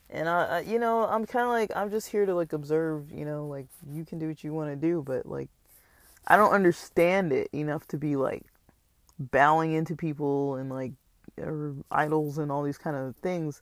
And 0.10 0.30
I, 0.30 0.44
I 0.44 0.60
you 0.62 0.80
know, 0.80 1.06
I'm 1.06 1.26
kind 1.26 1.46
of 1.46 1.52
like 1.52 1.72
I'm 1.76 1.92
just 1.92 2.10
here 2.10 2.26
to 2.26 2.34
like 2.34 2.54
observe, 2.54 3.12
you 3.12 3.26
know, 3.26 3.46
like 3.46 3.68
you 3.92 4.06
can 4.06 4.20
do 4.20 4.28
what 4.28 4.44
you 4.44 4.54
want 4.54 4.70
to 4.70 4.76
do, 4.76 5.04
but 5.06 5.26
like 5.26 5.50
I 6.28 6.38
don't 6.38 6.54
understand 6.54 7.32
it 7.32 7.50
enough 7.54 7.88
to 7.90 7.98
be 7.98 8.16
like 8.16 8.44
bowing 9.20 9.74
into 9.74 9.96
people 9.96 10.56
and 10.56 10.70
like 10.70 10.94
or 11.38 11.76
idols 11.92 12.38
and 12.38 12.52
all 12.52 12.64
these 12.64 12.78
kind 12.78 12.96
of 12.96 13.16
things. 13.18 13.62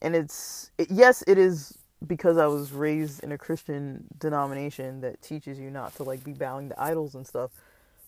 And 0.00 0.14
it's 0.14 0.70
it, 0.78 0.90
yes, 0.90 1.22
it 1.26 1.38
is 1.38 1.78
because 2.06 2.38
I 2.38 2.46
was 2.46 2.72
raised 2.72 3.24
in 3.24 3.32
a 3.32 3.38
Christian 3.38 4.04
denomination 4.18 5.00
that 5.00 5.20
teaches 5.20 5.58
you 5.58 5.70
not 5.70 5.94
to 5.96 6.04
like 6.04 6.22
be 6.22 6.32
bowing 6.32 6.68
to 6.68 6.80
idols 6.80 7.14
and 7.14 7.26
stuff. 7.26 7.50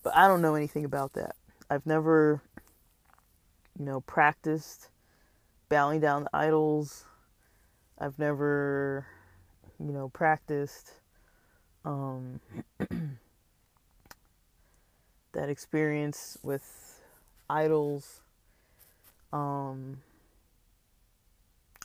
But 0.02 0.16
I 0.16 0.28
don't 0.28 0.40
know 0.42 0.54
anything 0.54 0.84
about 0.84 1.14
that. 1.14 1.34
I've 1.68 1.86
never 1.86 2.40
you 3.78 3.84
know 3.84 4.00
practiced 4.00 4.88
bowing 5.68 6.00
down 6.00 6.24
to 6.24 6.30
idols. 6.32 7.04
I've 7.98 8.18
never 8.18 9.06
you 9.78 9.92
know 9.92 10.08
practiced 10.08 10.92
um 11.84 12.40
that 15.32 15.48
experience 15.48 16.38
with 16.42 17.00
idols 17.48 18.20
um 19.32 19.98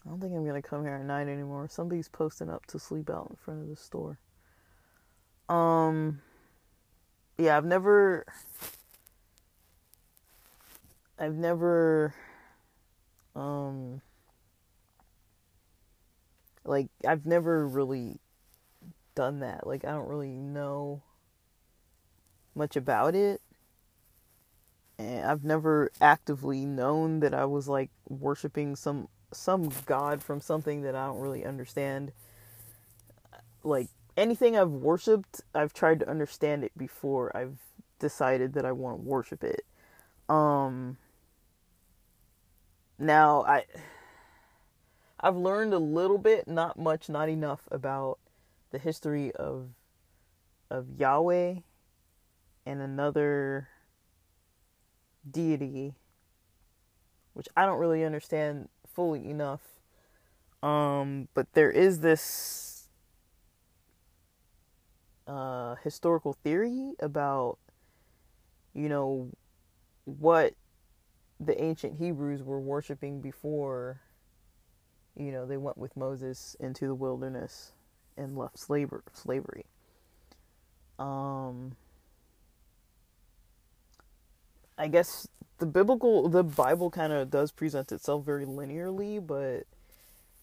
I 0.06 0.10
don't 0.10 0.20
think 0.20 0.34
I'm 0.34 0.46
gonna 0.46 0.62
come 0.62 0.84
here 0.84 0.96
at 0.96 1.06
night 1.06 1.28
anymore. 1.28 1.68
Somebody's 1.68 2.08
posting 2.08 2.50
up 2.50 2.66
to 2.68 2.80
sleep 2.80 3.10
out 3.10 3.28
in 3.30 3.36
front 3.38 3.62
of 3.64 3.70
the 3.70 3.76
store. 3.76 4.20
Um, 5.50 6.22
yeah, 7.38 7.58
I've 7.58 7.66
never, 7.66 8.26
I've 11.18 11.34
never, 11.36 12.14
um, 13.36 14.02
like 16.64 16.88
I've 17.08 17.26
never 17.26 17.68
really 17.68 18.20
done 19.16 19.40
that. 19.40 19.66
Like 19.66 19.86
I 19.86 19.92
don't 19.92 20.08
really 20.08 20.36
know 20.36 21.02
much 22.54 22.76
about 22.76 23.16
it. 23.16 23.42
And 24.98 25.26
I've 25.26 25.44
never 25.44 25.92
actively 26.00 26.66
known 26.66 27.20
that 27.20 27.34
I 27.34 27.46
was 27.46 27.68
like 27.68 27.92
worshiping 28.08 28.76
some 28.76 29.10
some 29.34 29.70
god 29.86 30.24
from 30.24 30.40
something 30.40 30.84
that 30.84 30.96
I 30.96 31.08
don't 31.08 31.20
really 31.20 31.46
understand. 31.46 32.14
Like 33.64 33.90
anything 34.16 34.56
I've 34.58 34.72
worshipped, 34.72 35.42
I've 35.54 35.74
tried 35.74 36.00
to 36.00 36.10
understand 36.10 36.64
it 36.64 36.72
before 36.78 37.36
I've 37.36 37.58
decided 38.00 38.54
that 38.54 38.66
I 38.66 38.72
want 38.72 38.98
to 38.98 39.04
worship 39.04 39.44
it. 39.44 39.66
Um 40.30 40.98
now 42.98 43.44
I 43.44 43.66
I've 45.20 45.36
learned 45.36 45.74
a 45.74 45.80
little 45.80 46.18
bit, 46.18 46.48
not 46.48 46.78
much, 46.78 47.10
not 47.10 47.30
enough 47.30 47.68
about 47.72 48.20
the 48.72 48.80
history 48.80 49.32
of 49.34 49.70
of 50.70 50.88
Yahweh 50.98 51.56
and 52.66 52.82
another 52.82 53.70
deity 55.30 55.96
which 57.36 57.50
I 57.56 57.66
don't 57.66 57.80
really 57.80 58.04
understand 58.04 58.70
fully 58.88 59.30
enough. 59.30 59.62
Um, 60.64 61.28
but 61.34 61.52
there 61.54 61.70
is 61.70 62.00
this 62.00 62.88
uh, 65.28 65.76
historical 65.84 66.32
theory 66.32 66.94
about, 67.00 67.58
you 68.74 68.88
know, 68.88 69.32
what 70.06 70.54
the 71.42 71.62
ancient 71.62 71.98
Hebrews 71.98 72.42
were 72.42 72.62
worshiping 72.62 73.20
before, 73.20 74.00
you 75.18 75.34
know, 75.34 75.46
they 75.46 75.58
went 75.58 75.78
with 75.78 75.98
Moses 75.98 76.56
into 76.62 76.88
the 76.88 76.96
wilderness 76.96 77.74
and 78.18 78.38
left 78.38 78.58
slaver- 78.58 79.04
slavery. 79.12 79.66
Um, 80.98 81.76
I 84.78 84.88
guess 84.88 85.28
the 85.58 85.66
biblical 85.66 86.28
the 86.28 86.44
bible 86.44 86.92
kind 86.92 87.14
of 87.14 87.30
does 87.30 87.52
present 87.52 87.92
itself 87.94 88.26
very 88.26 88.46
linearly 88.46 89.26
but 89.26 89.64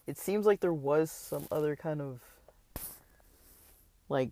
it 0.07 0.17
seems 0.17 0.45
like 0.45 0.59
there 0.59 0.73
was 0.73 1.11
some 1.11 1.47
other 1.51 1.75
kind 1.75 2.01
of 2.01 2.19
like 4.09 4.31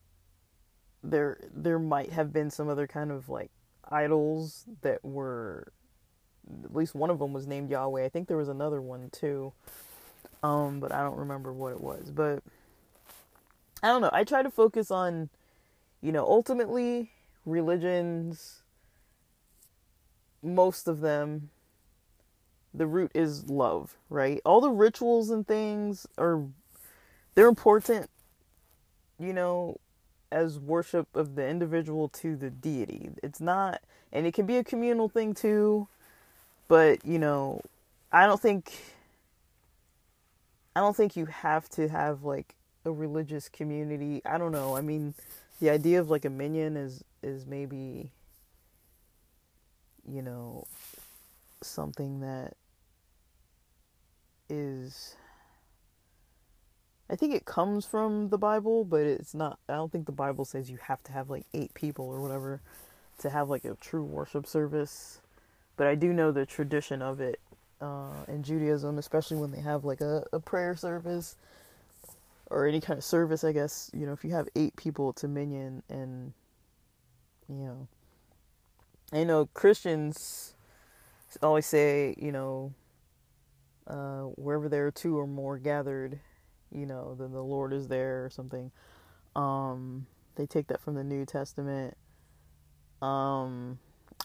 there 1.04 1.40
there 1.54 1.80
might 1.80 2.12
have 2.12 2.32
been 2.32 2.50
some 2.50 2.70
other 2.70 2.88
kind 2.88 3.12
of 3.12 3.30
like 3.30 3.52
idols 3.90 4.66
that 4.82 5.04
were 5.04 5.72
at 6.64 6.76
least 6.76 6.96
one 6.96 7.10
of 7.10 7.20
them 7.20 7.34
was 7.34 7.48
named 7.48 7.70
Yahweh. 7.70 8.04
I 8.04 8.10
think 8.10 8.28
there 8.28 8.38
was 8.38 8.50
another 8.50 8.82
one 8.82 9.10
too. 9.12 9.54
Um 10.44 10.80
but 10.80 10.92
I 10.92 11.02
don't 11.02 11.18
remember 11.18 11.54
what 11.54 11.74
it 11.74 11.82
was. 11.82 12.12
But 12.12 12.44
I 13.84 13.88
don't 13.88 14.02
know. 14.02 14.10
I 14.14 14.24
try 14.24 14.44
to 14.44 14.52
focus 14.52 14.92
on 14.92 15.30
you 16.02 16.12
know, 16.12 16.26
ultimately 16.26 17.12
religions 17.46 18.61
most 20.44 20.88
of 20.88 21.02
them 21.02 21.50
the 22.74 22.88
root 22.88 23.12
is 23.14 23.50
love, 23.50 23.96
right? 24.10 24.40
All 24.46 24.62
the 24.62 24.70
rituals 24.70 25.30
and 25.30 25.46
things 25.46 26.08
are 26.18 26.44
they're 27.36 27.50
important, 27.50 28.10
you 29.20 29.34
know, 29.34 29.78
as 30.32 30.58
worship 30.58 31.08
of 31.16 31.36
the 31.36 31.46
individual 31.46 32.08
to 32.10 32.36
the 32.36 32.50
deity. 32.50 33.10
It's 33.22 33.42
not 33.42 33.82
and 34.14 34.26
it 34.26 34.34
can 34.34 34.46
be 34.46 34.58
a 34.58 34.64
communal 34.64 35.10
thing 35.10 35.34
too, 35.34 35.88
but 36.68 37.06
you 37.06 37.20
know, 37.20 37.62
I 38.12 38.26
don't 38.26 38.42
think 38.42 38.72
I 40.76 40.80
don't 40.80 40.96
think 40.96 41.16
you 41.16 41.26
have 41.26 41.68
to 41.72 41.90
have 41.90 42.24
like 42.24 42.56
a 42.86 42.92
religious 42.92 43.50
community. 43.50 44.22
I 44.26 44.38
don't 44.38 44.52
know. 44.52 44.76
I 44.76 44.82
mean, 44.82 45.14
the 45.60 45.70
idea 45.70 46.00
of 46.00 46.10
like 46.10 46.26
a 46.26 46.30
minyan 46.30 46.78
is 46.78 47.04
is 47.22 47.46
maybe 47.46 48.10
you 50.08 50.22
know, 50.22 50.68
something 51.62 52.22
that 52.22 52.56
is 54.50 55.16
I 57.10 57.16
think 57.16 57.34
it 57.34 57.46
comes 57.46 57.86
from 57.86 58.30
the 58.30 58.38
Bible, 58.38 58.86
but 58.86 59.02
it's 59.02 59.34
not 59.34 59.60
I 59.68 59.74
don't 59.74 59.92
think 59.92 60.06
the 60.06 60.12
Bible 60.12 60.46
says 60.46 60.70
you 60.70 60.78
have 60.84 61.04
to 61.04 61.12
have 61.12 61.30
like 61.30 61.46
8 61.54 61.74
people 61.74 62.06
or 62.06 62.22
whatever 62.22 62.62
to 63.20 63.30
have 63.30 63.50
like 63.50 63.66
a 63.66 63.76
true 63.76 64.04
worship 64.04 64.48
service. 64.48 65.20
But 65.78 65.88
I 65.88 65.96
do 65.96 66.14
know 66.14 66.32
the 66.32 66.46
tradition 66.46 67.02
of 67.02 67.20
it 67.22 67.40
uh, 67.82 68.24
in 68.28 68.44
Judaism, 68.44 68.98
especially 68.98 69.38
when 69.38 69.52
they 69.52 69.62
have 69.62 69.84
like 69.84 70.02
a, 70.02 70.26
a 70.32 70.40
prayer 70.40 70.76
service 70.76 71.36
or 72.50 72.68
any 72.68 72.82
kind 72.82 72.98
of 72.98 73.04
service, 73.04 73.44
I 73.44 73.54
guess, 73.54 73.90
you 73.94 74.06
know, 74.06 74.12
if 74.12 74.24
you 74.24 74.32
have 74.32 74.48
eight 74.56 74.76
people 74.76 75.14
to 75.14 75.28
minyan 75.28 75.82
and, 75.90 76.34
you 77.48 77.56
know, 77.56 77.88
I 79.12 79.24
know 79.24 79.48
Christians 79.48 80.56
always 81.42 81.66
say, 81.66 82.16
you 82.18 82.32
know, 82.32 82.74
uh, 83.88 84.22
wherever 84.36 84.70
there 84.70 84.88
are 84.88 84.92
two 84.92 85.18
or 85.18 85.28
more 85.28 85.58
gathered, 85.58 86.20
you 86.72 86.86
know, 86.86 87.16
then 87.20 87.32
the 87.32 87.44
Lord 87.44 87.74
is 87.74 87.88
there 87.88 88.26
or 88.26 88.30
something. 88.30 88.72
Um, 89.36 90.08
they 90.36 90.46
take 90.46 90.68
that 90.68 90.82
from 90.82 90.96
the 90.96 91.04
New 91.04 91.26
Testament. 91.26 91.98
Um, 93.02 93.80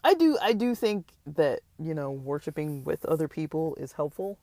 I 0.05 0.15
do, 0.15 0.39
I 0.41 0.53
do 0.53 0.75
think 0.75 1.09
that 1.27 1.61
you 1.79 1.95
know, 1.95 2.11
worshiping 2.11 2.85
with 2.85 3.05
other 3.05 3.29
people 3.29 3.75
is 3.77 3.93
helpful, 3.93 4.39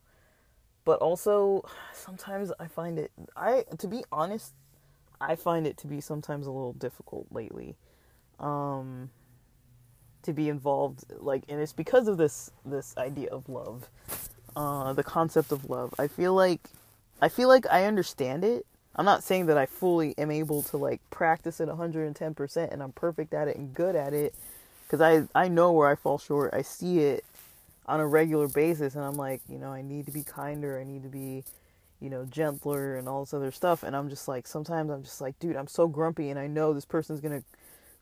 but 0.86 1.00
also 1.00 1.64
sometimes 1.94 2.52
I 2.60 2.68
find 2.68 3.00
it. 3.00 3.12
I, 3.36 3.66
to 3.78 3.88
be 3.88 4.04
honest, 4.12 4.54
I 5.22 5.36
find 5.36 5.66
it 5.66 5.78
to 5.78 5.88
be 5.88 6.02
sometimes 6.02 6.48
a 6.48 6.52
little 6.52 6.74
difficult 6.74 7.28
lately. 7.32 7.76
Um, 8.40 9.10
to 10.24 10.34
be 10.34 10.50
involved 10.50 11.04
like 11.20 11.44
and 11.50 11.60
it's 11.62 11.74
because 11.74 12.08
of 12.08 12.18
this 12.18 12.52
this 12.66 12.96
idea 12.98 13.30
of 13.30 13.48
love 13.50 13.88
uh 14.56 14.94
the 14.94 15.04
concept 15.04 15.52
of 15.52 15.70
love. 15.70 15.94
I 15.98 16.08
feel 16.08 16.34
like 16.34 16.62
i 17.22 17.30
feel 17.30 17.48
like 17.48 17.66
i 17.72 17.86
understand 17.86 18.44
it. 18.44 18.66
I'm 18.96 19.06
not 19.06 19.24
saying 19.24 19.48
that 19.48 19.58
i 19.58 19.66
fully 19.66 20.14
am 20.18 20.32
able 20.32 20.62
to 20.64 20.78
like 20.78 21.02
practice 21.10 21.60
it 21.60 21.70
110% 21.70 22.72
and 22.72 22.84
i'm 22.84 22.92
perfect 22.92 23.34
at 23.34 23.48
it 23.48 23.58
and 23.58 23.74
good 23.74 23.96
at 23.96 24.14
it 24.14 24.34
because 24.86 25.02
i 25.02 25.28
i 25.40 25.48
know 25.48 25.72
where 25.72 25.88
i 25.88 25.96
fall 25.96 26.18
short. 26.18 26.54
I 26.54 26.62
see 26.62 27.00
it 27.00 27.26
on 27.86 28.00
a 28.00 28.08
regular 28.08 28.48
basis 28.48 28.96
and 28.96 29.04
i'm 29.04 29.16
like 29.16 29.42
you 29.50 29.58
know 29.58 29.72
i 29.72 29.82
need 29.82 30.06
to 30.06 30.12
be 30.12 30.24
kinder. 30.24 30.80
I 30.80 30.84
need 30.84 31.04
to 31.04 31.10
be 31.10 31.44
you 32.00 32.10
know 32.10 32.26
gentler 32.26 32.98
and 32.98 33.08
all 33.08 33.24
this 33.24 33.34
other 33.34 33.52
stuff. 33.52 33.84
And 33.84 33.96
i'm 33.96 34.10
just 34.10 34.28
like 34.28 34.46
sometimes 34.48 34.92
i'm 34.92 35.04
just 35.04 35.22
like 35.22 35.40
dude 35.40 35.56
i'm 35.56 35.68
so 35.68 35.88
grumpy 35.88 36.30
and 36.30 36.40
i 36.40 36.48
know 36.48 36.74
this 36.74 36.86
person's 36.86 37.20
gonna 37.20 37.44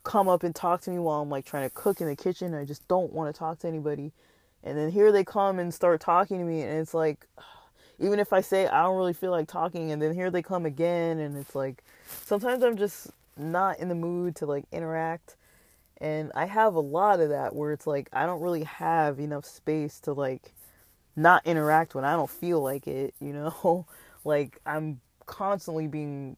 come 0.03 0.27
up 0.27 0.43
and 0.43 0.55
talk 0.55 0.81
to 0.81 0.91
me 0.91 0.99
while 0.99 1.21
I'm 1.21 1.29
like 1.29 1.45
trying 1.45 1.67
to 1.69 1.73
cook 1.73 2.01
in 2.01 2.07
the 2.07 2.15
kitchen. 2.15 2.53
I 2.53 2.65
just 2.65 2.87
don't 2.87 3.13
want 3.13 3.33
to 3.33 3.37
talk 3.37 3.59
to 3.59 3.67
anybody. 3.67 4.11
And 4.63 4.77
then 4.77 4.91
here 4.91 5.11
they 5.11 5.23
come 5.23 5.59
and 5.59 5.73
start 5.73 6.01
talking 6.01 6.39
to 6.39 6.45
me, 6.45 6.61
and 6.61 6.79
it's 6.79 6.93
like, 6.93 7.25
even 7.99 8.19
if 8.19 8.33
I 8.33 8.41
say 8.41 8.67
I 8.67 8.83
don't 8.83 8.97
really 8.97 9.13
feel 9.13 9.31
like 9.31 9.47
talking, 9.47 9.91
and 9.91 10.01
then 10.01 10.13
here 10.13 10.31
they 10.31 10.41
come 10.41 10.65
again, 10.65 11.19
and 11.19 11.37
it's 11.37 11.55
like, 11.55 11.83
sometimes 12.25 12.63
I'm 12.63 12.77
just 12.77 13.11
not 13.37 13.79
in 13.79 13.89
the 13.89 13.95
mood 13.95 14.35
to 14.37 14.45
like 14.45 14.65
interact. 14.71 15.35
And 15.99 16.31
I 16.33 16.45
have 16.45 16.73
a 16.73 16.79
lot 16.79 17.19
of 17.19 17.29
that 17.29 17.55
where 17.55 17.71
it's 17.71 17.85
like, 17.85 18.09
I 18.11 18.25
don't 18.25 18.41
really 18.41 18.63
have 18.63 19.19
enough 19.19 19.45
space 19.45 19.99
to 20.01 20.13
like 20.13 20.53
not 21.15 21.45
interact 21.45 21.93
when 21.93 22.05
I 22.05 22.13
don't 22.13 22.29
feel 22.29 22.61
like 22.61 22.87
it, 22.87 23.13
you 23.21 23.33
know? 23.33 23.85
like, 24.23 24.59
I'm 24.65 24.99
constantly 25.25 25.87
being 25.87 26.37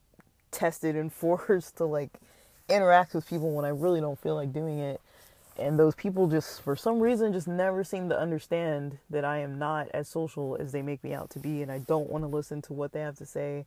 tested 0.51 0.95
and 0.95 1.11
forced 1.14 1.78
to 1.78 1.86
like 1.86 2.20
interact 2.70 3.14
with 3.14 3.28
people 3.28 3.51
when 3.51 3.66
I 3.66 3.70
really 3.70 4.01
don't 4.01 4.20
feel 4.20 4.36
like 4.36 4.53
doing 4.53 4.80
it. 4.80 5.01
And 5.57 5.78
those 5.78 5.93
people 5.93 6.28
just, 6.28 6.61
for 6.61 6.76
some 6.76 6.99
reason, 6.99 7.32
just 7.32 7.47
never 7.47 7.84
seem 7.84 8.09
to 8.09 8.20
understand 8.20 8.97
that 9.09 9.24
I 9.24 9.39
am 9.39 9.59
not 9.59 9.88
as 9.93 10.07
social 10.07 10.57
as 10.59 10.72
they 10.72 10.82
make 10.82 11.03
me 11.03 11.14
out 11.14 11.30
to 11.32 11.39
be. 11.39 11.61
And 11.61 11.72
I 11.72 11.80
don't 11.80 12.09
want 12.09 12.24
to 12.24 12.28
listen 12.28 12.61
to 12.64 12.74
what 12.74 12.91
they 12.91 13.01
have 13.01 13.18
to 13.18 13.26
say 13.26 13.66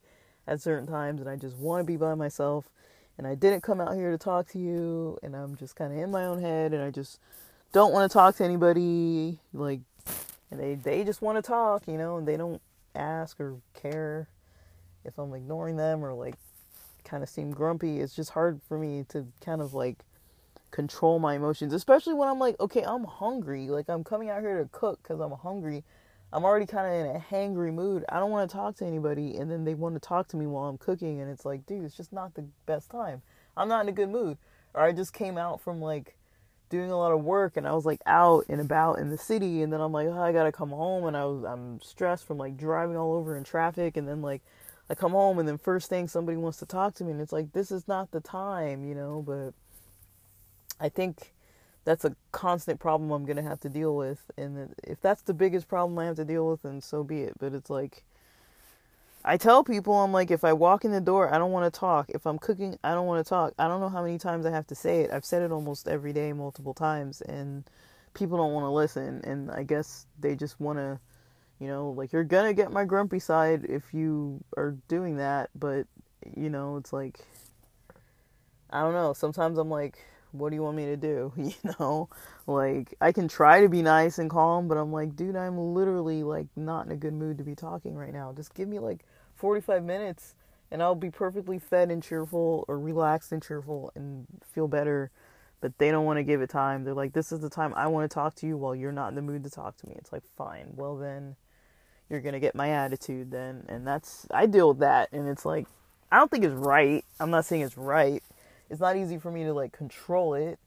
at 0.48 0.60
certain 0.60 0.88
times. 0.88 1.20
And 1.20 1.30
I 1.30 1.36
just 1.36 1.56
want 1.56 1.80
to 1.80 1.84
be 1.84 1.96
by 1.96 2.14
myself. 2.14 2.68
And 3.16 3.26
I 3.26 3.36
didn't 3.36 3.62
come 3.62 3.80
out 3.80 3.94
here 3.94 4.10
to 4.10 4.18
talk 4.18 4.48
to 4.48 4.58
you. 4.58 5.18
And 5.22 5.36
I'm 5.36 5.56
just 5.56 5.76
kind 5.76 5.92
of 5.92 5.98
in 5.98 6.10
my 6.10 6.24
own 6.24 6.40
head. 6.40 6.72
And 6.72 6.82
I 6.82 6.90
just 6.90 7.20
don't 7.72 7.92
want 7.92 8.10
to 8.10 8.12
talk 8.12 8.36
to 8.36 8.44
anybody. 8.44 9.38
Like, 9.54 9.80
and 10.50 10.58
they, 10.58 10.74
they 10.74 11.04
just 11.04 11.22
want 11.22 11.36
to 11.36 11.42
talk, 11.42 11.86
you 11.86 11.98
know, 11.98 12.16
and 12.16 12.26
they 12.26 12.36
don't 12.36 12.60
ask 12.96 13.38
or 13.40 13.56
care 13.74 14.28
if 15.04 15.18
I'm 15.18 15.32
ignoring 15.34 15.76
them 15.76 16.04
or 16.04 16.14
like 16.14 16.34
kind 17.06 17.22
of 17.22 17.28
seem 17.28 17.52
grumpy, 17.52 18.00
it's 18.00 18.14
just 18.14 18.30
hard 18.30 18.60
for 18.68 18.78
me 18.78 19.04
to 19.08 19.26
kind 19.40 19.62
of 19.62 19.72
like 19.72 20.04
control 20.70 21.18
my 21.18 21.34
emotions, 21.34 21.72
especially 21.72 22.12
when 22.14 22.28
I'm 22.28 22.38
like, 22.38 22.58
okay, 22.60 22.82
I'm 22.82 23.04
hungry. 23.04 23.68
Like 23.68 23.88
I'm 23.88 24.04
coming 24.04 24.28
out 24.28 24.42
here 24.42 24.58
to 24.62 24.68
cook 24.70 25.00
because 25.02 25.20
I'm 25.20 25.32
hungry. 25.32 25.84
I'm 26.32 26.44
already 26.44 26.66
kind 26.66 26.86
of 26.86 26.92
in 26.92 27.16
a 27.16 27.24
hangry 27.30 27.72
mood. 27.72 28.04
I 28.08 28.18
don't 28.18 28.30
want 28.30 28.50
to 28.50 28.54
talk 28.54 28.76
to 28.76 28.84
anybody, 28.84 29.36
and 29.36 29.50
then 29.50 29.64
they 29.64 29.74
want 29.74 29.94
to 29.94 30.00
talk 30.00 30.28
to 30.28 30.36
me 30.36 30.46
while 30.46 30.68
I'm 30.68 30.76
cooking, 30.76 31.20
and 31.20 31.30
it's 31.30 31.44
like, 31.44 31.64
dude, 31.66 31.84
it's 31.84 31.96
just 31.96 32.12
not 32.12 32.34
the 32.34 32.44
best 32.66 32.90
time. 32.90 33.22
I'm 33.56 33.68
not 33.68 33.82
in 33.82 33.88
a 33.88 33.92
good 33.92 34.10
mood. 34.10 34.36
Or 34.74 34.82
I 34.82 34.92
just 34.92 35.14
came 35.14 35.38
out 35.38 35.60
from 35.62 35.80
like 35.80 36.16
doing 36.68 36.90
a 36.90 36.98
lot 36.98 37.12
of 37.12 37.24
work, 37.24 37.56
and 37.56 37.66
I 37.66 37.72
was 37.72 37.86
like 37.86 38.00
out 38.04 38.44
and 38.48 38.60
about 38.60 38.98
in 38.98 39.08
the 39.08 39.16
city, 39.16 39.62
and 39.62 39.72
then 39.72 39.80
I'm 39.80 39.92
like, 39.92 40.08
oh, 40.08 40.20
I 40.20 40.32
gotta 40.32 40.52
come 40.52 40.70
home, 40.70 41.06
and 41.06 41.16
I 41.16 41.24
was 41.24 41.44
I'm 41.44 41.80
stressed 41.80 42.26
from 42.26 42.38
like 42.38 42.56
driving 42.56 42.96
all 42.96 43.14
over 43.14 43.36
in 43.36 43.44
traffic, 43.44 43.96
and 43.96 44.06
then 44.06 44.20
like 44.20 44.42
I 44.88 44.94
come 44.94 45.12
home 45.12 45.38
and 45.38 45.48
then 45.48 45.58
first 45.58 45.88
thing 45.88 46.06
somebody 46.08 46.36
wants 46.36 46.58
to 46.58 46.66
talk 46.66 46.94
to 46.96 47.04
me 47.04 47.12
and 47.12 47.20
it's 47.20 47.32
like 47.32 47.52
this 47.52 47.70
is 47.70 47.88
not 47.88 48.10
the 48.10 48.20
time, 48.20 48.84
you 48.84 48.94
know, 48.94 49.22
but 49.26 49.52
I 50.80 50.88
think 50.88 51.32
that's 51.84 52.04
a 52.04 52.14
constant 52.32 52.80
problem 52.80 53.10
I'm 53.10 53.24
going 53.24 53.36
to 53.36 53.42
have 53.42 53.60
to 53.60 53.68
deal 53.68 53.96
with 53.96 54.30
and 54.36 54.74
if 54.84 55.00
that's 55.00 55.22
the 55.22 55.34
biggest 55.34 55.68
problem 55.68 55.98
I 55.98 56.06
have 56.06 56.16
to 56.16 56.24
deal 56.24 56.48
with 56.48 56.62
then 56.62 56.80
so 56.80 57.02
be 57.02 57.22
it, 57.22 57.34
but 57.38 57.52
it's 57.52 57.70
like 57.70 58.04
I 59.24 59.36
tell 59.36 59.64
people 59.64 59.94
I'm 59.94 60.12
like 60.12 60.30
if 60.30 60.44
I 60.44 60.52
walk 60.52 60.84
in 60.84 60.92
the 60.92 61.00
door, 61.00 61.34
I 61.34 61.38
don't 61.38 61.50
want 61.50 61.72
to 61.72 61.80
talk. 61.80 62.10
If 62.10 62.26
I'm 62.26 62.38
cooking, 62.38 62.78
I 62.84 62.94
don't 62.94 63.06
want 63.06 63.24
to 63.24 63.28
talk. 63.28 63.54
I 63.58 63.66
don't 63.66 63.80
know 63.80 63.88
how 63.88 64.02
many 64.04 64.18
times 64.18 64.46
I 64.46 64.52
have 64.52 64.68
to 64.68 64.76
say 64.76 65.00
it. 65.00 65.10
I've 65.10 65.24
said 65.24 65.42
it 65.42 65.50
almost 65.50 65.88
every 65.88 66.12
day 66.12 66.32
multiple 66.32 66.74
times 66.74 67.22
and 67.22 67.64
people 68.14 68.38
don't 68.38 68.52
want 68.52 68.64
to 68.64 68.70
listen 68.70 69.20
and 69.24 69.50
I 69.50 69.64
guess 69.64 70.06
they 70.20 70.36
just 70.36 70.60
want 70.60 70.78
to 70.78 71.00
you 71.60 71.68
know, 71.68 71.90
like 71.90 72.12
you're 72.12 72.24
gonna 72.24 72.52
get 72.52 72.72
my 72.72 72.84
grumpy 72.84 73.18
side 73.18 73.64
if 73.68 73.94
you 73.94 74.44
are 74.56 74.76
doing 74.88 75.16
that, 75.16 75.50
but 75.54 75.86
you 76.36 76.50
know, 76.50 76.76
it's 76.76 76.92
like 76.92 77.20
I 78.70 78.82
don't 78.82 78.94
know. 78.94 79.12
Sometimes 79.12 79.58
I'm 79.58 79.70
like, 79.70 79.98
what 80.32 80.50
do 80.50 80.56
you 80.56 80.62
want 80.62 80.76
me 80.76 80.86
to 80.86 80.96
do? 80.96 81.32
You 81.36 81.74
know, 81.78 82.08
like 82.46 82.94
I 83.00 83.12
can 83.12 83.28
try 83.28 83.60
to 83.60 83.68
be 83.68 83.82
nice 83.82 84.18
and 84.18 84.30
calm, 84.30 84.68
but 84.68 84.76
I'm 84.76 84.92
like, 84.92 85.16
dude, 85.16 85.36
I'm 85.36 85.58
literally 85.74 86.22
like 86.22 86.48
not 86.56 86.86
in 86.86 86.92
a 86.92 86.96
good 86.96 87.14
mood 87.14 87.38
to 87.38 87.44
be 87.44 87.54
talking 87.54 87.94
right 87.94 88.12
now. 88.12 88.32
Just 88.32 88.54
give 88.54 88.68
me 88.68 88.78
like 88.78 89.04
45 89.34 89.84
minutes 89.84 90.34
and 90.70 90.82
I'll 90.82 90.94
be 90.94 91.10
perfectly 91.10 91.58
fed 91.58 91.90
and 91.90 92.02
cheerful 92.02 92.64
or 92.68 92.78
relaxed 92.78 93.32
and 93.32 93.42
cheerful 93.42 93.92
and 93.94 94.26
feel 94.44 94.68
better. 94.68 95.10
But 95.60 95.78
they 95.78 95.90
don't 95.90 96.04
want 96.04 96.18
to 96.18 96.22
give 96.22 96.42
it 96.42 96.50
time. 96.50 96.84
They're 96.84 96.94
like, 96.94 97.12
this 97.12 97.32
is 97.32 97.40
the 97.40 97.48
time 97.48 97.72
I 97.74 97.86
want 97.86 98.08
to 98.10 98.14
talk 98.14 98.34
to 98.36 98.46
you 98.46 98.56
while 98.56 98.74
you're 98.74 98.92
not 98.92 99.08
in 99.08 99.14
the 99.14 99.22
mood 99.22 99.42
to 99.44 99.50
talk 99.50 99.76
to 99.78 99.88
me. 99.88 99.94
It's 99.96 100.12
like, 100.12 100.22
fine. 100.36 100.66
Well, 100.74 100.96
then 100.96 101.34
you're 102.08 102.20
gonna 102.20 102.40
get 102.40 102.54
my 102.54 102.70
attitude 102.70 103.30
then 103.30 103.64
and 103.68 103.86
that's 103.86 104.26
i 104.32 104.46
deal 104.46 104.68
with 104.68 104.78
that 104.78 105.08
and 105.12 105.28
it's 105.28 105.44
like 105.44 105.66
i 106.10 106.16
don't 106.16 106.30
think 106.30 106.44
it's 106.44 106.54
right 106.54 107.04
i'm 107.20 107.30
not 107.30 107.44
saying 107.44 107.62
it's 107.62 107.76
right 107.76 108.22
it's 108.70 108.80
not 108.80 108.96
easy 108.96 109.18
for 109.18 109.30
me 109.30 109.44
to 109.44 109.52
like 109.52 109.72
control 109.72 110.34
it 110.34 110.58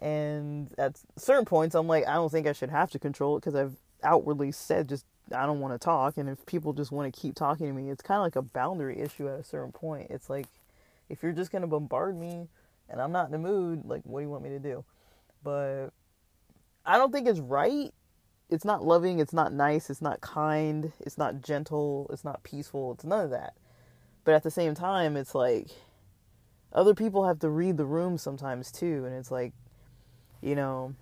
and 0.00 0.70
at 0.78 0.98
certain 1.16 1.44
points 1.44 1.74
i'm 1.74 1.86
like 1.86 2.06
i 2.06 2.14
don't 2.14 2.30
think 2.30 2.46
i 2.46 2.52
should 2.52 2.70
have 2.70 2.90
to 2.90 2.98
control 2.98 3.36
it 3.36 3.40
because 3.40 3.54
i've 3.54 3.74
outwardly 4.02 4.50
said 4.50 4.88
just 4.88 5.04
i 5.34 5.44
don't 5.44 5.60
want 5.60 5.74
to 5.74 5.78
talk 5.78 6.16
and 6.16 6.28
if 6.28 6.44
people 6.46 6.72
just 6.72 6.90
want 6.90 7.12
to 7.12 7.20
keep 7.20 7.34
talking 7.34 7.66
to 7.66 7.72
me 7.72 7.90
it's 7.90 8.02
kind 8.02 8.18
of 8.18 8.24
like 8.24 8.36
a 8.36 8.42
boundary 8.42 8.98
issue 8.98 9.28
at 9.28 9.38
a 9.38 9.44
certain 9.44 9.72
point 9.72 10.10
it's 10.10 10.30
like 10.30 10.46
if 11.08 11.22
you're 11.22 11.32
just 11.32 11.52
to 11.52 11.66
bombard 11.66 12.18
me 12.18 12.48
and 12.88 13.00
i'm 13.00 13.12
not 13.12 13.26
in 13.26 13.32
the 13.32 13.38
mood 13.38 13.84
like 13.84 14.00
what 14.04 14.20
do 14.20 14.24
you 14.24 14.30
want 14.30 14.42
me 14.42 14.50
to 14.50 14.58
do? 14.58 14.84
But 15.44 15.90
i 16.84 16.96
don't 16.96 17.12
think 17.12 17.28
it's 17.28 17.40
right 17.40 17.92
it's 18.50 18.64
not 18.64 18.84
loving, 18.84 19.20
it's 19.20 19.32
not 19.32 19.52
nice, 19.52 19.90
it's 19.90 20.02
not 20.02 20.20
kind, 20.20 20.92
it's 21.00 21.16
not 21.16 21.40
gentle, 21.40 22.08
it's 22.12 22.24
not 22.24 22.42
peaceful, 22.42 22.92
it's 22.92 23.04
none 23.04 23.24
of 23.24 23.30
that. 23.30 23.54
But 24.24 24.34
at 24.34 24.42
the 24.42 24.50
same 24.50 24.74
time, 24.74 25.16
it's 25.16 25.34
like 25.34 25.68
other 26.72 26.94
people 26.94 27.26
have 27.26 27.38
to 27.40 27.48
read 27.48 27.76
the 27.76 27.84
room 27.84 28.18
sometimes 28.18 28.70
too, 28.70 29.04
and 29.04 29.14
it's 29.14 29.30
like, 29.30 29.52
you 30.42 30.54
know, 30.54 30.94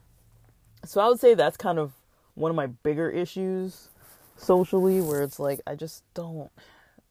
so 0.85 1.01
I 1.01 1.09
would 1.09 1.21
say 1.21 1.35
that's 1.35 1.57
kind 1.57 1.79
of 1.79 1.93
one 2.35 2.51
of 2.51 2.57
my 2.57 2.67
bigger 2.67 3.11
issues 3.11 3.89
socially 4.37 5.01
where 5.01 5.23
it's 5.23 5.41
like 5.41 5.61
I 5.67 5.75
just 5.75 6.05
don't 6.15 6.51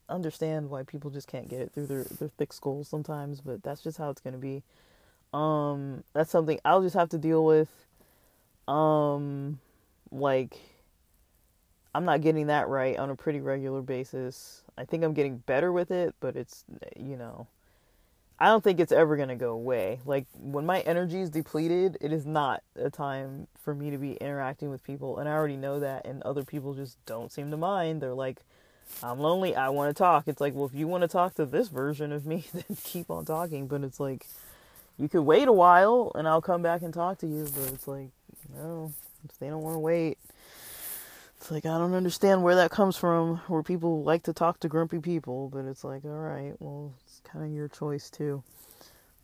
understand 0.08 0.70
why 0.70 0.82
people 0.84 1.10
just 1.10 1.28
can't 1.28 1.48
get 1.48 1.60
it 1.60 1.72
through 1.72 1.86
their, 1.86 2.04
their 2.04 2.28
thick 2.28 2.52
skulls 2.52 2.88
sometimes, 2.88 3.40
but 3.40 3.62
that's 3.62 3.82
just 3.82 3.98
how 3.98 4.08
it's 4.10 4.20
gonna 4.20 4.38
be. 4.38 4.62
Um, 5.34 6.04
that's 6.14 6.30
something 6.30 6.58
I'll 6.64 6.82
just 6.82 6.96
have 6.96 7.10
to 7.10 7.18
deal 7.18 7.44
with. 7.44 7.68
Um, 8.66 9.58
like 10.10 10.58
I'm 11.94 12.04
not 12.04 12.20
getting 12.20 12.48
that 12.48 12.68
right 12.68 12.96
on 12.98 13.10
a 13.10 13.16
pretty 13.16 13.40
regular 13.40 13.82
basis. 13.82 14.62
I 14.76 14.84
think 14.84 15.02
I'm 15.02 15.14
getting 15.14 15.38
better 15.38 15.72
with 15.72 15.90
it, 15.90 16.14
but 16.20 16.36
it's 16.36 16.64
you 16.96 17.16
know, 17.16 17.46
I 18.38 18.46
don't 18.46 18.62
think 18.62 18.78
it's 18.78 18.92
ever 18.92 19.16
going 19.16 19.30
to 19.30 19.34
go 19.34 19.50
away. 19.50 20.00
Like 20.04 20.26
when 20.34 20.66
my 20.66 20.80
energy 20.80 21.20
is 21.20 21.30
depleted, 21.30 21.98
it 22.00 22.12
is 22.12 22.24
not 22.26 22.62
a 22.76 22.90
time 22.90 23.48
for 23.60 23.74
me 23.74 23.90
to 23.90 23.98
be 23.98 24.12
interacting 24.14 24.70
with 24.70 24.84
people 24.84 25.18
and 25.18 25.28
I 25.28 25.32
already 25.32 25.56
know 25.56 25.80
that 25.80 26.06
and 26.06 26.22
other 26.22 26.44
people 26.44 26.74
just 26.74 27.04
don't 27.06 27.32
seem 27.32 27.50
to 27.50 27.56
mind. 27.56 28.00
They're 28.00 28.14
like 28.14 28.42
I'm 29.02 29.18
lonely, 29.18 29.54
I 29.54 29.68
want 29.68 29.94
to 29.94 29.98
talk. 29.98 30.28
It's 30.28 30.40
like, 30.40 30.54
well, 30.54 30.66
if 30.66 30.74
you 30.74 30.88
want 30.88 31.02
to 31.02 31.08
talk 31.08 31.34
to 31.34 31.44
this 31.44 31.68
version 31.68 32.12
of 32.12 32.26
me, 32.26 32.44
then 32.52 32.64
keep 32.84 33.10
on 33.10 33.24
talking, 33.24 33.66
but 33.66 33.82
it's 33.82 34.00
like 34.00 34.26
you 34.98 35.08
could 35.08 35.22
wait 35.22 35.48
a 35.48 35.52
while 35.52 36.12
and 36.14 36.26
I'll 36.26 36.42
come 36.42 36.62
back 36.62 36.82
and 36.82 36.92
talk 36.92 37.18
to 37.18 37.26
you, 37.26 37.46
but 37.54 37.72
it's 37.72 37.88
like 37.88 38.10
no, 38.54 38.92
they 39.38 39.48
don't 39.48 39.62
want 39.62 39.74
to 39.74 39.80
wait. 39.80 40.18
It's 41.36 41.50
like 41.50 41.66
I 41.66 41.78
don't 41.78 41.94
understand 41.94 42.42
where 42.42 42.56
that 42.56 42.70
comes 42.70 42.96
from, 42.96 43.36
where 43.46 43.62
people 43.62 44.02
like 44.02 44.24
to 44.24 44.32
talk 44.32 44.60
to 44.60 44.68
grumpy 44.68 44.98
people, 44.98 45.48
but 45.48 45.64
it's 45.64 45.84
like, 45.84 46.04
all 46.04 46.10
right, 46.10 46.54
well, 46.58 46.92
it's 47.04 47.20
kind 47.24 47.44
of 47.44 47.52
your 47.52 47.68
choice 47.68 48.10
too. 48.10 48.42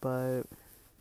But 0.00 0.42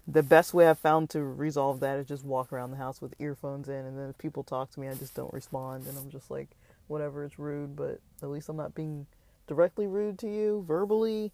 the 0.08 0.24
best 0.24 0.54
way 0.54 0.68
I've 0.68 0.80
found 0.80 1.12
to 1.12 1.22
resolve 1.22 1.82
that 1.82 2.00
is 2.00 2.08
just 2.08 2.26
walk 2.26 2.52
around 2.52 2.72
the 2.72 2.78
house 2.78 3.00
with 3.00 3.14
earphones 3.20 3.70
in, 3.70 3.86
and 3.86 3.98
then 3.98 4.10
if 4.10 4.18
people 4.18 4.44
talk 4.44 4.72
to 4.72 4.80
me, 4.80 4.88
I 4.88 4.96
just 4.96 5.14
don't 5.14 5.34
respond, 5.34 5.86
and 5.86 5.98
I'm 5.98 6.10
just 6.10 6.32
like, 6.32 6.50
whatever, 6.88 7.24
it's 7.24 7.38
rude, 7.38 7.76
but 7.76 8.00
at 8.24 8.30
least 8.30 8.50
I'm 8.50 8.58
not 8.58 8.74
being 8.74 9.06
directly 9.48 9.86
rude 9.86 10.18
to 10.20 10.28
you 10.28 10.64
verbally. 10.68 11.32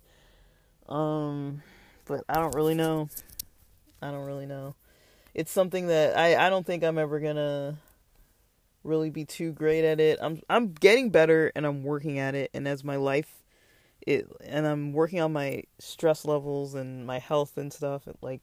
Um, 0.89 1.61
but 2.05 2.26
I 2.28 2.36
don't 2.36 2.53
really 2.53 2.76
know. 2.76 3.09
I 4.01 4.11
don't 4.11 4.26
really 4.26 4.45
know 4.45 4.76
it's 5.34 5.52
something 5.52 5.88
that 5.88 6.18
I, 6.18 6.48
I 6.48 6.50
don't 6.50 6.66
think 6.66 6.84
I'm 6.84 6.98
ever 6.98 7.20
gonna 7.20 7.78
really 8.84 9.10
be 9.10 9.26
too 9.26 9.52
great 9.52 9.86
at 9.86 10.00
it. 10.00 10.20
I'm 10.22 10.42
I'm 10.50 10.74
getting 10.74 11.10
better 11.10 11.52
and 11.56 11.66
I'm 11.66 11.84
working 11.84 12.20
at 12.20 12.36
it 12.36 12.52
and 12.54 12.68
as 12.68 12.84
my 12.84 12.96
life 12.96 13.44
it 14.08 14.28
and 14.44 14.66
I'm 14.66 14.94
working 14.94 15.20
on 15.20 15.34
my 15.34 15.64
stress 15.78 16.26
levels 16.26 16.74
and 16.74 17.06
my 17.06 17.20
health 17.20 17.58
and 17.58 17.72
stuff 17.72 18.08
and 18.08 18.18
like 18.22 18.42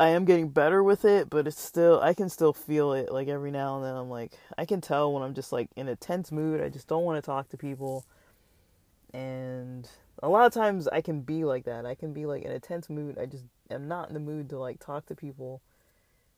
I 0.00 0.10
am 0.10 0.24
getting 0.24 0.50
better 0.50 0.80
with 0.84 1.04
it, 1.04 1.28
but 1.28 1.48
it's 1.48 1.60
still 1.60 2.00
I 2.00 2.14
can 2.14 2.28
still 2.28 2.52
feel 2.52 2.92
it 2.92 3.12
like 3.12 3.26
every 3.28 3.50
now 3.50 3.76
and 3.76 3.84
then 3.84 3.96
I'm 3.96 4.08
like 4.08 4.32
I 4.56 4.64
can 4.64 4.80
tell 4.80 5.12
when 5.12 5.22
I'm 5.22 5.34
just 5.34 5.52
like 5.52 5.68
in 5.76 5.88
a 5.88 5.96
tense 5.96 6.30
mood, 6.30 6.60
I 6.60 6.68
just 6.68 6.86
don't 6.86 7.04
want 7.04 7.22
to 7.22 7.26
talk 7.26 7.48
to 7.50 7.56
people. 7.56 8.06
And 9.12 9.88
a 10.22 10.28
lot 10.28 10.46
of 10.46 10.52
times 10.52 10.86
I 10.86 11.00
can 11.00 11.22
be 11.22 11.44
like 11.44 11.64
that. 11.64 11.86
I 11.86 11.94
can 11.94 12.12
be 12.12 12.26
like 12.26 12.42
in 12.42 12.52
a 12.52 12.60
tense 12.60 12.88
mood. 12.88 13.18
I 13.18 13.26
just 13.26 13.44
am 13.70 13.88
not 13.88 14.08
in 14.08 14.14
the 14.14 14.20
mood 14.20 14.48
to 14.50 14.58
like 14.58 14.78
talk 14.80 15.06
to 15.06 15.14
people. 15.14 15.60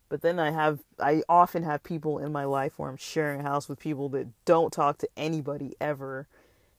But 0.09 0.23
then 0.23 0.39
I 0.39 0.51
have 0.51 0.81
I 0.99 1.23
often 1.29 1.63
have 1.63 1.83
people 1.83 2.19
in 2.19 2.33
my 2.33 2.45
life 2.45 2.79
where 2.79 2.91
I'm 2.91 2.97
sharing 2.97 3.41
a 3.41 3.45
house 3.45 3.69
with 3.69 3.79
people 3.79 4.09
that 4.11 4.27
don't 4.45 4.73
talk 4.73 4.99
to 4.99 5.09
anybody 5.17 5.77
ever 5.81 6.27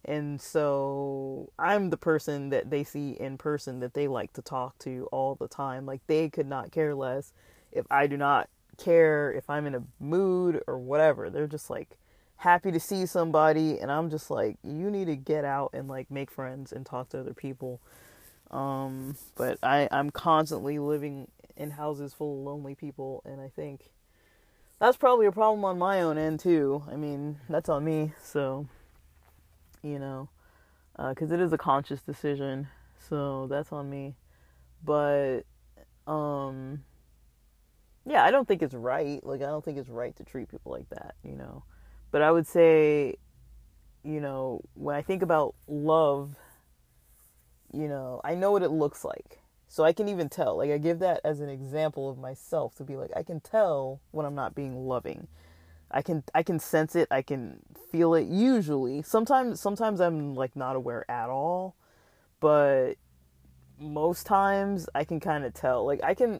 and 0.04 0.41
so 0.41 1.52
I'm 1.60 1.89
the 1.91 1.97
person 1.97 2.49
that 2.49 2.70
they 2.70 2.84
see 2.84 3.12
in 3.12 3.38
person 3.38 3.80
that 3.82 3.93
they 3.93 4.08
like 4.08 4.34
to 4.34 4.41
talk 4.41 4.78
to 4.80 5.08
all 5.12 5.36
the 5.36 5.47
time. 5.47 5.86
Like 5.86 6.02
they 6.08 6.30
could 6.30 6.47
not 6.47 6.72
care 6.72 6.95
less 6.95 7.34
if 7.72 7.86
I 7.91 8.08
do 8.08 8.18
not 8.18 8.49
care, 8.78 9.32
if 9.32 9.49
I'm 9.49 9.68
in 9.68 9.76
a 9.76 9.84
mood 9.99 10.64
or 10.66 10.80
whatever. 10.80 11.30
They're 11.30 11.47
just 11.47 11.70
like 11.70 11.97
happy 12.38 12.72
to 12.72 12.80
see 12.80 13.06
somebody 13.06 13.78
and 13.80 13.91
I'm 13.91 14.10
just 14.10 14.32
like 14.32 14.58
you 14.64 14.89
need 14.89 15.06
to 15.06 15.16
get 15.16 15.45
out 15.45 15.70
and 15.74 15.88
like 15.88 16.10
make 16.10 16.32
friends 16.32 16.72
and 16.72 16.84
talk 16.84 17.10
to 17.10 17.20
other 17.20 17.36
people. 17.36 17.80
Um 18.52 19.16
but 19.36 19.58
I 19.64 19.88
I'm 19.91 20.10
constantly 20.10 20.78
living 20.80 21.30
in 21.56 21.72
houses 21.72 22.14
full 22.14 22.39
of 22.39 22.45
lonely 22.45 22.76
people 22.76 23.22
and 23.26 23.41
I 23.41 23.49
think 23.49 23.91
that's 24.80 24.97
probably 24.97 25.26
a 25.26 25.32
problem 25.32 25.64
on 25.64 25.78
my 25.78 26.02
own 26.02 26.18
end 26.18 26.39
too. 26.39 26.84
I 26.91 26.95
mean, 26.95 27.39
that's 27.49 27.70
on 27.70 27.84
me. 27.84 28.14
So 28.22 28.68
you 29.84 29.99
know, 29.99 30.30
because 30.97 31.32
uh, 31.32 31.36
it 31.36 31.41
is 31.41 31.54
a 31.54 31.58
conscious 31.58 32.02
decision. 32.02 32.68
So 33.10 33.47
that's 33.47 33.72
on 33.72 33.89
me. 33.89 34.16
But, 34.84 35.41
um, 36.08 36.84
yeah, 38.06 38.24
I 38.24 38.32
don't 38.32 38.47
think 38.47 38.62
it's 38.62 38.74
right. 38.74 39.24
Like, 39.26 39.41
I 39.41 39.45
don't 39.45 39.64
think 39.64 39.78
it's 39.78 39.89
right 39.89 40.16
to 40.16 40.24
treat 40.24 40.49
people 40.49 40.72
like 40.72 40.89
that, 40.89 41.16
you 41.24 41.36
know. 41.36 41.64
But 42.12 42.22
I 42.22 42.32
would 42.32 42.47
say, 42.47 43.16
you 44.04 44.20
know, 44.20 44.62
when 44.74 44.95
I 44.95 45.02
think 45.02 45.22
about 45.22 45.56
love, 45.68 46.36
you 47.74 47.88
know, 47.88 48.22
I 48.24 48.36
know 48.36 48.51
what 48.51 48.63
it 48.63 48.69
looks 48.69 49.03
like. 49.03 49.39
So 49.67 49.86
I 49.86 49.93
can 49.93 50.09
even 50.09 50.28
tell. 50.28 50.57
Like, 50.57 50.72
I 50.72 50.78
give 50.78 50.99
that 50.99 51.22
as 51.24 51.39
an 51.39 51.49
example 51.49 52.09
of 52.09 52.17
myself 52.17 52.76
to 52.76 52.84
be 52.84 52.97
like, 52.97 53.11
I 53.15 53.24
can 53.24 53.39
tell 53.39 54.01
when 54.11 54.26
I'm 54.26 54.36
not 54.36 54.53
being 54.53 54.86
loving. 54.86 55.28
I 55.91 56.01
can 56.01 56.24
I 56.34 56.43
can 56.43 56.59
sense 56.59 56.95
it. 56.95 57.07
I 57.11 57.22
can 57.22 57.59
feel 57.91 58.13
it 58.13 58.28
usually. 58.28 59.01
Sometimes 59.01 59.59
sometimes 59.59 59.99
I'm 59.99 60.36
like 60.36 60.55
not 60.55 60.76
aware 60.76 61.09
at 61.09 61.30
all, 61.30 61.76
but 62.39 62.95
most 63.80 64.26
times 64.26 64.88
I 64.95 65.03
can 65.03 65.19
kind 65.19 65.43
of 65.43 65.53
tell. 65.53 65.86
Like 65.86 66.01
I 66.03 66.13
can 66.13 66.39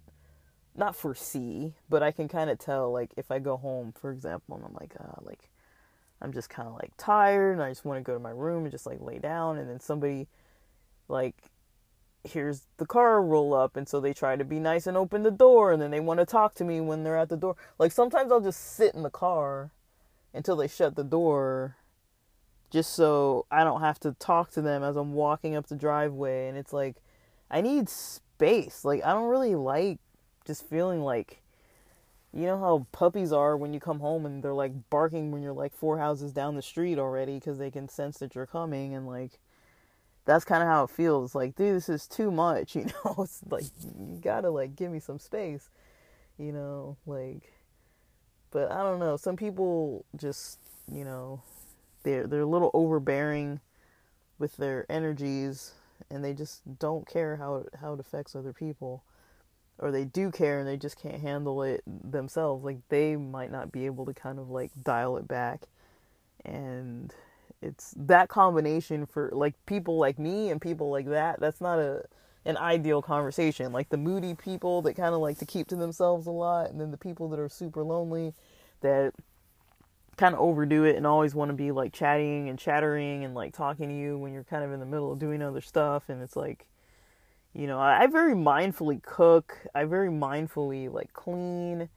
not 0.76 0.96
foresee, 0.96 1.74
but 1.90 2.02
I 2.02 2.12
can 2.12 2.28
kind 2.28 2.50
of 2.50 2.60
tell 2.60 2.92
like 2.92 3.12
if 3.18 3.30
I 3.30 3.40
go 3.40 3.58
home, 3.58 3.94
for 3.94 4.12
example, 4.12 4.56
and 4.56 4.66
I'm 4.66 4.74
like 4.74 4.96
uh 5.00 5.22
like 5.22 5.50
I'm 6.22 6.32
just 6.32 6.50
kind 6.50 6.68
of 6.68 6.76
like 6.76 6.92
tired 6.98 7.54
and 7.54 7.64
I 7.64 7.70
just 7.70 7.84
want 7.84 7.98
to 7.98 8.04
go 8.04 8.14
to 8.14 8.20
my 8.20 8.30
room 8.30 8.64
and 8.64 8.72
just 8.72 8.86
like 8.86 9.02
lay 9.02 9.20
down 9.20 9.58
and 9.58 9.70
then 9.70 9.80
somebody 9.80 10.28
like 11.08 11.36
here's 12.24 12.68
the 12.78 12.86
car 12.86 13.22
roll 13.22 13.54
up 13.54 13.76
and 13.76 13.88
so 13.90 14.00
they 14.00 14.14
try 14.14 14.36
to 14.36 14.44
be 14.44 14.60
nice 14.60 14.86
and 14.86 14.96
open 14.96 15.24
the 15.24 15.32
door 15.32 15.72
and 15.72 15.82
then 15.82 15.92
they 15.92 16.00
want 16.00 16.20
to 16.20 16.26
talk 16.26 16.54
to 16.54 16.64
me 16.64 16.80
when 16.80 17.04
they're 17.04 17.18
at 17.18 17.30
the 17.30 17.38
door. 17.38 17.56
Like 17.80 17.92
sometimes 17.92 18.32
i'll 18.32 18.42
just 18.42 18.76
sit 18.76 18.94
in 18.94 19.04
the 19.04 19.10
car 19.10 19.72
until 20.34 20.56
they 20.56 20.68
shut 20.68 20.96
the 20.96 21.04
door 21.04 21.78
just 22.70 22.94
so 22.94 23.46
i 23.52 23.64
don't 23.64 23.82
have 23.82 24.00
to 24.00 24.14
talk 24.14 24.52
to 24.52 24.62
them 24.62 24.84
as 24.84 24.96
i'm 24.96 25.14
walking 25.14 25.56
up 25.56 25.68
the 25.68 25.76
driveway 25.76 26.48
and 26.48 26.58
it's 26.58 26.74
like 26.74 26.98
i 27.50 27.62
need 27.62 27.90
space. 27.90 28.86
Like 28.86 29.04
i 29.04 29.14
don't 29.14 29.30
really 29.30 29.56
like 29.56 30.00
just 30.46 30.68
feeling 30.70 31.02
like 31.02 31.42
you 32.34 32.46
know 32.46 32.60
how 32.60 32.88
puppies 32.92 33.34
are 33.34 33.58
when 33.58 33.74
you 33.74 33.80
come 33.80 34.00
home 34.00 34.26
and 34.26 34.42
they're 34.42 34.54
like 34.54 34.90
barking 34.90 35.32
when 35.32 35.42
you're 35.42 35.52
like 35.54 35.74
four 35.74 35.98
houses 35.98 36.32
down 36.32 36.56
the 36.56 36.62
street 36.62 36.98
already 36.98 37.36
because 37.36 37.58
they 37.58 37.72
can 37.72 37.90
sense 37.90 38.20
that 38.20 38.36
you're 38.36 38.46
coming 38.46 38.94
and 38.94 39.06
like 39.08 39.40
that's 40.26 40.46
kind 40.46 40.62
of 40.62 40.70
how 40.70 40.84
it 40.84 40.90
feels. 40.90 41.36
Like, 41.36 41.56
dude, 41.56 41.76
this 41.76 41.90
is 41.90 42.08
too 42.08 42.32
much, 42.32 42.76
you 42.76 42.86
know? 42.86 43.16
It's 43.20 43.42
like, 43.50 43.66
you 43.84 44.20
gotta, 44.22 44.50
like, 44.50 44.76
give 44.76 44.92
me 44.92 45.00
some 45.00 45.20
space, 45.20 45.70
you 46.38 46.52
know? 46.52 46.98
Like, 47.06 47.52
but 48.52 48.72
I 48.72 48.84
don't 48.84 49.00
know. 49.00 49.18
Some 49.18 49.36
people 49.36 50.06
just, 50.16 50.60
you 50.92 51.06
know, 51.06 51.42
they're, 52.04 52.28
they're 52.28 52.42
a 52.42 52.46
little 52.46 52.72
overbearing 52.74 53.60
with 54.40 54.58
their 54.58 54.86
energies 54.90 55.74
and 56.10 56.24
they 56.24 56.34
just 56.34 56.62
don't 56.80 57.08
care 57.08 57.36
how 57.36 57.66
how 57.80 57.94
it 57.94 58.00
affects 58.00 58.36
other 58.36 58.54
people. 58.54 59.04
Or 59.78 59.92
they 59.92 60.04
do 60.04 60.30
care 60.30 60.60
and 60.60 60.68
they 60.68 60.78
just 60.78 61.02
can't 61.02 61.22
handle 61.22 61.64
it 61.64 61.82
themselves. 61.88 62.64
Like, 62.64 62.78
they 62.90 63.16
might 63.16 63.52
not 63.52 63.72
be 63.72 63.88
able 63.88 64.06
to 64.06 64.14
kind 64.14 64.38
of, 64.38 64.50
like, 64.50 64.72
dial 64.84 65.18
it 65.18 65.28
back. 65.28 65.64
And 66.46 67.12
it's 67.62 67.94
that 67.96 68.30
combination 68.30 69.06
for 69.06 69.30
like 69.34 69.54
people 69.66 69.98
like 69.98 70.18
me 70.18 70.50
and 70.50 70.60
people 70.60 70.90
like 70.90 71.08
that 71.08 71.40
that's 71.40 71.62
not 71.62 71.80
a 71.80 72.04
an 72.46 72.58
ideal 72.58 73.02
conversation. 73.02 73.72
Like 73.72 73.90
the 73.90 73.98
moody 73.98 74.34
people 74.34 74.82
that 74.84 74.96
kind 74.96 75.14
of 75.14 75.22
like 75.22 75.38
to 75.40 75.46
keep 75.46 75.68
to 75.68 75.76
themselves 75.76 76.28
a 76.28 76.32
lot 76.32 76.72
and 76.72 76.80
then 76.80 76.92
the 76.92 76.98
people 76.98 77.30
that 77.30 77.40
are 77.40 77.50
super 77.50 77.84
lonely 77.84 78.34
that 78.82 79.14
kind 80.18 80.34
of 80.34 80.42
overdo 80.42 80.84
it 80.84 80.96
and 80.96 81.06
always 81.06 81.36
want 81.36 81.50
to 81.50 81.54
be 81.56 81.72
like 81.72 81.94
chatting 81.94 82.50
and 82.50 82.58
chattering 82.58 83.24
and 83.24 83.36
like 83.36 83.54
talking 83.54 83.90
to 83.90 83.96
you 83.96 84.18
when 84.18 84.34
you're 84.34 84.44
kind 84.44 84.64
of 84.64 84.72
in 84.72 84.80
the 84.80 84.86
middle 84.86 85.12
of 85.12 85.20
doing 85.20 85.42
other 85.42 85.62
stuff. 85.62 86.10
And 86.10 86.22
it's 86.22 86.36
like 86.36 86.68
you 87.54 87.68
know 87.68 87.80
I, 87.80 88.04
I 88.04 88.08
very 88.08 88.34
mindfully 88.34 89.02
cook. 89.04 89.58
I 89.76 89.86
very 89.86 90.10
mindfully 90.10 90.92
like 90.92 91.14
clean. 91.14 91.90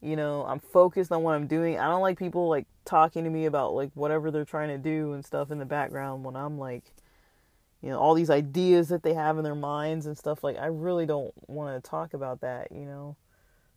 You 0.00 0.14
know 0.14 0.44
i'm 0.46 0.60
focused 0.60 1.12
on 1.12 1.22
what 1.22 1.34
i'm 1.34 1.46
doing. 1.46 1.78
I 1.78 1.88
don't 1.88 2.02
like 2.02 2.18
people 2.18 2.48
like 2.48 2.66
talking 2.86 3.24
to 3.24 3.30
me 3.30 3.44
about 3.44 3.74
like 3.74 3.90
whatever 3.94 4.30
they're 4.30 4.44
trying 4.44 4.68
to 4.68 4.78
do 4.78 5.12
and 5.12 5.24
stuff 5.24 5.50
in 5.50 5.58
the 5.58 5.64
background 5.66 6.24
when 6.24 6.36
i'm 6.36 6.58
like 6.58 6.84
you 7.82 7.90
know 7.90 7.98
all 7.98 8.14
these 8.14 8.30
ideas 8.30 8.88
that 8.88 9.02
they 9.02 9.12
have 9.12 9.36
in 9.36 9.44
their 9.44 9.54
minds 9.54 10.06
and 10.06 10.16
stuff 10.16 10.42
like 10.42 10.56
i 10.56 10.66
really 10.66 11.04
don't 11.04 11.34
want 11.48 11.82
to 11.82 11.90
talk 11.90 12.14
about 12.14 12.40
that 12.40 12.72
you 12.72 12.84
know? 12.84 13.16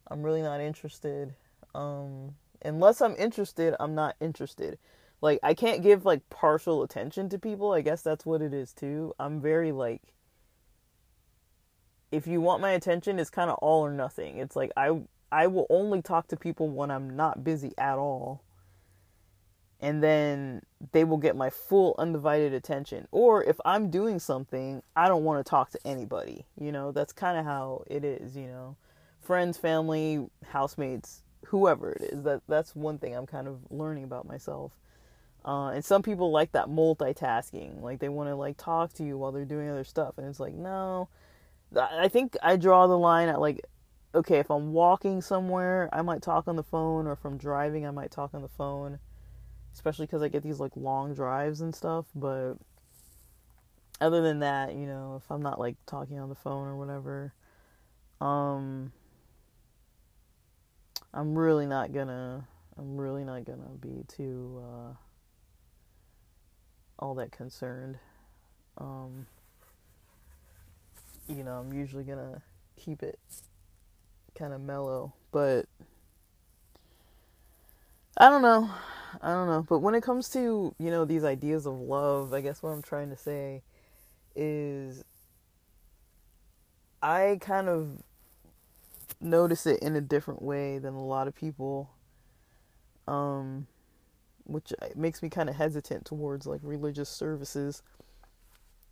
I'm 0.08 0.24
really 0.24 0.42
not 0.42 0.62
interested 0.62 1.34
um 1.76 2.36
unless 2.64 3.02
i'm 3.02 3.16
interested 3.18 3.76
i'm 3.80 3.96
not 3.96 4.16
interested. 4.22 4.78
Like 5.22 5.40
i 5.44 5.54
can't 5.54 5.84
give 5.84 6.06
like 6.06 6.30
partial 6.30 6.82
attention 6.84 7.28
to 7.30 7.40
people 7.40 7.74
i 7.74 7.82
guess 7.82 8.02
that's 8.02 8.26
what 8.26 8.42
it 8.42 8.54
is 8.54 8.74
too. 8.74 9.14
I'm 9.20 9.42
very 9.42 9.72
like 9.72 10.02
if 12.12 12.26
you 12.26 12.42
want 12.42 12.62
my 12.62 12.72
attention 12.72 13.20
it's 13.20 13.30
kind 13.30 13.50
of 13.50 13.58
all 13.58 13.86
or 13.86 13.92
nothing. 13.92 14.38
It's 14.38 14.56
like 14.56 14.72
i 14.78 15.02
I 15.32 15.48
will 15.48 15.68
only 15.70 16.02
talk 16.02 16.28
to 16.30 16.38
people 16.38 16.70
when 16.70 16.90
I'm 16.90 17.16
not 17.16 17.44
busy 17.44 17.74
at 17.78 17.98
all. 17.98 18.42
And 19.82 20.04
then 20.04 20.62
they 20.92 21.06
will 21.06 21.18
get 21.18 21.38
my 21.38 21.50
full 21.50 21.96
undivided 21.98 22.54
attention. 22.54 23.08
Or 23.12 23.44
if 23.44 23.58
I'm 23.64 23.90
doing 23.90 24.20
something, 24.20 24.84
I 24.96 25.08
don't 25.08 25.24
want 25.24 25.46
to 25.46 25.50
talk 25.50 25.70
to 25.72 25.80
anybody. 25.86 26.46
You 26.60 26.72
know, 26.72 26.92
that's 26.92 27.14
kind 27.14 27.38
of 27.38 27.46
how 27.46 27.84
it 27.88 28.04
is, 28.04 28.36
you 28.36 28.48
know. 28.48 28.76
Friends, 29.22 29.58
family, 29.58 30.28
housemates, 30.50 31.24
whoever 31.46 31.92
it 31.92 32.02
is. 32.02 32.24
That 32.24 32.42
that's 32.48 32.76
one 32.76 32.98
thing 32.98 33.16
I'm 33.16 33.28
kind 33.28 33.48
of 33.48 33.60
learning 33.70 34.04
about 34.04 34.28
myself. 34.28 34.74
Uh, 35.46 35.70
and 35.70 35.86
some 35.86 36.02
people 36.02 36.32
like 36.32 36.52
that 36.52 36.68
multitasking, 36.68 37.82
like 37.82 38.00
they 38.00 38.10
want 38.10 38.30
to 38.30 38.36
like 38.36 38.58
talk 38.58 38.92
to 38.94 39.04
you 39.04 39.18
while 39.18 39.32
they're 39.32 39.46
doing 39.46 39.70
other 39.70 39.86
stuff, 39.86 40.18
and 40.18 40.28
it's 40.28 40.40
like 40.40 40.54
no. 40.54 41.10
I 41.76 42.08
think 42.08 42.36
I 42.42 42.56
draw 42.56 42.88
the 42.88 42.98
line 42.98 43.30
at 43.30 43.40
like 43.40 43.62
okay, 44.14 44.40
if 44.40 44.50
I'm 44.50 44.74
walking 44.74 45.22
somewhere, 45.22 45.90
I 45.94 46.02
might 46.02 46.22
talk 46.22 46.48
on 46.48 46.56
the 46.56 46.64
phone, 46.64 47.08
or 47.08 47.14
if 47.14 47.24
I'm 47.24 47.38
driving, 47.38 47.86
I 47.86 47.92
might 47.92 48.12
talk 48.12 48.34
on 48.34 48.42
the 48.42 48.48
phone, 48.48 49.00
especially 49.74 50.06
because 50.06 50.22
I 50.22 50.28
get 50.28 50.44
these 50.44 50.60
like 50.60 50.72
long 50.76 51.14
drives 51.14 51.62
and 51.62 51.74
stuff. 51.74 52.06
But 52.16 52.56
other 54.02 54.22
than 54.22 54.40
that, 54.40 54.74
you 54.74 54.86
know, 54.86 55.22
if 55.24 55.30
I'm 55.32 55.42
not 55.42 55.60
like 55.60 55.76
talking 55.86 56.20
on 56.20 56.30
the 56.30 56.36
phone 56.36 56.68
or 56.68 56.76
whatever, 56.78 57.34
um, 58.22 58.92
I'm 61.14 61.38
really 61.38 61.66
not 61.66 61.94
gonna, 61.94 62.48
I'm 62.78 62.98
really 62.98 63.24
not 63.24 63.46
gonna 63.46 63.70
be 63.80 64.04
too, 64.08 64.64
uh, 64.64 64.94
all 67.00 67.16
that 67.16 67.32
concerned. 67.32 67.98
Um, 68.78 69.26
you 71.28 71.44
know, 71.44 71.54
I'm 71.54 71.74
usually 71.74 72.04
gonna 72.04 72.42
keep 72.78 73.04
it 73.04 73.20
kind 74.36 74.54
of 74.54 74.62
mellow, 74.62 75.14
but 75.32 75.66
I 78.18 78.30
don't 78.30 78.42
know. 78.42 78.70
I 79.22 79.32
don't 79.34 79.48
know. 79.48 79.66
But 79.68 79.80
when 79.80 79.96
it 79.96 80.04
comes 80.04 80.30
to, 80.30 80.74
you 80.80 80.92
know, 80.92 81.06
these 81.06 81.24
ideas 81.24 81.66
of 81.66 81.76
love, 81.76 82.34
I 82.34 82.42
guess 82.42 82.64
what 82.64 82.72
I'm 82.72 82.82
trying 82.82 83.10
to 83.10 83.18
say 83.18 83.64
is 84.36 85.04
I 87.02 87.38
kind 87.42 87.68
of 87.68 88.04
notice 89.20 89.66
it 89.66 89.80
in 89.82 89.96
a 89.96 90.02
different 90.02 90.42
way 90.42 90.78
than 90.78 90.94
a 90.94 91.04
lot 91.04 91.28
of 91.28 91.36
people. 91.36 91.90
Um 93.08 93.68
which 94.46 94.74
makes 94.96 95.22
me 95.22 95.30
kind 95.30 95.48
of 95.48 95.56
hesitant 95.56 96.06
towards 96.06 96.48
like 96.48 96.60
religious 96.64 97.08
services 97.08 97.84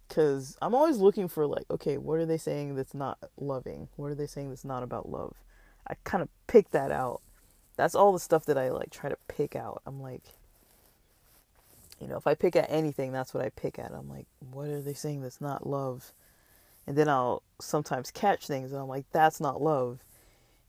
because 0.08 0.58
I'm 0.62 0.76
always 0.76 0.98
looking 0.98 1.28
for 1.28 1.46
like, 1.48 1.66
okay, 1.70 1.98
what 1.98 2.20
are 2.20 2.26
they 2.26 2.38
saying 2.38 2.76
that's 2.76 2.94
not 2.94 3.18
loving? 3.38 3.90
What 3.96 4.12
are 4.12 4.16
they 4.16 4.28
saying 4.28 4.50
that's 4.50 4.64
not 4.64 4.84
about 4.84 5.10
love? 5.10 5.34
I 5.88 5.96
kind 6.04 6.22
of 6.22 6.30
pick 6.48 6.72
that 6.72 6.92
out. 6.92 7.22
That's 7.78 7.96
all 7.96 8.12
the 8.12 8.20
stuff 8.20 8.46
that 8.48 8.58
I 8.58 8.70
like 8.70 8.90
try 8.90 9.10
to 9.10 9.18
pick 9.30 9.56
out. 9.56 9.82
I'm 9.86 10.02
like, 10.02 10.24
you 12.02 12.08
know, 12.08 12.18
if 12.18 12.28
I 12.28 12.36
pick 12.36 12.56
at 12.56 12.70
anything, 12.70 13.12
that's 13.12 13.34
what 13.34 13.46
I 13.46 13.50
pick 13.50 13.80
at. 13.80 13.92
I'm 13.92 14.10
like, 14.10 14.26
what 14.52 14.68
are 14.68 14.82
they 14.82 14.94
saying 14.94 15.22
that's 15.22 15.40
not 15.40 15.66
love? 15.66 16.12
And 16.86 16.98
then 16.98 17.08
I'll 17.08 17.44
sometimes 17.60 18.12
catch 18.12 18.48
things 18.48 18.72
and 18.72 18.82
I'm 18.82 18.88
like, 18.88 19.06
that's 19.12 19.40
not 19.40 19.62
love. 19.62 20.00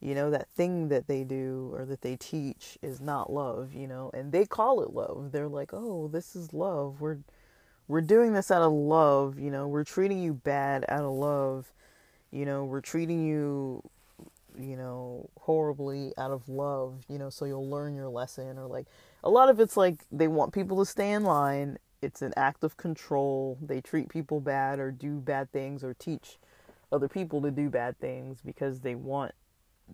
You 0.01 0.15
know, 0.15 0.31
that 0.31 0.49
thing 0.55 0.89
that 0.89 1.09
they 1.09 1.25
do 1.25 1.71
or 1.75 1.85
that 1.87 2.03
they 2.03 2.17
teach 2.17 2.79
is 2.83 3.01
not 3.01 3.33
love, 3.33 3.73
you 3.75 3.89
know, 3.89 4.11
and 4.15 4.31
they 4.31 4.47
call 4.47 4.81
it 4.83 4.93
love. 4.93 5.31
They're 5.33 5.49
like, 5.49 5.71
oh, 5.73 6.09
this 6.09 6.37
is 6.37 6.53
love. 6.53 7.01
We're 7.01 7.19
we're 7.89 8.03
doing 8.03 8.35
this 8.35 8.51
out 8.51 8.63
of 8.63 8.71
love, 8.71 9.39
you 9.39 9.51
know, 9.51 9.67
we're 9.67 9.85
treating 9.85 10.23
you 10.23 10.35
bad 10.35 10.85
out 10.89 11.05
of 11.05 11.13
love, 11.13 11.73
you 12.31 12.45
know, 12.45 12.65
we're 12.65 12.83
treating 12.83 13.27
you, 13.27 13.83
you 14.59 14.77
know, 14.77 15.31
horribly 15.39 16.13
out 16.19 16.31
of 16.31 16.49
love, 16.49 17.05
you 17.09 17.19
know, 17.19 17.31
so 17.31 17.45
you'll 17.45 17.69
learn 17.69 17.95
your 17.95 18.09
lesson. 18.09 18.59
Or 18.59 18.67
like, 18.67 18.87
a 19.25 19.31
lot 19.31 19.49
of 19.49 19.61
it's 19.61 19.77
like 19.77 20.05
they 20.11 20.29
want 20.29 20.53
people 20.53 20.79
to 20.79 20.87
stay 20.87 21.13
in 21.13 21.25
line. 21.25 21.79
It's 22.03 22.23
an 22.23 22.33
act 22.37 22.65
of 22.65 22.77
control. 22.77 23.59
They 23.61 23.81
treat 23.81 24.09
people 24.09 24.41
bad 24.41 24.79
or 24.79 24.91
do 24.91 25.19
bad 25.19 25.51
things 25.53 25.83
or 25.83 25.95
teach 25.95 26.39
other 26.93 27.09
people 27.09 27.43
to 27.43 27.51
do 27.51 27.69
bad 27.69 27.99
things 27.99 28.41
because 28.45 28.81
they 28.81 28.95
want 28.95 29.33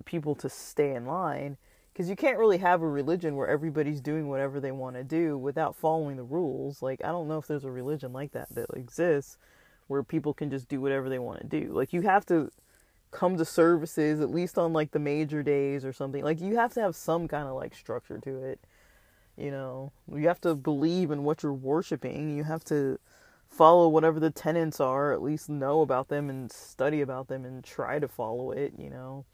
people 0.05 0.35
to 0.35 0.49
stay 0.49 0.95
in 0.95 1.07
line 1.07 1.57
because 1.93 2.11
you 2.11 2.17
can't 2.17 2.39
really 2.39 2.59
have 2.59 2.83
a 2.83 2.89
religion 2.89 3.37
where 3.37 3.47
everybody's 3.47 4.01
doing 4.01 4.29
whatever 4.29 4.59
they 4.59 4.73
want 4.73 4.97
to 4.97 5.05
do 5.05 5.39
without 5.39 5.77
following 5.77 6.17
the 6.17 6.25
rules. 6.25 6.83
Like 6.83 7.01
I 7.05 7.09
don't 7.09 7.29
know 7.29 7.39
if 7.39 7.47
there's 7.47 7.65
a 7.65 7.71
religion 7.71 8.12
like 8.12 8.33
that 8.33 8.53
that 8.55 8.67
exists 8.75 9.39
where 9.87 10.03
people 10.03 10.35
can 10.35 10.51
just 10.51 10.69
do 10.69 10.81
whatever 10.81 11.09
they 11.09 11.21
want 11.21 11.41
to 11.41 11.47
do. 11.47 11.73
Like 11.73 11.93
you 11.93 12.03
have 12.03 12.27
to 12.27 12.51
come 13.15 13.37
to 13.39 13.45
services 13.45 14.21
at 14.21 14.31
least 14.31 14.59
on 14.59 14.73
like 14.73 14.91
the 14.91 14.99
major 14.99 15.43
days 15.43 15.85
or 15.85 15.93
something. 15.93 16.23
Like 16.23 16.41
you 16.41 16.57
have 16.57 16.75
to 16.75 16.81
have 16.81 16.97
some 16.97 17.29
kind 17.29 17.49
of 17.49 17.55
like 17.55 17.75
structure 17.75 18.19
to 18.19 18.43
it. 18.43 18.61
You 19.37 19.51
know, 19.51 19.93
you 20.12 20.29
have 20.29 20.41
to 20.43 20.55
believe 20.55 21.11
in 21.11 21.25
what 21.25 21.43
you're 21.43 21.53
worshiping. 21.53 22.37
You 22.37 22.45
have 22.45 22.65
to 22.65 22.99
follow 23.49 23.89
whatever 23.89 24.21
the 24.21 24.31
tenets 24.31 24.81
are, 24.81 25.12
at 25.12 25.23
least 25.23 25.49
know 25.49 25.81
about 25.81 26.09
them 26.09 26.29
and 26.29 26.53
study 26.53 27.01
about 27.01 27.29
them 27.29 27.45
and 27.45 27.65
try 27.65 27.99
to 27.99 28.09
follow 28.09 28.51
it, 28.51 28.75
you 28.79 28.91
know 28.91 29.25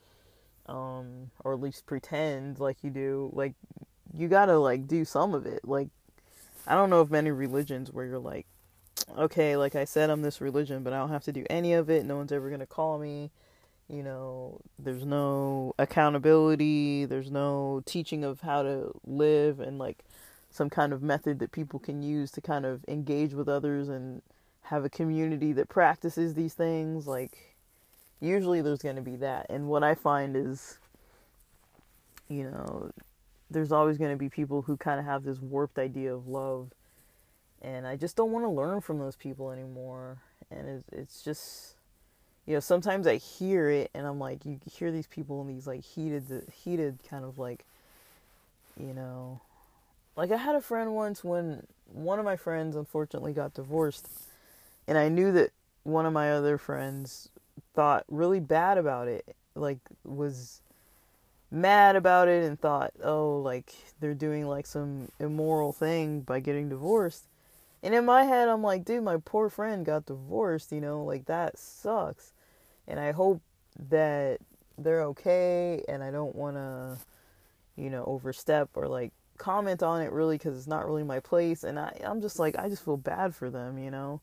um, 0.67 1.31
or 1.43 1.53
at 1.53 1.59
least 1.59 1.85
pretend 1.85 2.59
like 2.59 2.77
you 2.83 2.89
do. 2.89 3.29
Like 3.33 3.53
you 4.13 4.27
gotta 4.27 4.57
like 4.57 4.87
do 4.87 5.05
some 5.05 5.33
of 5.33 5.45
it. 5.45 5.61
Like 5.63 5.89
I 6.67 6.75
don't 6.75 6.89
know 6.89 6.99
of 6.99 7.11
many 7.11 7.31
religions 7.31 7.91
where 7.91 8.05
you're 8.05 8.19
like, 8.19 8.47
okay, 9.17 9.57
like 9.57 9.75
I 9.75 9.85
said, 9.85 10.09
I'm 10.09 10.21
this 10.21 10.41
religion, 10.41 10.83
but 10.83 10.93
I 10.93 10.97
don't 10.97 11.09
have 11.09 11.23
to 11.25 11.31
do 11.31 11.45
any 11.49 11.73
of 11.73 11.89
it. 11.89 12.05
No 12.05 12.17
one's 12.17 12.31
ever 12.31 12.49
gonna 12.49 12.65
call 12.65 12.99
me. 12.99 13.31
You 13.91 14.03
know, 14.03 14.61
there's 14.79 15.05
no 15.05 15.75
accountability. 15.77 17.03
There's 17.05 17.29
no 17.29 17.83
teaching 17.85 18.23
of 18.23 18.39
how 18.39 18.63
to 18.63 18.93
live 19.05 19.59
and 19.59 19.77
like 19.77 20.05
some 20.49 20.69
kind 20.69 20.93
of 20.93 21.03
method 21.03 21.39
that 21.39 21.51
people 21.51 21.79
can 21.79 22.01
use 22.01 22.31
to 22.31 22.41
kind 22.41 22.65
of 22.65 22.85
engage 22.87 23.33
with 23.33 23.49
others 23.49 23.89
and 23.89 24.21
have 24.63 24.85
a 24.85 24.89
community 24.89 25.51
that 25.53 25.67
practices 25.67 26.35
these 26.35 26.53
things. 26.53 27.05
Like 27.05 27.55
usually 28.21 28.61
there's 28.61 28.81
going 28.81 28.95
to 28.95 29.01
be 29.01 29.17
that. 29.17 29.47
And 29.49 29.67
what 29.67 29.83
I 29.83 29.95
find 29.95 30.37
is, 30.37 30.79
you 32.29 32.43
know, 32.43 32.91
there's 33.49 33.73
always 33.73 33.97
going 33.97 34.11
to 34.11 34.17
be 34.17 34.29
people 34.29 34.61
who 34.61 34.77
kind 34.77 34.99
of 34.99 35.05
have 35.05 35.23
this 35.23 35.39
warped 35.39 35.77
idea 35.77 36.13
of 36.13 36.29
love. 36.29 36.69
And 37.61 37.85
I 37.85 37.97
just 37.97 38.15
don't 38.15 38.31
want 38.31 38.45
to 38.45 38.49
learn 38.49 38.79
from 38.79 38.99
those 38.99 39.17
people 39.17 39.51
anymore. 39.51 40.19
And 40.49 40.67
it's, 40.67 40.89
it's 40.93 41.23
just, 41.23 41.75
you 42.51 42.57
know, 42.57 42.59
sometimes 42.59 43.07
I 43.07 43.15
hear 43.15 43.69
it 43.69 43.91
and 43.93 44.05
I'm 44.05 44.19
like, 44.19 44.43
you 44.43 44.59
hear 44.69 44.91
these 44.91 45.07
people 45.07 45.39
in 45.39 45.47
these 45.47 45.65
like 45.65 45.85
heated, 45.85 46.51
heated 46.51 46.99
kind 47.09 47.23
of 47.23 47.39
like, 47.39 47.63
you 48.77 48.93
know, 48.93 49.39
like 50.17 50.31
I 50.31 50.35
had 50.35 50.55
a 50.55 50.61
friend 50.61 50.93
once 50.93 51.23
when 51.23 51.65
one 51.85 52.19
of 52.19 52.25
my 52.25 52.35
friends 52.35 52.75
unfortunately 52.75 53.31
got 53.31 53.53
divorced. 53.53 54.09
And 54.85 54.97
I 54.97 55.07
knew 55.07 55.31
that 55.31 55.51
one 55.83 56.05
of 56.05 56.11
my 56.11 56.33
other 56.33 56.57
friends 56.57 57.29
thought 57.73 58.03
really 58.09 58.41
bad 58.41 58.77
about 58.77 59.07
it. 59.07 59.33
Like 59.55 59.79
was 60.03 60.59
mad 61.51 61.95
about 61.95 62.27
it 62.27 62.43
and 62.43 62.59
thought, 62.59 62.91
"Oh, 63.01 63.37
like 63.37 63.73
they're 64.01 64.13
doing 64.13 64.45
like 64.45 64.65
some 64.65 65.09
immoral 65.19 65.71
thing 65.71 66.19
by 66.19 66.41
getting 66.41 66.67
divorced." 66.67 67.27
And 67.81 67.95
in 67.95 68.03
my 68.03 68.23
head, 68.23 68.49
I'm 68.49 68.61
like, 68.61 68.83
"Dude, 68.83 69.03
my 69.05 69.17
poor 69.23 69.47
friend 69.49 69.85
got 69.85 70.05
divorced, 70.05 70.73
you 70.73 70.81
know, 70.81 71.01
like 71.05 71.27
that 71.27 71.57
sucks." 71.57 72.33
And 72.91 72.99
I 72.99 73.11
hope 73.11 73.41
that 73.89 74.39
they're 74.77 75.03
okay 75.05 75.83
and 75.87 76.03
I 76.03 76.11
don't 76.11 76.35
want 76.35 76.57
to 76.57 76.97
you 77.75 77.89
know, 77.89 78.03
overstep 78.05 78.69
or 78.75 78.87
like 78.87 79.11
comment 79.37 79.81
on 79.81 80.03
it 80.03 80.11
really 80.11 80.37
cuz 80.37 80.55
it's 80.55 80.67
not 80.67 80.85
really 80.85 81.03
my 81.03 81.19
place 81.19 81.63
and 81.63 81.79
I 81.79 81.99
I'm 82.03 82.21
just 82.21 82.37
like 82.37 82.55
I 82.59 82.69
just 82.69 82.85
feel 82.85 82.97
bad 82.97 83.33
for 83.33 83.49
them, 83.49 83.79
you 83.79 83.89
know. 83.89 84.21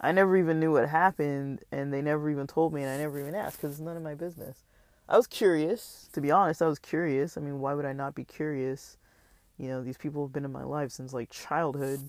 I 0.00 0.12
never 0.12 0.36
even 0.36 0.60
knew 0.60 0.72
what 0.72 0.88
happened, 0.88 1.60
and 1.70 1.92
they 1.92 2.02
never 2.02 2.28
even 2.28 2.46
told 2.46 2.74
me, 2.74 2.82
and 2.82 2.90
I 2.90 2.98
never 2.98 3.18
even 3.18 3.34
asked 3.34 3.58
because 3.58 3.72
it's 3.72 3.80
none 3.80 3.96
of 3.96 4.02
my 4.02 4.14
business. 4.14 4.64
I 5.08 5.16
was 5.16 5.26
curious, 5.26 6.08
to 6.12 6.20
be 6.20 6.30
honest. 6.30 6.62
I 6.62 6.66
was 6.66 6.78
curious. 6.78 7.36
I 7.36 7.40
mean, 7.40 7.60
why 7.60 7.74
would 7.74 7.84
I 7.84 7.92
not 7.92 8.14
be 8.14 8.24
curious? 8.24 8.96
You 9.58 9.68
know, 9.68 9.82
these 9.82 9.96
people 9.96 10.24
have 10.24 10.32
been 10.32 10.44
in 10.44 10.52
my 10.52 10.64
life 10.64 10.90
since 10.90 11.12
like 11.12 11.30
childhood. 11.30 12.08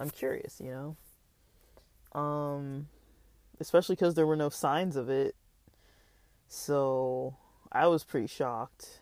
I'm 0.00 0.10
curious, 0.10 0.60
you 0.60 0.70
know. 2.14 2.20
Um, 2.20 2.88
especially 3.60 3.96
because 3.96 4.14
there 4.14 4.26
were 4.26 4.36
no 4.36 4.48
signs 4.48 4.96
of 4.96 5.10
it. 5.10 5.34
So 6.48 7.36
I 7.72 7.86
was 7.86 8.04
pretty 8.04 8.26
shocked. 8.26 9.00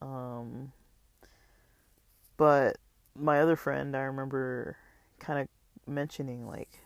Um, 0.00 0.72
but 2.36 2.78
my 3.14 3.40
other 3.40 3.56
friend, 3.56 3.96
I 3.96 4.00
remember 4.02 4.76
kind 5.18 5.38
of 5.38 5.48
mentioning 5.86 6.46
like 6.46 6.80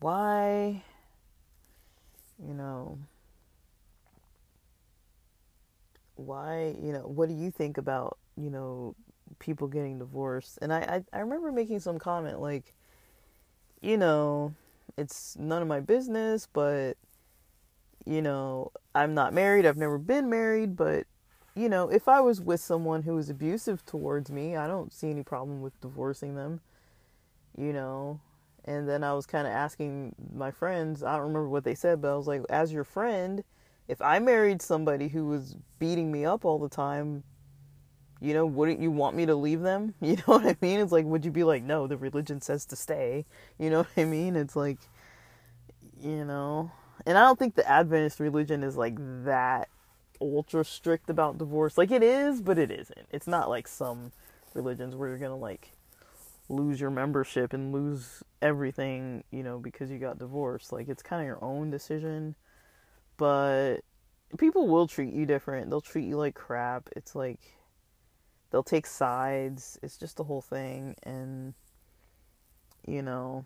why, 0.00 0.82
you 2.38 2.54
know, 2.54 2.98
why, 6.16 6.74
you 6.80 6.92
know, 6.92 7.00
what 7.00 7.28
do 7.28 7.34
you 7.34 7.50
think 7.50 7.78
about, 7.78 8.18
you 8.36 8.50
know, 8.50 8.94
people 9.38 9.68
getting 9.68 9.98
divorced? 9.98 10.58
And 10.62 10.72
I, 10.72 11.02
I, 11.12 11.16
I 11.16 11.20
remember 11.20 11.52
making 11.52 11.80
some 11.80 11.98
comment 11.98 12.40
like, 12.40 12.74
you 13.80 13.96
know, 13.96 14.54
it's 14.96 15.36
none 15.38 15.62
of 15.62 15.68
my 15.68 15.80
business, 15.80 16.46
but, 16.52 16.96
you 18.06 18.22
know, 18.22 18.72
I'm 18.94 19.14
not 19.14 19.32
married, 19.32 19.66
I've 19.66 19.76
never 19.76 19.98
been 19.98 20.28
married, 20.28 20.76
but, 20.76 21.06
you 21.54 21.68
know, 21.68 21.88
if 21.88 22.08
I 22.08 22.20
was 22.20 22.40
with 22.40 22.60
someone 22.60 23.02
who 23.02 23.14
was 23.14 23.30
abusive 23.30 23.84
towards 23.84 24.30
me, 24.30 24.56
I 24.56 24.66
don't 24.66 24.92
see 24.92 25.10
any 25.10 25.22
problem 25.22 25.60
with 25.60 25.80
divorcing 25.80 26.34
them. 26.34 26.60
You 27.56 27.72
know, 27.72 28.20
and 28.64 28.88
then 28.88 29.02
I 29.02 29.12
was 29.14 29.26
kind 29.26 29.46
of 29.46 29.52
asking 29.52 30.14
my 30.34 30.50
friends, 30.50 31.02
I 31.02 31.12
don't 31.12 31.22
remember 31.22 31.48
what 31.48 31.64
they 31.64 31.74
said, 31.74 32.00
but 32.00 32.12
I 32.12 32.16
was 32.16 32.26
like, 32.26 32.42
as 32.48 32.72
your 32.72 32.84
friend, 32.84 33.42
if 33.88 34.00
I 34.00 34.18
married 34.18 34.62
somebody 34.62 35.08
who 35.08 35.26
was 35.26 35.56
beating 35.78 36.12
me 36.12 36.24
up 36.24 36.44
all 36.44 36.58
the 36.58 36.68
time, 36.68 37.24
you 38.20 38.34
know, 38.34 38.44
wouldn't 38.44 38.80
you 38.80 38.90
want 38.90 39.16
me 39.16 39.26
to 39.26 39.34
leave 39.34 39.62
them? 39.62 39.94
You 40.00 40.16
know 40.16 40.22
what 40.26 40.46
I 40.46 40.56
mean? 40.60 40.80
It's 40.80 40.92
like, 40.92 41.06
would 41.06 41.24
you 41.24 41.30
be 41.30 41.44
like, 41.44 41.62
no, 41.62 41.86
the 41.86 41.96
religion 41.96 42.40
says 42.40 42.66
to 42.66 42.76
stay? 42.76 43.24
You 43.58 43.70
know 43.70 43.78
what 43.78 43.88
I 43.96 44.04
mean? 44.04 44.36
It's 44.36 44.56
like, 44.56 44.78
you 46.00 46.24
know, 46.24 46.70
and 47.06 47.18
I 47.18 47.22
don't 47.22 47.38
think 47.38 47.54
the 47.54 47.68
Adventist 47.68 48.20
religion 48.20 48.62
is 48.62 48.76
like 48.76 48.96
that 49.24 49.68
ultra 50.20 50.64
strict 50.64 51.08
about 51.10 51.38
divorce. 51.38 51.78
Like 51.78 51.90
it 51.90 52.02
is, 52.02 52.40
but 52.40 52.58
it 52.58 52.70
isn't. 52.70 53.06
It's 53.10 53.26
not 53.26 53.48
like 53.48 53.66
some 53.66 54.12
religions 54.54 54.94
where 54.94 55.08
you're 55.08 55.18
gonna 55.18 55.36
like 55.36 55.72
lose 56.48 56.80
your 56.80 56.90
membership 56.90 57.52
and 57.52 57.72
lose 57.72 58.22
everything, 58.42 59.24
you 59.30 59.42
know, 59.42 59.58
because 59.58 59.90
you 59.90 59.98
got 59.98 60.18
divorced. 60.18 60.72
Like 60.72 60.88
it's 60.88 61.02
kind 61.02 61.22
of 61.22 61.26
your 61.26 61.42
own 61.42 61.70
decision, 61.70 62.34
but 63.16 63.78
people 64.38 64.68
will 64.68 64.86
treat 64.86 65.12
you 65.12 65.26
different. 65.26 65.70
They'll 65.70 65.80
treat 65.80 66.06
you 66.06 66.16
like 66.16 66.34
crap. 66.34 66.88
It's 66.96 67.14
like 67.14 67.40
they'll 68.50 68.62
take 68.62 68.86
sides. 68.86 69.78
It's 69.82 69.96
just 69.96 70.16
the 70.16 70.24
whole 70.24 70.42
thing 70.42 70.96
and 71.02 71.54
you 72.86 73.02
know, 73.02 73.44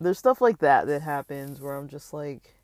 there's 0.00 0.18
stuff 0.18 0.40
like 0.40 0.58
that 0.58 0.86
that 0.86 1.02
happens 1.02 1.60
where 1.60 1.76
I'm 1.76 1.88
just 1.88 2.12
like 2.12 2.57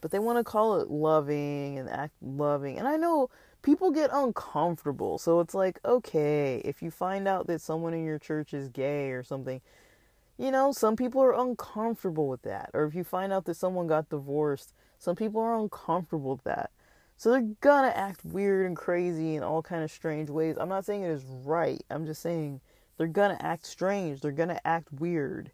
but 0.00 0.10
they 0.10 0.18
want 0.18 0.38
to 0.38 0.44
call 0.44 0.80
it 0.80 0.90
loving 0.90 1.78
and 1.78 1.88
act 1.88 2.14
loving. 2.20 2.78
And 2.78 2.86
I 2.86 2.96
know 2.96 3.30
people 3.62 3.90
get 3.90 4.10
uncomfortable. 4.12 5.18
So 5.18 5.40
it's 5.40 5.54
like, 5.54 5.80
okay, 5.84 6.62
if 6.64 6.82
you 6.82 6.90
find 6.90 7.26
out 7.26 7.46
that 7.48 7.60
someone 7.60 7.94
in 7.94 8.04
your 8.04 8.18
church 8.18 8.54
is 8.54 8.68
gay 8.68 9.10
or 9.10 9.22
something, 9.22 9.60
you 10.38 10.50
know, 10.50 10.72
some 10.72 10.96
people 10.96 11.22
are 11.22 11.38
uncomfortable 11.38 12.28
with 12.28 12.42
that. 12.42 12.70
Or 12.74 12.84
if 12.84 12.94
you 12.94 13.04
find 13.04 13.32
out 13.32 13.44
that 13.46 13.56
someone 13.56 13.86
got 13.86 14.08
divorced, 14.08 14.74
some 14.98 15.16
people 15.16 15.40
are 15.40 15.58
uncomfortable 15.58 16.32
with 16.32 16.44
that. 16.44 16.70
So 17.16 17.30
they're 17.30 17.54
gonna 17.60 17.88
act 17.88 18.24
weird 18.24 18.66
and 18.66 18.76
crazy 18.76 19.36
in 19.36 19.42
all 19.42 19.62
kind 19.62 19.82
of 19.82 19.90
strange 19.90 20.28
ways. 20.28 20.56
I'm 20.58 20.68
not 20.68 20.84
saying 20.84 21.02
it 21.02 21.10
is 21.10 21.24
right. 21.24 21.82
I'm 21.88 22.04
just 22.04 22.20
saying 22.20 22.60
they're 22.98 23.06
gonna 23.06 23.38
act 23.40 23.66
strange. 23.66 24.20
They're 24.20 24.32
gonna 24.32 24.60
act 24.64 24.92
weird. 24.92 25.50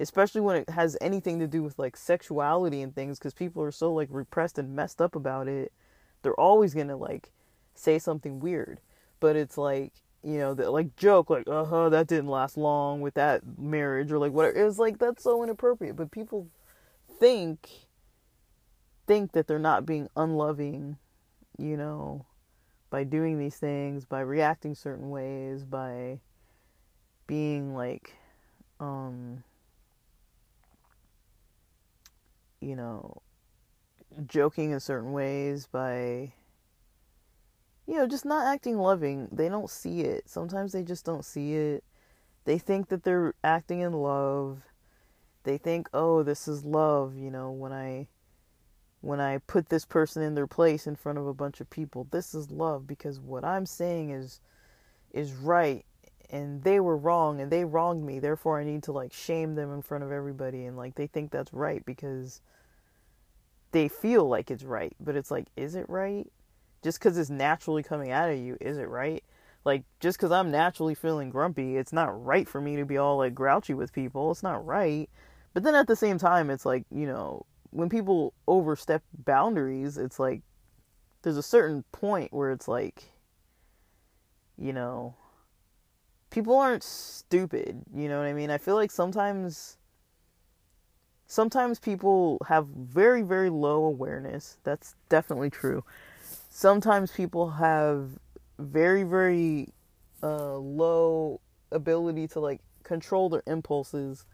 Especially 0.00 0.40
when 0.40 0.56
it 0.56 0.70
has 0.70 0.96
anything 1.00 1.38
to 1.38 1.46
do 1.46 1.62
with 1.62 1.78
like 1.78 1.96
sexuality 1.96 2.82
and 2.82 2.94
things 2.94 3.18
because 3.18 3.34
people 3.34 3.62
are 3.62 3.72
so 3.72 3.92
like 3.92 4.08
repressed 4.10 4.58
and 4.58 4.74
messed 4.74 5.00
up 5.00 5.16
about 5.16 5.48
it 5.48 5.72
they're 6.22 6.38
always 6.38 6.74
gonna 6.74 6.96
like 6.96 7.30
say 7.74 7.98
something 7.98 8.40
weird. 8.40 8.80
But 9.20 9.36
it's 9.36 9.58
like 9.58 9.92
you 10.22 10.38
know 10.38 10.54
the 10.54 10.70
like 10.70 10.96
joke 10.96 11.30
like 11.30 11.46
uh-huh 11.46 11.90
that 11.90 12.08
didn't 12.08 12.26
last 12.28 12.56
long 12.56 13.00
with 13.00 13.14
that 13.14 13.42
marriage 13.58 14.10
or 14.12 14.18
like 14.18 14.32
whatever. 14.32 14.58
It 14.58 14.64
was 14.64 14.78
like 14.78 14.98
that's 14.98 15.22
so 15.22 15.42
inappropriate. 15.42 15.96
But 15.96 16.10
people 16.10 16.48
think 17.18 17.68
think 19.06 19.32
that 19.32 19.46
they're 19.46 19.58
not 19.58 19.86
being 19.86 20.08
unloving 20.16 20.98
you 21.56 21.76
know 21.76 22.26
by 22.90 23.02
doing 23.04 23.38
these 23.38 23.56
things 23.56 24.04
by 24.04 24.20
reacting 24.20 24.74
certain 24.74 25.08
ways 25.08 25.64
by 25.64 26.20
being 27.26 27.74
like 27.74 28.12
um 28.80 29.42
you 32.60 32.76
know, 32.76 33.22
joking 34.26 34.70
in 34.70 34.80
certain 34.80 35.12
ways 35.12 35.66
by 35.66 36.32
you 37.86 37.94
know, 37.94 38.06
just 38.06 38.26
not 38.26 38.46
acting 38.46 38.76
loving. 38.76 39.28
They 39.32 39.48
don't 39.48 39.70
see 39.70 40.02
it. 40.02 40.28
Sometimes 40.28 40.72
they 40.72 40.82
just 40.82 41.06
don't 41.06 41.24
see 41.24 41.54
it. 41.54 41.84
They 42.44 42.58
think 42.58 42.88
that 42.88 43.02
they're 43.02 43.34
acting 43.42 43.80
in 43.80 43.94
love. 43.94 44.60
They 45.44 45.56
think, 45.56 45.88
"Oh, 45.94 46.22
this 46.22 46.46
is 46.46 46.64
love," 46.64 47.16
you 47.16 47.30
know, 47.30 47.50
when 47.50 47.72
I 47.72 48.08
when 49.00 49.20
I 49.20 49.38
put 49.38 49.68
this 49.68 49.84
person 49.84 50.22
in 50.22 50.34
their 50.34 50.46
place 50.46 50.86
in 50.86 50.96
front 50.96 51.18
of 51.18 51.26
a 51.26 51.34
bunch 51.34 51.60
of 51.60 51.70
people. 51.70 52.06
This 52.10 52.34
is 52.34 52.50
love 52.50 52.86
because 52.86 53.20
what 53.20 53.44
I'm 53.44 53.64
saying 53.66 54.10
is 54.10 54.40
is 55.12 55.32
right 55.32 55.86
and 56.30 56.62
they 56.62 56.80
were 56.80 56.96
wrong 56.96 57.40
and 57.40 57.50
they 57.50 57.64
wronged 57.64 58.04
me. 58.04 58.18
Therefore 58.18 58.60
i 58.60 58.64
need 58.64 58.82
to 58.84 58.92
like 58.92 59.12
shame 59.12 59.54
them 59.54 59.72
in 59.72 59.82
front 59.82 60.04
of 60.04 60.12
everybody 60.12 60.64
and 60.64 60.76
like 60.76 60.94
they 60.94 61.06
think 61.06 61.30
that's 61.30 61.52
right 61.52 61.84
because 61.84 62.40
they 63.72 63.88
feel 63.88 64.28
like 64.28 64.50
it's 64.50 64.64
right. 64.64 64.94
But 65.00 65.16
it's 65.16 65.30
like 65.30 65.46
is 65.56 65.74
it 65.74 65.88
right? 65.88 66.26
Just 66.82 66.98
because 66.98 67.18
it's 67.18 67.30
naturally 67.30 67.82
coming 67.82 68.10
out 68.10 68.30
of 68.30 68.38
you 68.38 68.56
is 68.60 68.78
it 68.78 68.88
right? 68.88 69.22
Like 69.64 69.84
just 70.00 70.18
because 70.18 70.32
i'm 70.32 70.50
naturally 70.50 70.94
feeling 70.94 71.30
grumpy 71.30 71.76
it's 71.76 71.92
not 71.92 72.24
right 72.24 72.48
for 72.48 72.60
me 72.60 72.76
to 72.76 72.84
be 72.84 72.96
all 72.96 73.18
like 73.18 73.34
grouchy 73.34 73.74
with 73.74 73.92
people. 73.92 74.30
It's 74.30 74.42
not 74.42 74.64
right. 74.64 75.08
But 75.54 75.62
then 75.62 75.74
at 75.74 75.86
the 75.86 75.96
same 75.96 76.18
time 76.18 76.50
it's 76.50 76.66
like 76.66 76.84
you 76.90 77.06
know 77.06 77.46
when 77.70 77.88
people 77.88 78.32
overstep 78.46 79.02
boundaries 79.24 79.98
it's 79.98 80.18
like 80.18 80.42
there's 81.22 81.36
a 81.36 81.42
certain 81.42 81.84
point 81.92 82.32
where 82.32 82.50
it's 82.52 82.68
like 82.68 83.04
you 84.56 84.72
know 84.72 85.14
people 86.30 86.56
aren't 86.56 86.82
stupid, 86.82 87.82
you 87.94 88.08
know 88.08 88.18
what 88.18 88.26
I 88.26 88.32
mean? 88.32 88.50
I 88.50 88.58
feel 88.58 88.74
like 88.74 88.90
sometimes 88.90 89.76
sometimes 91.26 91.78
people 91.78 92.38
have 92.48 92.66
very 92.66 93.22
very 93.22 93.50
low 93.50 93.84
awareness. 93.84 94.58
That's 94.64 94.94
definitely 95.08 95.50
true. 95.50 95.84
Sometimes 96.50 97.12
people 97.12 97.50
have 97.50 98.10
very 98.58 99.02
very 99.02 99.68
uh, 100.22 100.56
low 100.56 101.40
ability 101.70 102.26
to 102.28 102.40
like 102.40 102.60
control 102.82 103.28
their 103.28 103.42
impulses 103.46 104.24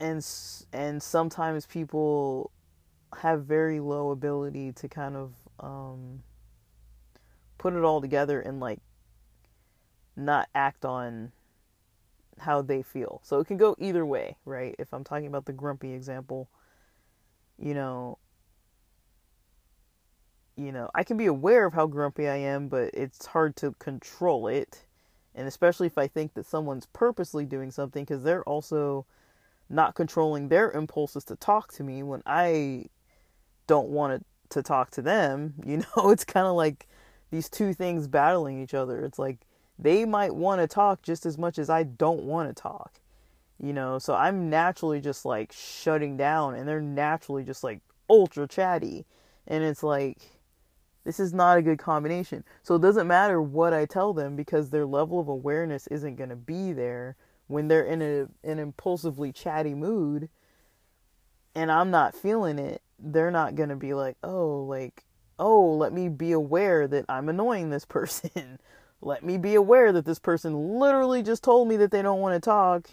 and 0.00 0.26
and 0.72 1.02
sometimes 1.02 1.66
people 1.66 2.50
have 3.20 3.44
very 3.44 3.80
low 3.80 4.10
ability 4.10 4.72
to 4.72 4.88
kind 4.88 5.16
of 5.16 5.32
um, 5.60 6.22
put 7.58 7.72
it 7.72 7.82
all 7.82 8.00
together 8.00 8.40
and 8.40 8.60
like 8.60 8.80
not 10.16 10.48
act 10.54 10.84
on 10.84 11.32
how 12.38 12.62
they 12.62 12.82
feel. 12.82 13.20
So 13.22 13.40
it 13.40 13.46
can 13.46 13.56
go 13.56 13.76
either 13.78 14.04
way, 14.04 14.36
right? 14.44 14.74
If 14.78 14.92
I'm 14.92 15.04
talking 15.04 15.26
about 15.26 15.46
the 15.46 15.52
grumpy 15.52 15.92
example, 15.92 16.48
you 17.58 17.74
know, 17.74 18.18
you 20.56 20.72
know, 20.72 20.90
I 20.94 21.02
can 21.02 21.16
be 21.16 21.26
aware 21.26 21.66
of 21.66 21.74
how 21.74 21.86
grumpy 21.86 22.28
I 22.28 22.36
am, 22.36 22.68
but 22.68 22.90
it's 22.94 23.26
hard 23.26 23.56
to 23.56 23.72
control 23.78 24.46
it. 24.48 24.84
And 25.34 25.48
especially 25.48 25.88
if 25.88 25.98
I 25.98 26.06
think 26.06 26.34
that 26.34 26.46
someone's 26.46 26.86
purposely 26.86 27.44
doing 27.44 27.70
something 27.70 28.04
because 28.04 28.22
they're 28.22 28.44
also 28.44 29.04
not 29.68 29.94
controlling 29.94 30.48
their 30.48 30.70
impulses 30.70 31.24
to 31.24 31.36
talk 31.36 31.72
to 31.72 31.82
me 31.82 32.02
when 32.02 32.22
I 32.24 32.86
don't 33.66 33.88
want 33.88 34.24
to 34.50 34.62
talk 34.62 34.90
to 34.92 35.02
them, 35.02 35.54
you 35.66 35.78
know, 35.78 36.10
it's 36.10 36.24
kind 36.24 36.46
of 36.46 36.54
like 36.54 36.86
these 37.30 37.48
two 37.48 37.74
things 37.74 38.06
battling 38.06 38.62
each 38.62 38.74
other. 38.74 39.04
It's 39.04 39.18
like 39.18 39.38
they 39.78 40.04
might 40.04 40.34
want 40.34 40.60
to 40.60 40.66
talk 40.66 41.02
just 41.02 41.26
as 41.26 41.38
much 41.38 41.58
as 41.58 41.68
I 41.68 41.82
don't 41.82 42.24
want 42.24 42.48
to 42.48 42.60
talk. 42.60 43.00
You 43.58 43.72
know, 43.72 43.98
so 43.98 44.14
I'm 44.14 44.50
naturally 44.50 45.00
just 45.00 45.24
like 45.24 45.52
shutting 45.52 46.16
down 46.16 46.54
and 46.54 46.68
they're 46.68 46.80
naturally 46.80 47.44
just 47.44 47.62
like 47.62 47.80
ultra 48.10 48.48
chatty. 48.48 49.06
And 49.46 49.62
it's 49.62 49.82
like 49.82 50.18
this 51.04 51.20
is 51.20 51.32
not 51.32 51.58
a 51.58 51.62
good 51.62 51.78
combination. 51.78 52.44
So 52.62 52.74
it 52.74 52.82
doesn't 52.82 53.06
matter 53.06 53.40
what 53.40 53.72
I 53.72 53.84
tell 53.84 54.12
them 54.12 54.36
because 54.36 54.70
their 54.70 54.86
level 54.86 55.20
of 55.20 55.28
awareness 55.28 55.86
isn't 55.88 56.16
going 56.16 56.30
to 56.30 56.36
be 56.36 56.72
there 56.72 57.16
when 57.46 57.68
they're 57.68 57.84
in 57.84 58.02
a 58.02 58.26
an 58.42 58.58
impulsively 58.58 59.32
chatty 59.32 59.74
mood 59.74 60.28
and 61.54 61.70
I'm 61.70 61.90
not 61.90 62.14
feeling 62.14 62.58
it. 62.58 62.82
They're 62.98 63.30
not 63.30 63.54
going 63.54 63.68
to 63.68 63.76
be 63.76 63.94
like, 63.94 64.16
"Oh, 64.22 64.64
like, 64.68 65.04
oh, 65.38 65.74
let 65.74 65.92
me 65.92 66.08
be 66.08 66.32
aware 66.32 66.86
that 66.88 67.04
I'm 67.08 67.28
annoying 67.28 67.70
this 67.70 67.84
person." 67.86 68.58
Let 69.00 69.22
me 69.22 69.38
be 69.38 69.54
aware 69.54 69.92
that 69.92 70.04
this 70.04 70.18
person 70.18 70.78
literally 70.78 71.22
just 71.22 71.42
told 71.42 71.68
me 71.68 71.76
that 71.76 71.90
they 71.90 72.02
don't 72.02 72.20
want 72.20 72.34
to 72.34 72.40
talk 72.40 72.88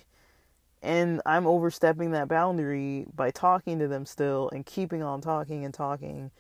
and 0.84 1.22
I'm 1.26 1.46
overstepping 1.46 2.12
that 2.12 2.28
boundary 2.28 3.06
by 3.16 3.30
talking 3.32 3.80
to 3.80 3.88
them 3.88 4.06
still 4.06 4.50
and 4.50 4.66
keeping 4.66 5.04
on 5.04 5.22
talking 5.22 5.64
and 5.64 5.74
talking 5.74 6.32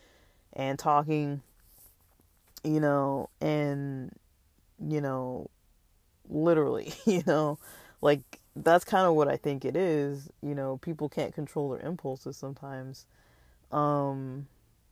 and 0.54 0.80
talking 0.80 1.42
you 2.64 2.80
know 2.80 3.30
and 3.40 4.12
you 4.80 5.02
know 5.02 5.50
literally 6.30 6.94
you 7.06 7.24
know? 7.28 7.58
Like 8.02 8.22
that's 8.56 8.84
kind 8.84 9.06
of 9.08 9.14
what 9.14 9.28
I 9.28 9.38
think 9.38 9.64
it 9.64 9.76
is 9.76 10.30
you 10.42 10.56
know 10.56 10.78
people 10.78 11.08
can't 11.08 11.34
control 11.34 11.70
their 11.70 11.86
impulses 11.86 12.36
sometimes 12.36 13.06
um 13.72 14.48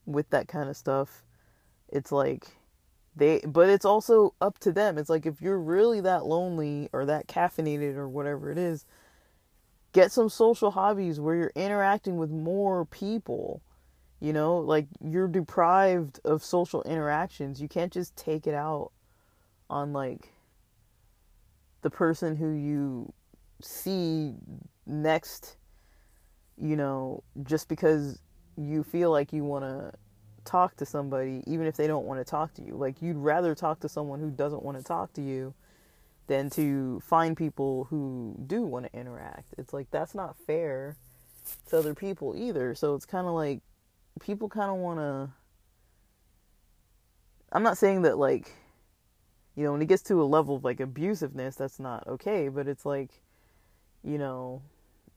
with 0.05 0.29
that 0.29 0.47
kind 0.47 0.69
of 0.69 0.77
stuff. 0.77 1.23
It's 1.89 2.11
like 2.11 2.47
they 3.19 3.41
but 3.45 3.69
it's 3.69 3.85
also 3.85 4.33
up 4.41 4.57
to 4.59 4.71
them. 4.71 4.97
It's 4.97 5.09
like 5.09 5.25
if 5.25 5.41
you're 5.41 5.59
really 5.59 6.01
that 6.01 6.25
lonely 6.25 6.89
or 6.91 7.05
that 7.05 7.27
caffeinated 7.27 7.95
or 7.95 8.09
whatever 8.09 8.51
it 8.51 8.57
is 8.57 8.85
get 9.91 10.11
some 10.11 10.29
social 10.29 10.71
hobbies 10.71 11.19
where 11.19 11.35
you're 11.35 11.51
interacting 11.55 12.17
with 12.17 12.29
more 12.29 12.85
people 12.85 13.61
you 14.19 14.33
know? 14.33 14.57
Like 14.57 14.87
you're 15.03 15.27
deprived 15.27 16.19
of 16.25 16.43
social 16.43 16.83
interactions. 16.83 17.61
You 17.61 17.67
can't 17.67 17.91
just 17.91 18.15
take 18.15 18.47
it 18.47 18.53
out 18.53 18.91
on 19.69 19.93
like 19.93 20.33
the 21.81 21.89
person 21.89 22.35
who 22.35 22.51
you 22.51 23.13
see 23.61 24.33
next 24.85 25.57
you 26.57 26.75
know 26.75 27.23
just 27.43 27.67
because 27.67 28.19
you 28.57 28.83
feel 28.83 29.11
like 29.11 29.31
you 29.31 29.43
want 29.43 29.63
to 29.63 29.93
talk 30.49 30.75
to 30.77 30.85
somebody 30.85 31.43
even 31.45 31.67
if 31.67 31.75
they 31.77 31.85
don't 31.85 32.05
want 32.05 32.19
to 32.19 32.23
talk 32.23 32.53
to 32.55 32.63
you. 32.63 32.73
Like 32.73 33.01
you'd 33.01 33.17
rather 33.17 33.53
talk 33.53 33.79
to 33.81 33.89
someone 33.89 34.19
who 34.19 34.31
doesn't 34.31 34.63
want 34.63 34.77
to 34.77 34.83
talk 34.83 35.13
to 35.13 35.21
you 35.21 35.53
than 36.27 36.49
to 36.51 36.99
find 37.01 37.37
people 37.37 37.85
who 37.89 38.35
do 38.47 38.63
want 38.63 38.85
to 38.85 38.99
interact. 38.99 39.53
It's 39.57 39.73
like 39.73 39.91
that's 39.91 40.15
not 40.15 40.35
fair 40.47 40.95
to 41.69 41.77
other 41.77 41.93
people 41.93 42.35
either. 42.35 42.73
So 42.73 42.95
it's 42.95 43.05
kind 43.05 43.27
of 43.27 43.33
like 43.33 43.61
people 44.19 44.49
kind 44.49 44.71
of 44.71 44.77
want 44.77 44.99
to 44.99 45.29
I'm 47.51 47.63
not 47.63 47.77
saying 47.77 48.03
that 48.03 48.17
like 48.17 48.51
you 49.55 49.65
know, 49.65 49.73
when 49.73 49.81
it 49.81 49.87
gets 49.87 50.03
to 50.03 50.21
a 50.21 50.23
level 50.23 50.55
of 50.55 50.63
like 50.63 50.77
abusiveness, 50.77 51.57
that's 51.57 51.79
not 51.79 52.07
okay, 52.07 52.47
but 52.47 52.67
it's 52.67 52.85
like 52.85 53.11
you 54.03 54.17
know, 54.17 54.61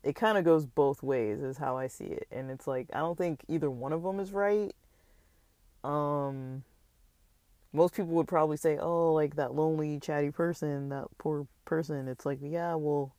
it 0.02 0.14
kind 0.14 0.36
of 0.36 0.44
goes 0.44 0.66
both 0.66 1.02
ways 1.02 1.40
is 1.40 1.56
how 1.56 1.76
I 1.76 1.86
see 1.86 2.06
it. 2.06 2.26
And 2.30 2.50
it's 2.50 2.66
like 2.66 2.88
I 2.92 2.98
don't 2.98 3.16
think 3.16 3.40
either 3.48 3.70
one 3.70 3.92
of 3.92 4.02
them 4.02 4.20
is 4.20 4.32
right 4.32 4.74
um 5.84 6.64
most 7.72 7.94
people 7.94 8.12
would 8.12 8.28
probably 8.28 8.56
say, 8.56 8.78
"Oh, 8.78 9.12
like 9.12 9.36
that 9.36 9.54
lonely, 9.54 9.98
chatty 9.98 10.30
person, 10.30 10.90
that 10.90 11.06
poor 11.18 11.46
person." 11.64 12.08
It's 12.08 12.26
like, 12.26 12.38
yeah, 12.42 12.74
well, 12.74 13.14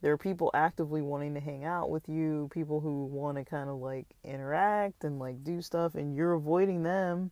there 0.00 0.12
are 0.12 0.18
people 0.18 0.50
actively 0.54 1.02
wanting 1.02 1.34
to 1.34 1.40
hang 1.40 1.64
out 1.64 1.90
with 1.90 2.08
you, 2.08 2.48
people 2.52 2.80
who 2.80 3.06
want 3.06 3.38
to 3.38 3.44
kind 3.44 3.68
of 3.70 3.76
like 3.76 4.06
interact 4.22 5.02
and 5.04 5.18
like 5.18 5.42
do 5.42 5.60
stuff, 5.60 5.94
and 5.94 6.14
you're 6.14 6.34
avoiding 6.34 6.82
them. 6.82 7.30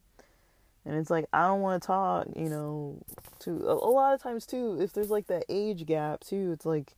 And 0.85 0.97
it's 0.97 1.11
like 1.11 1.27
I 1.33 1.47
don't 1.47 1.61
want 1.61 1.83
to 1.83 1.87
talk, 1.87 2.27
you 2.35 2.49
know. 2.49 2.99
To 3.41 3.51
a, 3.69 3.75
a 3.75 3.91
lot 3.91 4.15
of 4.15 4.23
times 4.23 4.47
too, 4.47 4.81
if 4.81 4.93
there's 4.93 5.11
like 5.11 5.29
that 5.29 5.45
age 5.49 5.87
gap 5.87 6.21
too, 6.21 6.51
it's 6.53 6.67
like, 6.67 6.95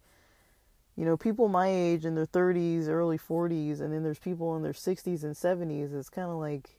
you 0.96 1.04
know, 1.04 1.16
people 1.16 1.48
my 1.48 1.68
age 1.68 2.06
in 2.06 2.14
their 2.14 2.26
30s, 2.26 2.88
early 2.88 3.18
40s, 3.18 3.80
and 3.80 3.92
then 3.92 4.02
there's 4.02 4.18
people 4.18 4.56
in 4.56 4.62
their 4.62 4.72
60s 4.72 5.22
and 5.22 5.34
70s. 5.34 5.92
It's 5.92 6.08
kind 6.08 6.30
of 6.30 6.36
like 6.36 6.78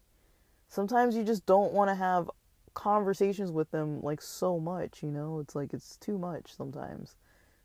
sometimes 0.69 1.15
you 1.15 1.23
just 1.23 1.45
don't 1.45 1.73
want 1.73 1.89
to 1.89 1.95
have 1.95 2.29
conversations 2.73 3.51
with 3.51 3.71
them 3.71 4.01
like 4.01 4.21
so 4.21 4.59
much, 4.59 5.01
you 5.01 5.09
know? 5.09 5.39
It's 5.39 5.55
like 5.55 5.73
it's 5.73 5.97
too 5.97 6.17
much 6.17 6.53
sometimes. 6.55 7.15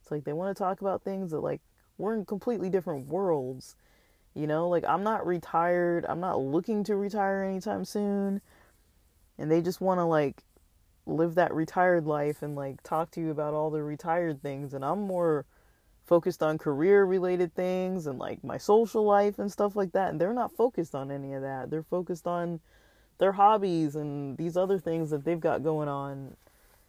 It's 0.01 0.11
like 0.11 0.25
they 0.25 0.33
want 0.33 0.57
to 0.57 0.63
talk 0.63 0.81
about 0.81 1.03
things 1.03 1.31
that 1.33 1.41
like 1.41 1.61
we're 1.99 2.15
in 2.15 2.25
completely 2.25 2.71
different 2.71 3.09
worlds. 3.09 3.77
You 4.35 4.47
know, 4.47 4.69
like 4.69 4.85
I'm 4.85 5.03
not 5.03 5.27
retired. 5.27 6.07
I'm 6.09 6.21
not 6.21 6.41
looking 6.41 6.85
to 6.85 6.97
retire 6.97 7.43
anytime 7.43 7.85
soon. 7.85 8.41
And 9.39 9.51
they 9.51 9.61
just 9.61 9.81
want 9.81 9.99
to 9.99 10.05
like 10.05 10.45
live 11.07 11.35
that 11.35 11.53
retired 11.53 12.07
life 12.07 12.43
and 12.43 12.55
like 12.55 12.83
talk 12.83 13.11
to 13.11 13.21
you 13.21 13.31
about 13.31 13.55
all 13.55 13.71
the 13.71 13.83
retired 13.83 14.41
things 14.43 14.75
and 14.75 14.85
I'm 14.85 15.01
more 15.01 15.47
focused 16.05 16.43
on 16.43 16.59
career 16.59 17.05
related 17.05 17.55
things 17.55 18.07
and 18.07 18.19
like 18.19 18.45
my 18.45 18.59
social 18.59 19.05
life 19.05 19.39
and 19.39 19.51
stuff 19.51 19.77
like 19.77 19.93
that 19.93 20.11
and 20.11 20.21
they're 20.21 20.35
not 20.35 20.53
focused 20.53 20.95
on 20.95 21.11
any 21.11 21.33
of 21.33 21.43
that. 21.43 21.71
They're 21.71 21.83
focused 21.83 22.27
on 22.27 22.61
their 23.21 23.33
hobbies 23.33 23.95
and 23.95 24.37
these 24.37 24.57
other 24.57 24.79
things 24.79 25.11
that 25.11 25.25
they've 25.25 25.39
got 25.39 25.63
going 25.63 25.89
on. 25.89 26.37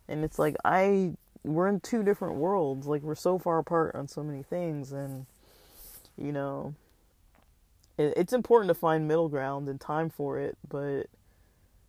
And 0.07 0.23
it's 0.23 0.39
like 0.39 0.55
I 0.65 1.11
we're 1.43 1.67
in 1.67 1.79
two 1.79 2.03
different 2.03 2.35
worlds. 2.35 2.87
Like 2.87 3.03
we're 3.03 3.15
so 3.15 3.37
far 3.37 3.59
apart 3.59 3.93
on 3.95 4.07
so 4.07 4.23
many 4.23 4.41
things 4.41 4.91
and 4.91 5.27
you 6.17 6.31
know 6.31 6.73
it, 7.97 8.13
it's 8.17 8.33
important 8.33 8.69
to 8.69 8.73
find 8.73 9.07
middle 9.07 9.29
ground 9.29 9.67
and 9.67 9.79
time 9.79 10.09
for 10.09 10.39
it, 10.39 10.57
but 10.67 11.03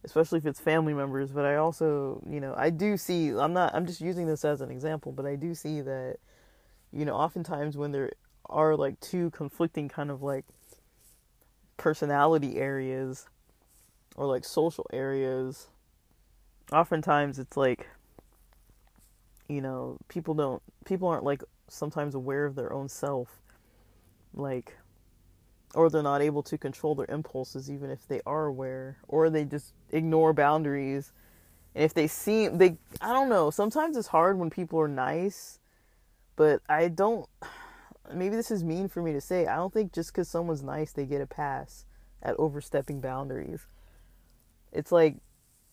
especially 0.04 0.38
if 0.38 0.46
it's 0.46 0.58
family 0.58 0.92
members, 0.92 1.30
but 1.30 1.44
I 1.44 1.56
also, 1.56 2.20
you 2.28 2.40
know, 2.40 2.54
I 2.56 2.70
do 2.70 2.96
see 2.96 3.28
I'm 3.28 3.52
not 3.52 3.74
I'm 3.74 3.86
just 3.86 4.00
using 4.00 4.26
this 4.26 4.44
as 4.44 4.60
an 4.60 4.70
example, 4.70 5.12
but 5.12 5.24
I 5.24 5.36
do 5.36 5.54
see 5.54 5.80
that 5.80 6.16
you 6.92 7.04
know, 7.04 7.14
oftentimes 7.14 7.76
when 7.76 7.92
there 7.92 8.10
are 8.46 8.76
like 8.76 8.98
two 8.98 9.30
conflicting 9.30 9.88
kind 9.88 10.10
of 10.10 10.20
like 10.20 10.44
personality 11.76 12.56
areas 12.56 13.26
or 14.16 14.26
like 14.26 14.44
social 14.44 14.86
areas, 14.92 15.68
oftentimes 16.72 17.38
it's 17.38 17.56
like 17.56 17.88
you 19.48 19.60
know, 19.60 19.98
people 20.08 20.34
don't 20.34 20.62
people 20.84 21.08
aren't 21.08 21.24
like 21.24 21.42
sometimes 21.68 22.14
aware 22.14 22.44
of 22.46 22.54
their 22.54 22.72
own 22.72 22.88
self 22.88 23.40
like 24.34 24.76
or 25.74 25.88
they're 25.88 26.02
not 26.02 26.20
able 26.20 26.42
to 26.42 26.58
control 26.58 26.94
their 26.94 27.06
impulses 27.08 27.70
even 27.70 27.90
if 27.90 28.06
they 28.08 28.20
are 28.26 28.46
aware 28.46 28.98
or 29.08 29.30
they 29.30 29.44
just 29.44 29.74
ignore 29.90 30.32
boundaries. 30.32 31.12
And 31.74 31.84
if 31.84 31.94
they 31.94 32.06
seem 32.06 32.58
they 32.58 32.76
i 33.00 33.12
don't 33.12 33.30
know 33.30 33.50
sometimes 33.50 33.96
it's 33.96 34.08
hard 34.08 34.38
when 34.38 34.50
people 34.50 34.78
are 34.78 34.88
nice 34.88 35.58
but 36.36 36.60
i 36.68 36.88
don't 36.88 37.26
maybe 38.14 38.36
this 38.36 38.50
is 38.50 38.62
mean 38.62 38.88
for 38.88 39.00
me 39.00 39.12
to 39.14 39.22
say 39.22 39.46
i 39.46 39.56
don't 39.56 39.72
think 39.72 39.92
just 39.92 40.12
because 40.12 40.28
someone's 40.28 40.62
nice 40.62 40.92
they 40.92 41.06
get 41.06 41.22
a 41.22 41.26
pass 41.26 41.86
at 42.22 42.36
overstepping 42.38 43.00
boundaries 43.00 43.66
it's 44.72 44.92
like 44.92 45.16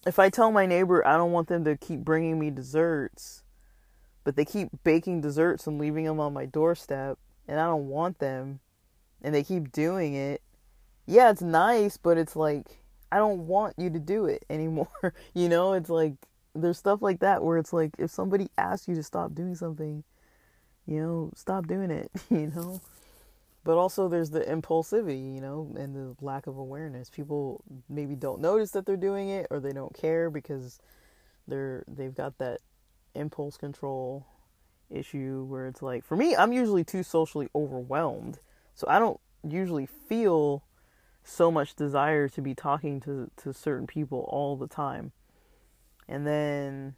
if 0.05 0.19
i 0.19 0.29
tell 0.29 0.51
my 0.51 0.65
neighbor 0.65 1.05
i 1.05 1.17
don't 1.17 1.31
want 1.31 1.47
them 1.47 1.63
to 1.63 1.75
keep 1.77 1.99
bringing 1.99 2.39
me 2.39 2.49
desserts 2.49 3.43
but 4.23 4.35
they 4.35 4.45
keep 4.45 4.69
baking 4.83 5.21
desserts 5.21 5.67
and 5.67 5.79
leaving 5.79 6.05
them 6.05 6.19
on 6.19 6.33
my 6.33 6.45
doorstep 6.45 7.17
and 7.47 7.59
i 7.59 7.65
don't 7.65 7.87
want 7.87 8.19
them 8.19 8.59
and 9.21 9.33
they 9.33 9.43
keep 9.43 9.71
doing 9.71 10.13
it, 10.13 10.41
yeah, 11.05 11.29
it's 11.29 11.41
nice, 11.41 11.97
but 11.97 12.17
it's 12.17 12.35
like 12.35 12.67
I 13.11 13.17
don't 13.17 13.47
want 13.47 13.75
you 13.77 13.89
to 13.89 13.99
do 13.99 14.25
it 14.25 14.45
anymore. 14.49 14.87
you 15.33 15.49
know, 15.49 15.73
it's 15.73 15.89
like 15.89 16.13
there's 16.55 16.77
stuff 16.77 17.01
like 17.01 17.19
that 17.19 17.43
where 17.43 17.57
it's 17.57 17.73
like 17.73 17.91
if 17.97 18.11
somebody 18.11 18.49
asks 18.57 18.87
you 18.87 18.95
to 18.95 19.03
stop 19.03 19.33
doing 19.33 19.55
something, 19.55 20.03
you 20.85 21.01
know, 21.01 21.31
stop 21.35 21.67
doing 21.67 21.91
it, 21.91 22.11
you 22.29 22.51
know. 22.55 22.81
But 23.63 23.77
also 23.77 24.07
there's 24.07 24.29
the 24.29 24.41
impulsivity, 24.41 25.35
you 25.35 25.41
know, 25.41 25.73
and 25.77 25.93
the 25.95 26.15
lack 26.23 26.47
of 26.47 26.57
awareness. 26.57 27.09
People 27.09 27.63
maybe 27.89 28.15
don't 28.15 28.41
notice 28.41 28.71
that 28.71 28.85
they're 28.85 28.97
doing 28.97 29.29
it 29.29 29.47
or 29.51 29.59
they 29.59 29.73
don't 29.73 29.93
care 29.93 30.29
because 30.29 30.79
they're 31.47 31.83
they've 31.87 32.15
got 32.15 32.37
that 32.37 32.61
impulse 33.15 33.57
control 33.57 34.25
issue 34.89 35.45
where 35.49 35.67
it's 35.67 35.81
like 35.81 36.05
for 36.05 36.15
me, 36.15 36.35
I'm 36.35 36.53
usually 36.53 36.83
too 36.83 37.03
socially 37.03 37.49
overwhelmed 37.53 38.39
so 38.79 38.87
I 38.87 38.97
don't 38.97 39.19
usually 39.45 39.85
feel 39.85 40.63
so 41.25 41.51
much 41.51 41.75
desire 41.75 42.29
to 42.29 42.41
be 42.41 42.55
talking 42.55 43.01
to, 43.01 43.29
to 43.35 43.53
certain 43.53 43.87
people 43.87 44.25
all 44.29 44.55
the 44.55 44.67
time. 44.67 45.11
And 46.07 46.25
then 46.25 46.95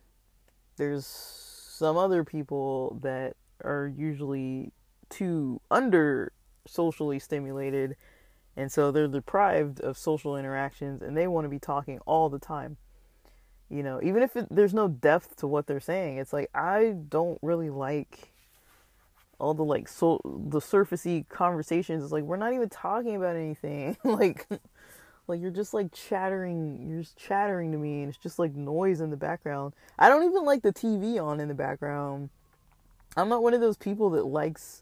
there's 0.77 1.07
some 1.07 1.97
other 1.97 2.23
people 2.23 2.99
that 3.01 3.35
are 3.63 3.87
usually 3.87 4.73
too 5.09 5.59
under 5.71 6.33
socially 6.67 7.19
stimulated 7.19 7.95
and 8.57 8.71
so 8.71 8.91
they're 8.91 9.07
deprived 9.07 9.79
of 9.81 9.97
social 9.97 10.35
interactions 10.35 11.01
and 11.01 11.15
they 11.15 11.27
want 11.27 11.45
to 11.45 11.49
be 11.49 11.59
talking 11.59 11.99
all 12.05 12.29
the 12.29 12.39
time. 12.39 12.77
You 13.69 13.83
know 13.83 13.99
even 14.03 14.23
if 14.23 14.35
it, 14.35 14.47
there's 14.51 14.73
no 14.73 14.87
depth 14.87 15.37
to 15.37 15.47
what 15.47 15.67
they're 15.67 15.79
saying 15.79 16.17
it's 16.17 16.33
like 16.33 16.49
i 16.53 16.93
don't 17.09 17.39
really 17.41 17.69
like 17.69 18.31
all 19.41 19.53
the 19.55 19.63
like 19.63 19.87
so 19.87 20.21
the 20.23 20.59
surfacey 20.59 21.27
conversations. 21.27 22.03
Is 22.03 22.11
like 22.11 22.23
we're 22.23 22.37
not 22.37 22.53
even 22.53 22.69
talking 22.69 23.15
about 23.15 23.35
anything. 23.35 23.97
Like 24.05 24.47
like 25.27 25.39
you're 25.39 25.51
just 25.51 25.73
like 25.73 25.91
chattering 25.93 26.85
you're 26.87 27.01
just 27.01 27.17
chattering 27.17 27.71
to 27.71 27.77
me 27.77 28.01
and 28.01 28.09
it's 28.09 28.17
just 28.17 28.37
like 28.37 28.53
noise 28.53 29.01
in 29.01 29.09
the 29.09 29.17
background. 29.17 29.73
I 29.97 30.09
don't 30.09 30.23
even 30.23 30.43
like 30.43 30.61
the 30.61 30.73
tv 30.73 31.23
on 31.23 31.39
in 31.39 31.47
the 31.47 31.53
background. 31.53 32.29
I'm 33.17 33.29
not 33.29 33.41
one 33.41 33.53
of 33.53 33.61
those 33.61 33.77
people 33.77 34.09
that 34.11 34.25
likes 34.25 34.80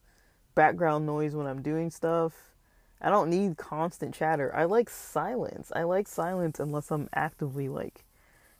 background 0.59 1.05
noise 1.05 1.35
when 1.35 1.47
i'm 1.47 1.61
doing 1.61 1.89
stuff 1.89 2.33
i 3.01 3.09
don't 3.09 3.29
need 3.29 3.55
constant 3.55 4.13
chatter 4.13 4.53
i 4.55 4.65
like 4.65 4.89
silence 4.89 5.71
i 5.75 5.83
like 5.83 6.07
silence 6.07 6.59
unless 6.59 6.91
i'm 6.91 7.07
actively 7.13 7.69
like 7.69 8.03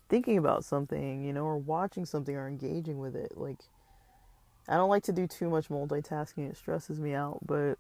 thinking 0.08 0.38
about 0.38 0.64
something 0.64 1.24
you 1.26 1.34
know 1.34 1.44
or 1.44 1.58
watching 1.58 2.06
something 2.06 2.36
or 2.36 2.48
engaging 2.48 3.00
with 3.00 3.16
it 3.16 3.34
like 3.36 3.60
I 4.70 4.76
don't 4.76 4.90
like 4.90 5.04
to 5.04 5.12
do 5.12 5.26
too 5.26 5.50
much 5.50 5.68
multitasking. 5.70 6.48
It 6.50 6.56
stresses 6.56 7.00
me 7.00 7.16
out, 7.16 7.40
but 7.44 7.80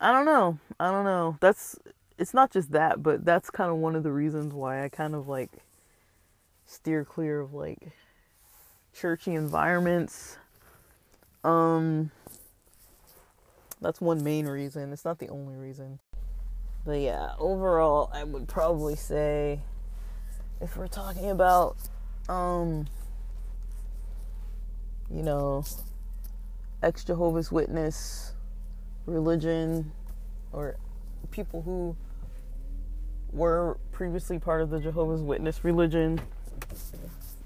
I 0.00 0.10
don't 0.10 0.24
know. 0.24 0.58
I 0.80 0.90
don't 0.90 1.04
know. 1.04 1.36
That's 1.40 1.76
it's 2.18 2.32
not 2.32 2.50
just 2.50 2.72
that, 2.72 3.02
but 3.02 3.24
that's 3.24 3.50
kind 3.50 3.70
of 3.70 3.76
one 3.76 3.94
of 3.94 4.02
the 4.02 4.12
reasons 4.12 4.54
why 4.54 4.82
I 4.82 4.88
kind 4.88 5.14
of 5.14 5.28
like 5.28 5.50
steer 6.64 7.04
clear 7.04 7.40
of 7.40 7.52
like 7.52 7.92
churchy 8.94 9.34
environments. 9.34 10.38
Um 11.44 12.10
that's 13.80 14.00
one 14.00 14.22
main 14.22 14.46
reason. 14.46 14.92
It's 14.92 15.04
not 15.04 15.18
the 15.18 15.28
only 15.28 15.54
reason. 15.54 15.98
But 16.84 17.00
yeah, 17.00 17.32
overall 17.38 18.10
I 18.12 18.24
would 18.24 18.48
probably 18.48 18.96
say 18.96 19.60
if 20.60 20.76
we're 20.76 20.86
talking 20.86 21.30
about 21.30 21.76
um 22.28 22.86
you 25.10 25.22
know, 25.22 25.64
ex 26.82 27.04
Jehovah's 27.04 27.52
Witness 27.52 28.32
religion 29.06 29.92
or 30.52 30.76
people 31.30 31.62
who 31.62 31.96
were 33.32 33.78
previously 33.92 34.38
part 34.38 34.62
of 34.62 34.70
the 34.70 34.80
Jehovah's 34.80 35.22
Witness 35.22 35.64
religion 35.64 36.20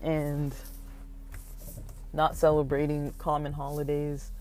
and 0.00 0.54
not 2.12 2.36
celebrating 2.36 3.12
common 3.18 3.52
holidays. 3.52 4.32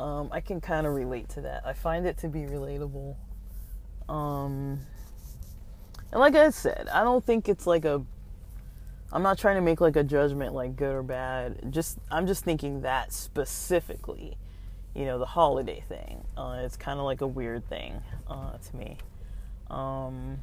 Um, 0.00 0.30
I 0.32 0.40
can 0.40 0.60
kind 0.60 0.86
of 0.86 0.94
relate 0.94 1.28
to 1.30 1.42
that. 1.42 1.62
I 1.66 1.74
find 1.74 2.06
it 2.06 2.16
to 2.18 2.28
be 2.28 2.40
relatable. 2.40 3.16
Um, 4.08 4.80
and 6.10 6.20
like 6.20 6.34
I 6.34 6.50
said, 6.50 6.88
I 6.92 7.04
don't 7.04 7.24
think 7.24 7.48
it's 7.48 7.66
like 7.66 7.84
a 7.84 8.02
I'm 9.12 9.22
not 9.22 9.38
trying 9.38 9.56
to 9.56 9.60
make 9.60 9.80
like 9.80 9.96
a 9.96 10.04
judgment 10.04 10.54
like 10.54 10.76
good 10.76 10.94
or 10.94 11.02
bad. 11.02 11.72
Just 11.72 11.98
I'm 12.10 12.26
just 12.26 12.44
thinking 12.44 12.82
that 12.82 13.12
specifically, 13.12 14.36
you 14.94 15.04
know, 15.04 15.18
the 15.18 15.26
holiday 15.26 15.84
thing. 15.88 16.24
Uh, 16.36 16.60
it's 16.64 16.76
kind 16.76 16.98
of 16.98 17.04
like 17.04 17.20
a 17.20 17.26
weird 17.26 17.68
thing 17.68 18.00
uh, 18.28 18.52
to 18.56 18.76
me. 18.76 18.96
Um, 19.68 20.38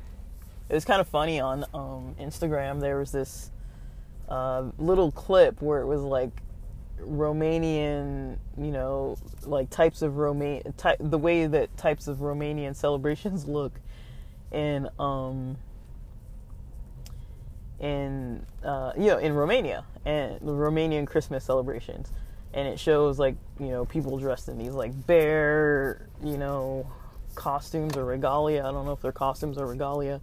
it 0.70 0.74
was 0.74 0.86
kind 0.86 1.00
of 1.00 1.08
funny 1.08 1.40
on 1.40 1.64
um, 1.74 2.16
Instagram. 2.20 2.82
There 2.82 2.98
was 2.98 3.12
this 3.12 3.52
uh, 4.28 4.66
little 4.78 5.12
clip 5.12 5.62
where 5.62 5.82
it 5.82 5.88
was 5.88 6.02
like 6.02 6.42
Romanian, 7.02 8.38
you 8.58 8.72
know, 8.72 9.18
like 9.44 9.70
types 9.70 10.02
of 10.02 10.18
Roman, 10.18 10.74
type, 10.74 10.98
the 11.00 11.18
way 11.18 11.46
that 11.48 11.76
types 11.78 12.08
of 12.08 12.18
Romanian 12.18 12.76
celebrations 12.76 13.46
look, 13.48 13.74
and 14.52 14.90
um, 15.00 15.58
in 17.80 18.46
uh, 18.64 18.94
you 18.98 19.08
know 19.08 19.18
in 19.18 19.34
Romania 19.34 19.86
and 20.06 20.40
the 20.42 20.54
Romanian 20.54 21.06
Christmas 21.06 21.44
celebrations, 21.44 22.12
and 22.54 22.68
it 22.68 22.80
shows 22.80 23.20
like 23.20 23.36
you 23.60 23.68
know 23.68 23.86
people 23.86 24.18
dressed 24.18 24.50
in 24.50 24.58
these 24.58 24.74
like 24.74 25.06
bear 25.06 26.08
you 26.24 26.38
know 26.38 26.90
costumes 27.36 27.96
or 27.96 28.06
regalia. 28.06 28.62
I 28.62 28.72
don't 28.72 28.86
know 28.86 28.94
if 28.94 29.02
they're 29.02 29.12
costumes 29.12 29.58
or 29.58 29.68
regalia. 29.68 30.22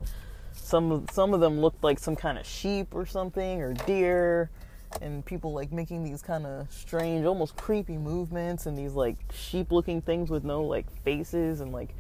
Some 0.53 1.07
some 1.13 1.35
of 1.35 1.41
them 1.41 1.61
looked 1.61 1.83
like 1.83 1.99
some 1.99 2.17
kind 2.17 2.39
of 2.39 2.47
sheep 2.47 2.95
or 2.95 3.07
something 3.07 3.63
or 3.63 3.75
deer, 3.75 4.51
and 5.01 5.25
people 5.25 5.53
like 5.53 5.73
making 5.73 6.05
these 6.05 6.23
kind 6.23 6.47
of 6.47 6.71
strange, 6.71 7.25
almost 7.25 7.57
creepy 7.57 7.99
movements 7.99 8.67
and 8.67 8.77
these 8.77 8.93
like 8.93 9.17
sheep-looking 9.33 10.03
things 10.03 10.31
with 10.31 10.45
no 10.45 10.63
like 10.63 10.91
faces 11.03 11.61
and 11.61 11.73
like 11.73 11.95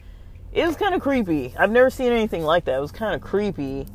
it 0.52 0.66
was 0.66 0.76
kind 0.76 0.94
of 0.94 1.00
creepy. 1.00 1.54
I've 1.58 1.70
never 1.70 1.90
seen 1.90 2.12
anything 2.12 2.44
like 2.44 2.64
that. 2.66 2.76
It 2.76 2.80
was 2.80 2.92
kind 2.92 3.14
of 3.14 3.20
creepy 3.20 3.86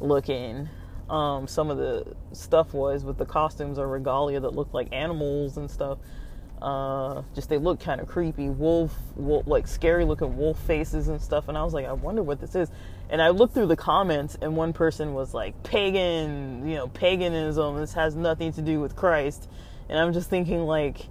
looking 0.00 0.68
um, 1.12 1.46
some 1.46 1.70
of 1.70 1.76
the 1.76 2.16
stuff 2.32 2.72
was 2.72 3.04
with 3.04 3.18
the 3.18 3.26
costumes 3.26 3.78
or 3.78 3.86
regalia 3.86 4.40
that 4.40 4.54
looked 4.54 4.72
like 4.72 4.88
animals 4.92 5.58
and 5.58 5.70
stuff. 5.70 5.98
Uh, 6.62 7.22
just 7.34 7.48
they 7.48 7.58
look 7.58 7.80
kind 7.80 8.00
of 8.00 8.06
creepy, 8.06 8.48
wolf, 8.48 8.94
wolf, 9.16 9.44
like 9.48 9.66
scary 9.66 10.04
looking 10.04 10.36
wolf 10.36 10.56
faces 10.60 11.08
and 11.08 11.20
stuff. 11.20 11.48
And 11.48 11.58
I 11.58 11.64
was 11.64 11.74
like, 11.74 11.86
I 11.86 11.92
wonder 11.92 12.22
what 12.22 12.40
this 12.40 12.54
is. 12.54 12.70
And 13.10 13.20
I 13.20 13.30
looked 13.30 13.52
through 13.52 13.66
the 13.66 13.76
comments, 13.76 14.38
and 14.40 14.56
one 14.56 14.72
person 14.72 15.12
was 15.12 15.34
like, 15.34 15.60
pagan, 15.64 16.68
you 16.68 16.76
know, 16.76 16.86
paganism. 16.86 17.78
This 17.78 17.94
has 17.94 18.14
nothing 18.14 18.52
to 18.52 18.62
do 18.62 18.78
with 18.78 18.94
Christ. 18.94 19.48
And 19.88 19.98
I'm 19.98 20.12
just 20.12 20.30
thinking, 20.30 20.60
like, 20.60 21.08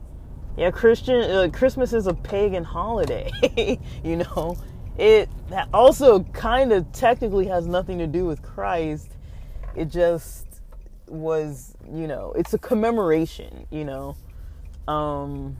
yeah, 0.55 0.71
Christian 0.71 1.29
uh, 1.29 1.49
Christmas 1.51 1.91
is 1.91 2.07
a 2.07 2.13
pagan 2.13 2.63
holiday. 2.63 3.29
you 4.05 4.15
know, 4.15 4.57
it 4.97 5.27
also 5.73 6.23
kind 6.23 6.71
of 6.71 6.89
technically 6.93 7.47
has 7.47 7.67
nothing 7.67 7.97
to 7.97 8.07
do 8.07 8.25
with 8.25 8.41
Christ. 8.41 9.09
It 9.75 9.89
just 9.89 10.47
was, 11.07 11.75
you 11.91 12.07
know, 12.07 12.31
it's 12.37 12.53
a 12.53 12.57
commemoration. 12.57 13.67
You 13.69 13.83
know 13.83 14.15
um, 14.87 15.57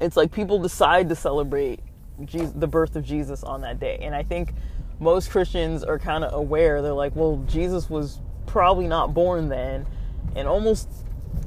it's 0.00 0.16
like 0.16 0.32
people 0.32 0.58
decide 0.58 1.08
to 1.08 1.14
celebrate 1.14 1.80
Jesus, 2.24 2.52
the 2.54 2.66
birth 2.66 2.96
of 2.96 3.04
Jesus 3.04 3.42
on 3.42 3.60
that 3.62 3.80
day. 3.80 3.98
And 4.02 4.14
I 4.14 4.22
think 4.22 4.52
most 5.00 5.30
Christians 5.30 5.84
are 5.84 5.98
kind 5.98 6.24
of 6.24 6.32
aware. 6.32 6.82
They're 6.82 6.92
like, 6.92 7.14
well, 7.14 7.42
Jesus 7.46 7.88
was 7.88 8.20
probably 8.46 8.88
not 8.88 9.14
born 9.14 9.48
then. 9.48 9.86
And 10.34 10.48
almost 10.48 10.88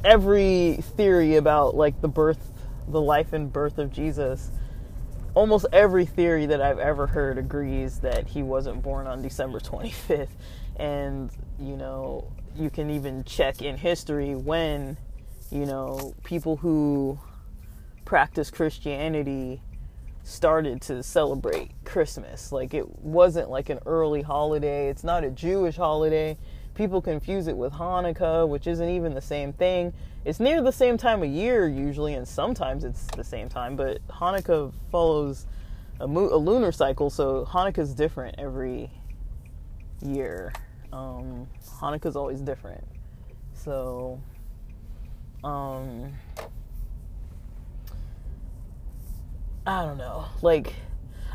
every 0.04 0.80
theory 0.96 1.36
about 1.36 1.76
like 1.76 2.02
the 2.02 2.08
birth, 2.08 2.52
the 2.88 3.02
life 3.02 3.34
and 3.34 3.52
birth 3.52 3.78
of 3.78 3.92
Jesus, 3.92 4.52
almost 5.34 5.66
every 5.72 6.06
theory 6.06 6.46
that 6.46 6.62
I've 6.62 6.80
ever 6.80 7.08
heard 7.08 7.38
agrees 7.38 8.00
that 8.00 8.28
he 8.28 8.44
wasn't 8.44 8.82
born 8.82 9.08
on 9.08 9.22
December 9.22 9.60
25th. 9.60 10.30
And, 10.78 11.32
you 11.60 11.78
know, 11.78 12.32
you 12.56 12.70
can 12.70 12.90
even 12.90 13.24
check 13.24 13.62
in 13.62 13.78
history 13.78 14.36
when 14.36 14.98
you 15.52 15.66
know, 15.66 16.16
people 16.24 16.58
who 16.58 17.20
practice 18.06 18.49
Christianity 18.49 19.62
started 20.24 20.82
to 20.84 21.04
celebrate 21.04 21.72
Christmas. 21.84 22.52
Like 22.52 22.74
it 22.74 22.88
wasn't 22.99 23.49
like 23.49 23.70
an 23.70 23.80
early 23.86 24.22
holiday. 24.22 24.89
It's 24.89 25.04
not 25.04 25.24
a 25.24 25.30
Jewish 25.30 25.76
holiday. 25.76 26.38
People 26.74 27.02
confuse 27.02 27.47
it 27.47 27.58
with 27.58 27.74
Hanukkah, 27.74 28.47
which 28.47 28.66
isn't 28.66 28.88
even 28.88 29.14
the 29.14 29.22
same 29.22 29.52
thing. 29.52 29.93
It's 30.24 30.39
near 30.39 30.62
the 30.62 30.72
same 30.72 30.97
time 30.97 31.22
of 31.22 31.30
year 31.30 31.68
usually, 31.68 32.14
and 32.14 32.28
sometimes 32.28 32.84
it's 32.84 33.06
the 33.08 33.24
same 33.24 33.49
time. 33.49 33.76
But 33.76 34.06
Hanukkah 34.08 34.72
follows 34.89 35.47
a, 35.99 36.08
mo- 36.08 36.34
a 36.34 36.38
lunar 36.38 36.72
cycle, 36.72 37.10
so 37.10 37.45
Hanukkah's 37.45 37.93
different 37.93 38.36
every 38.38 38.89
year. 40.02 40.54
Um, 40.93 41.47
Hanukkah's 41.80 42.16
always 42.16 42.39
different. 42.39 42.84
So 43.54 44.22
um 45.44 46.14
I 49.66 49.86
don't 49.86 49.98
know. 49.98 50.26
Like 50.42 50.74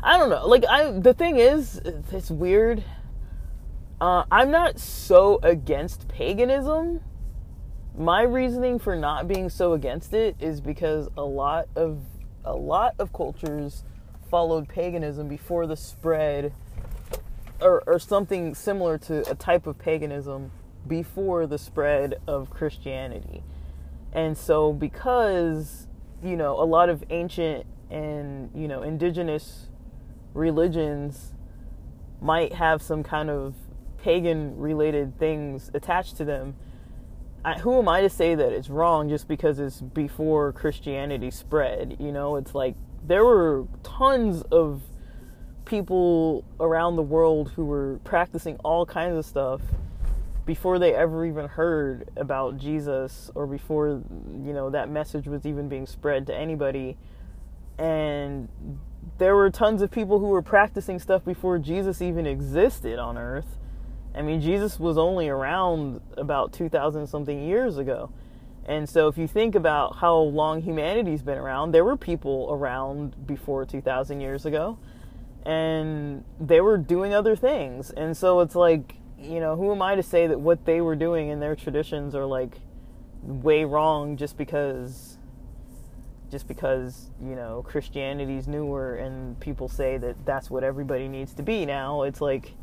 I 0.03 0.17
don't 0.17 0.29
know. 0.29 0.45
Like 0.47 0.65
I 0.69 0.91
the 0.91 1.13
thing 1.13 1.37
is 1.37 1.81
it's 2.11 2.29
weird. 2.29 2.83
Uh 3.99 4.23
I'm 4.31 4.51
not 4.51 4.79
so 4.79 5.39
against 5.43 6.07
paganism. 6.07 7.01
My 7.97 8.21
reasoning 8.21 8.79
for 8.79 8.95
not 8.95 9.27
being 9.27 9.49
so 9.49 9.73
against 9.73 10.13
it 10.13 10.35
is 10.39 10.61
because 10.61 11.09
a 11.17 11.23
lot 11.23 11.67
of 11.75 11.99
a 12.45 12.55
lot 12.55 12.95
of 12.99 13.11
cultures 13.11 13.83
followed 14.29 14.67
paganism 14.67 15.27
before 15.27 15.65
the 15.67 15.75
spread 15.75 16.53
or, 17.59 17.83
or 17.87 17.99
something 17.99 18.53
similar 18.53 18.97
to 18.97 19.29
a 19.29 19.35
type 19.35 19.67
of 19.67 19.79
paganism 19.79 20.51
before 20.87 21.47
the 21.47 21.57
spread 21.57 22.19
of 22.27 22.49
Christianity. 22.49 23.43
And 24.13 24.37
so, 24.37 24.73
because, 24.73 25.87
you 26.23 26.35
know, 26.35 26.61
a 26.61 26.65
lot 26.65 26.89
of 26.89 27.03
ancient 27.09 27.65
and, 27.89 28.49
you 28.55 28.67
know, 28.67 28.81
indigenous 28.83 29.69
religions 30.33 31.33
might 32.21 32.53
have 32.53 32.81
some 32.81 33.03
kind 33.03 33.29
of 33.29 33.55
pagan 33.97 34.57
related 34.57 35.17
things 35.19 35.69
attached 35.73 36.17
to 36.17 36.25
them, 36.25 36.55
I, 37.45 37.53
who 37.59 37.77
am 37.79 37.87
I 37.87 38.01
to 38.01 38.09
say 38.09 38.35
that 38.35 38.51
it's 38.51 38.69
wrong 38.69 39.09
just 39.09 39.27
because 39.27 39.59
it's 39.59 39.81
before 39.81 40.51
Christianity 40.53 41.31
spread? 41.31 41.97
You 41.99 42.11
know, 42.11 42.35
it's 42.35 42.53
like 42.55 42.75
there 43.05 43.23
were 43.23 43.65
tons 43.83 44.41
of 44.51 44.81
people 45.65 46.43
around 46.59 46.95
the 46.95 47.03
world 47.03 47.51
who 47.55 47.65
were 47.65 47.99
practicing 48.03 48.55
all 48.63 48.85
kinds 48.85 49.17
of 49.17 49.25
stuff 49.25 49.61
before 50.47 50.79
they 50.79 50.95
ever 50.95 51.25
even 51.25 51.47
heard 51.47 52.09
about 52.17 52.57
Jesus 52.57 53.29
or 53.35 53.45
before 53.45 54.01
you 54.43 54.53
know 54.53 54.71
that 54.71 54.89
message 54.89 55.27
was 55.27 55.45
even 55.45 55.69
being 55.69 55.85
spread 55.85 56.25
to 56.25 56.35
anybody 56.35 56.97
and 57.77 58.49
there 59.17 59.35
were 59.35 59.49
tons 59.49 59.81
of 59.81 59.91
people 59.91 60.19
who 60.19 60.27
were 60.27 60.41
practicing 60.41 60.99
stuff 60.99 61.23
before 61.23 61.59
Jesus 61.59 62.01
even 62.01 62.25
existed 62.25 62.99
on 62.99 63.17
earth. 63.17 63.57
I 64.15 64.21
mean, 64.21 64.41
Jesus 64.41 64.79
was 64.79 64.97
only 64.97 65.29
around 65.29 66.01
about 66.17 66.53
2000 66.53 67.07
something 67.07 67.43
years 67.47 67.77
ago. 67.77 68.11
And 68.65 68.89
so 68.89 69.07
if 69.07 69.17
you 69.17 69.27
think 69.27 69.55
about 69.55 69.97
how 69.97 70.17
long 70.17 70.61
humanity's 70.61 71.21
been 71.21 71.37
around, 71.37 71.71
there 71.71 71.85
were 71.85 71.95
people 71.95 72.49
around 72.51 73.27
before 73.27 73.65
2000 73.65 74.19
years 74.19 74.45
ago 74.45 74.77
and 75.45 76.25
they 76.41 76.59
were 76.59 76.77
doing 76.77 77.13
other 77.13 77.35
things. 77.35 77.91
And 77.91 78.17
so 78.17 78.41
it's 78.41 78.55
like 78.55 78.95
you 79.19 79.39
know, 79.39 79.55
who 79.55 79.71
am 79.71 79.81
I 79.81 79.95
to 79.95 80.03
say 80.03 80.27
that 80.27 80.39
what 80.39 80.65
they 80.65 80.81
were 80.81 80.95
doing 80.95 81.29
in 81.29 81.39
their 81.39 81.55
traditions 81.55 82.13
are 82.15 82.25
like 82.25 82.55
way 83.23 83.65
wrong 83.65 84.17
just 84.17 84.37
because 84.37 85.17
just 86.29 86.47
because, 86.47 87.09
you 87.21 87.35
know, 87.35 87.63
Christianity's 87.65 88.49
newer 88.49 88.95
and 88.95 89.39
people 89.39 89.69
say 89.69 89.97
that 89.97 90.25
that's 90.25 90.49
what 90.49 90.63
everybody 90.63 91.07
needs 91.07 91.33
to 91.35 91.43
be 91.43 91.65
now. 91.65 92.03
It's 92.03 92.21
like 92.21 92.53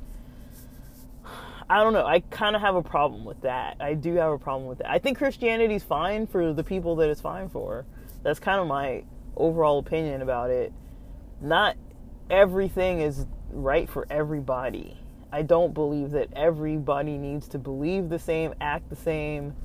I 1.69 1.83
don't 1.83 1.95
know. 1.95 2.05
I 2.05 2.21
kind 2.21 2.55
of 2.55 2.63
have 2.63 2.77
a 2.77 2.83
problem 2.83 3.25
with 3.25 3.41
that. 3.41 3.79
I 3.81 3.95
do 3.95 4.15
have 4.17 4.33
a 4.33 4.39
problem 4.39 4.69
with 4.69 4.79
that. 4.79 4.91
I 4.91 4.99
think 4.99 5.17
Christianity's 5.19 5.83
fine 5.83 6.27
for 6.27 6.53
the 6.53 6.63
people 6.63 6.97
that 6.97 7.09
it's 7.09 7.23
fine 7.23 7.49
for. 7.49 7.87
That's 8.23 8.39
kind 8.39 8.61
of 8.61 8.67
my 8.67 9.05
overall 9.35 9.79
opinion 9.79 10.21
about 10.21 10.51
it. 10.51 10.73
Not 11.41 11.77
everything 12.29 13.01
is 13.01 13.27
right 13.51 13.89
for 13.89 14.07
everybody 14.11 14.99
I 15.35 15.43
don't 15.43 15.75
believe 15.75 16.13
that 16.13 16.29
everybody 16.37 17.19
needs 17.19 17.49
to 17.49 17.59
believe 17.59 18.09
the 18.09 18.21
same, 18.21 18.55
act 18.61 18.89
the 18.89 18.95
same. 18.95 19.57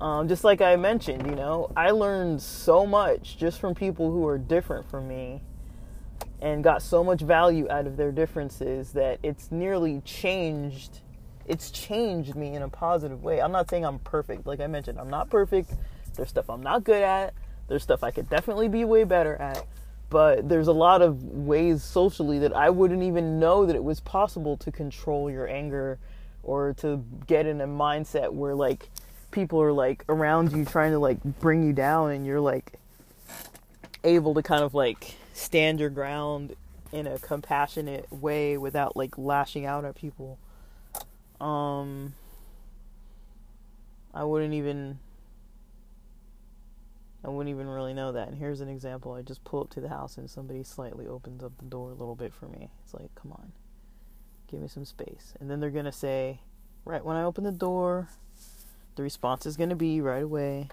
Um, 0.00 0.26
just 0.26 0.42
like 0.42 0.60
I 0.60 0.74
mentioned, 0.74 1.28
you 1.28 1.36
know, 1.36 1.70
I 1.76 1.92
learned 1.92 2.42
so 2.42 2.84
much 2.84 3.38
just 3.38 3.60
from 3.60 3.72
people 3.72 4.10
who 4.10 4.26
are 4.26 4.36
different 4.36 4.90
from 4.90 5.06
me 5.06 5.42
and 6.40 6.64
got 6.64 6.82
so 6.82 7.04
much 7.04 7.20
value 7.20 7.70
out 7.70 7.86
of 7.86 7.96
their 7.96 8.10
differences 8.10 8.90
that 8.94 9.20
it's 9.22 9.52
nearly 9.52 10.00
changed. 10.00 11.02
It's 11.46 11.70
changed 11.70 12.34
me 12.34 12.54
in 12.54 12.62
a 12.62 12.68
positive 12.68 13.22
way. 13.22 13.40
I'm 13.40 13.52
not 13.52 13.70
saying 13.70 13.84
I'm 13.84 14.00
perfect. 14.00 14.44
Like 14.44 14.58
I 14.58 14.66
mentioned, 14.66 14.98
I'm 14.98 15.10
not 15.10 15.30
perfect. 15.30 15.70
There's 16.16 16.30
stuff 16.30 16.50
I'm 16.50 16.64
not 16.64 16.82
good 16.82 17.04
at. 17.04 17.32
There's 17.68 17.84
stuff 17.84 18.02
I 18.02 18.10
could 18.10 18.28
definitely 18.28 18.66
be 18.66 18.84
way 18.84 19.04
better 19.04 19.36
at 19.36 19.64
but 20.10 20.48
there's 20.48 20.66
a 20.66 20.72
lot 20.72 21.02
of 21.02 21.22
ways 21.24 21.82
socially 21.84 22.40
that 22.40 22.54
I 22.54 22.68
wouldn't 22.68 23.04
even 23.04 23.38
know 23.38 23.64
that 23.64 23.76
it 23.76 23.84
was 23.84 24.00
possible 24.00 24.56
to 24.58 24.72
control 24.72 25.30
your 25.30 25.48
anger 25.48 25.98
or 26.42 26.74
to 26.78 27.04
get 27.28 27.46
in 27.46 27.60
a 27.60 27.66
mindset 27.66 28.32
where 28.32 28.54
like 28.54 28.90
people 29.30 29.62
are 29.62 29.72
like 29.72 30.04
around 30.08 30.52
you 30.52 30.64
trying 30.64 30.90
to 30.90 30.98
like 30.98 31.22
bring 31.22 31.62
you 31.62 31.72
down 31.72 32.10
and 32.10 32.26
you're 32.26 32.40
like 32.40 32.72
able 34.02 34.34
to 34.34 34.42
kind 34.42 34.64
of 34.64 34.74
like 34.74 35.14
stand 35.32 35.78
your 35.78 35.90
ground 35.90 36.56
in 36.92 37.06
a 37.06 37.18
compassionate 37.20 38.10
way 38.12 38.58
without 38.58 38.96
like 38.96 39.16
lashing 39.16 39.64
out 39.64 39.84
at 39.84 39.94
people. 39.94 40.38
Um 41.40 42.14
I 44.12 44.24
wouldn't 44.24 44.54
even 44.54 44.98
I 47.24 47.28
wouldn't 47.28 47.54
even 47.54 47.68
really 47.68 47.92
know 47.92 48.12
that. 48.12 48.28
And 48.28 48.38
here's 48.38 48.60
an 48.60 48.68
example. 48.68 49.12
I 49.12 49.22
just 49.22 49.44
pull 49.44 49.60
up 49.60 49.70
to 49.70 49.80
the 49.80 49.90
house 49.90 50.16
and 50.16 50.30
somebody 50.30 50.62
slightly 50.62 51.06
opens 51.06 51.42
up 51.42 51.52
the 51.58 51.66
door 51.66 51.90
a 51.90 51.94
little 51.94 52.14
bit 52.14 52.32
for 52.32 52.46
me. 52.46 52.70
It's 52.84 52.94
like, 52.94 53.14
come 53.14 53.32
on, 53.32 53.52
give 54.50 54.60
me 54.60 54.68
some 54.68 54.84
space. 54.86 55.34
And 55.38 55.50
then 55.50 55.60
they're 55.60 55.70
going 55.70 55.84
to 55.84 55.92
say, 55.92 56.40
right 56.84 57.04
when 57.04 57.16
I 57.16 57.24
open 57.24 57.44
the 57.44 57.52
door, 57.52 58.08
the 58.96 59.02
response 59.02 59.44
is 59.44 59.56
going 59.56 59.70
to 59.70 59.76
be 59.76 60.00
right 60.00 60.22
away, 60.22 60.68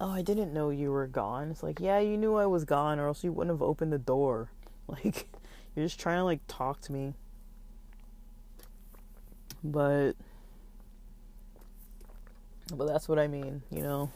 oh, 0.00 0.10
I 0.10 0.22
didn't 0.22 0.52
know 0.52 0.70
you 0.70 0.90
were 0.90 1.06
gone. 1.06 1.50
It's 1.50 1.62
like, 1.62 1.80
yeah, 1.80 1.98
you 1.98 2.18
knew 2.18 2.36
I 2.36 2.46
was 2.46 2.64
gone 2.64 2.98
or 2.98 3.08
else 3.08 3.24
you 3.24 3.32
wouldn't 3.32 3.54
have 3.54 3.62
opened 3.62 3.92
the 3.92 3.98
door. 3.98 4.50
Like, 4.88 5.26
you're 5.74 5.84
just 5.84 5.98
trying 5.98 6.18
to, 6.18 6.22
like, 6.22 6.38
talk 6.46 6.80
to 6.82 6.92
me. 6.92 7.14
But, 9.64 10.12
but 12.72 12.86
that's 12.86 13.08
what 13.08 13.18
I 13.18 13.26
mean, 13.26 13.62
you 13.68 13.82
know? 13.82 14.12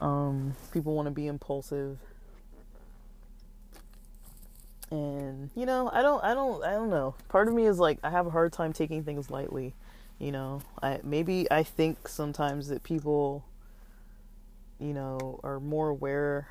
Um, 0.00 0.54
people 0.72 0.94
want 0.94 1.06
to 1.06 1.12
be 1.12 1.26
impulsive. 1.26 1.98
And 4.90 5.50
you 5.56 5.66
know, 5.66 5.90
I 5.92 6.02
don't 6.02 6.22
I 6.22 6.34
don't 6.34 6.62
I 6.64 6.72
don't 6.72 6.90
know. 6.90 7.14
Part 7.28 7.48
of 7.48 7.54
me 7.54 7.66
is 7.66 7.78
like 7.78 7.98
I 8.04 8.10
have 8.10 8.26
a 8.26 8.30
hard 8.30 8.52
time 8.52 8.72
taking 8.72 9.02
things 9.02 9.30
lightly. 9.30 9.74
You 10.18 10.32
know, 10.32 10.62
I 10.82 11.00
maybe 11.02 11.50
I 11.50 11.62
think 11.62 12.08
sometimes 12.08 12.68
that 12.68 12.82
people 12.82 13.44
you 14.78 14.92
know, 14.92 15.40
are 15.42 15.60
more 15.60 15.88
aware 15.88 16.48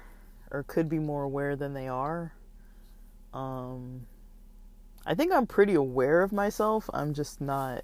or 0.52 0.64
could 0.64 0.90
be 0.90 1.00
more 1.00 1.24
aware 1.24 1.56
than 1.56 1.74
they 1.74 1.88
are. 1.88 2.34
Um, 3.34 4.06
I 5.06 5.14
think 5.14 5.32
I'm 5.34 5.46
pretty 5.48 5.76
aware 5.76 6.22
of 6.22 6.32
myself. 6.32 6.90
I'm 6.94 7.14
just 7.14 7.42
not 7.42 7.84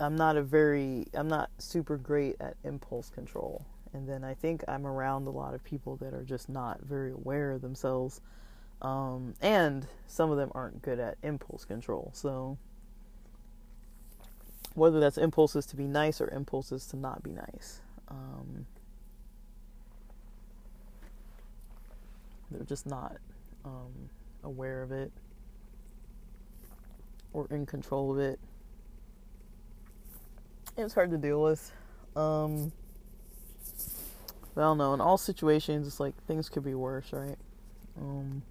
I'm 0.00 0.14
not 0.16 0.36
a 0.36 0.42
very 0.42 1.06
I'm 1.12 1.28
not 1.28 1.50
super 1.58 1.96
great 1.96 2.36
at 2.40 2.56
impulse 2.64 3.10
control. 3.10 3.64
And 3.98 4.08
then 4.08 4.22
I 4.22 4.32
think 4.32 4.62
I'm 4.68 4.86
around 4.86 5.26
a 5.26 5.30
lot 5.30 5.54
of 5.54 5.64
people 5.64 5.96
that 5.96 6.14
are 6.14 6.22
just 6.22 6.48
not 6.48 6.80
very 6.82 7.10
aware 7.10 7.50
of 7.50 7.62
themselves. 7.62 8.20
Um, 8.80 9.34
and 9.42 9.88
some 10.06 10.30
of 10.30 10.36
them 10.36 10.52
aren't 10.54 10.82
good 10.82 11.00
at 11.00 11.18
impulse 11.24 11.64
control. 11.64 12.12
So 12.14 12.58
whether 14.74 15.00
that's 15.00 15.18
impulses 15.18 15.66
to 15.66 15.76
be 15.76 15.88
nice 15.88 16.20
or 16.20 16.30
impulses 16.30 16.86
to 16.86 16.96
not 16.96 17.24
be 17.24 17.32
nice. 17.32 17.80
Um, 18.06 18.66
they're 22.52 22.62
just 22.62 22.86
not 22.86 23.16
um, 23.64 24.10
aware 24.44 24.80
of 24.82 24.92
it 24.92 25.10
or 27.32 27.48
in 27.50 27.66
control 27.66 28.12
of 28.12 28.20
it. 28.20 28.38
It's 30.76 30.94
hard 30.94 31.10
to 31.10 31.18
deal 31.18 31.42
with. 31.42 31.72
Don't 34.56 34.78
know. 34.78 34.92
In 34.94 35.00
all 35.00 35.16
situations, 35.16 35.86
it's 35.86 36.00
like 36.00 36.14
things 36.26 36.48
could 36.48 36.64
be 36.64 36.74
worse, 36.74 37.12
right? 37.12 37.36
Um, 37.96 38.42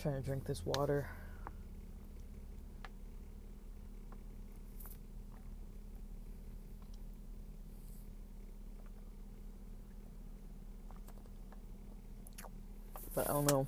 trying 0.00 0.14
to 0.14 0.22
drink 0.22 0.44
this 0.44 0.64
water. 0.64 1.08
But 13.14 13.28
I 13.28 13.32
don't 13.32 13.50
know. 13.50 13.66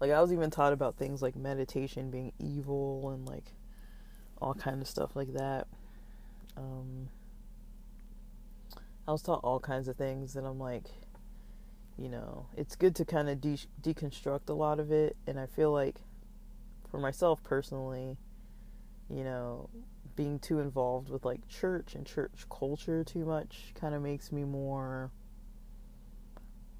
Like 0.00 0.10
I 0.10 0.20
was 0.20 0.32
even 0.32 0.50
taught 0.50 0.72
about 0.72 0.96
things 0.96 1.20
like 1.20 1.36
meditation 1.36 2.10
being 2.10 2.32
evil 2.38 3.10
and 3.10 3.26
like 3.26 3.52
all 4.40 4.54
kind 4.54 4.80
of 4.80 4.88
stuff 4.88 5.14
like 5.14 5.34
that. 5.34 5.66
Um, 6.56 7.08
I 9.06 9.12
was 9.12 9.22
taught 9.22 9.40
all 9.44 9.60
kinds 9.60 9.88
of 9.88 9.96
things, 9.96 10.36
and 10.36 10.46
I'm 10.46 10.58
like, 10.58 10.84
you 11.98 12.08
know, 12.08 12.46
it's 12.56 12.76
good 12.76 12.94
to 12.96 13.04
kind 13.04 13.28
of 13.28 13.40
de- 13.40 13.66
deconstruct 13.82 14.48
a 14.48 14.54
lot 14.54 14.80
of 14.80 14.90
it. 14.90 15.16
And 15.26 15.38
I 15.38 15.46
feel 15.46 15.72
like, 15.72 15.96
for 16.90 16.98
myself 16.98 17.42
personally, 17.42 18.16
you 19.08 19.24
know, 19.24 19.68
being 20.16 20.38
too 20.38 20.60
involved 20.60 21.08
with 21.08 21.24
like 21.24 21.46
church 21.48 21.94
and 21.94 22.06
church 22.06 22.46
culture 22.50 23.04
too 23.04 23.24
much 23.24 23.72
kind 23.74 23.94
of 23.94 24.02
makes 24.02 24.32
me 24.32 24.44
more 24.44 25.10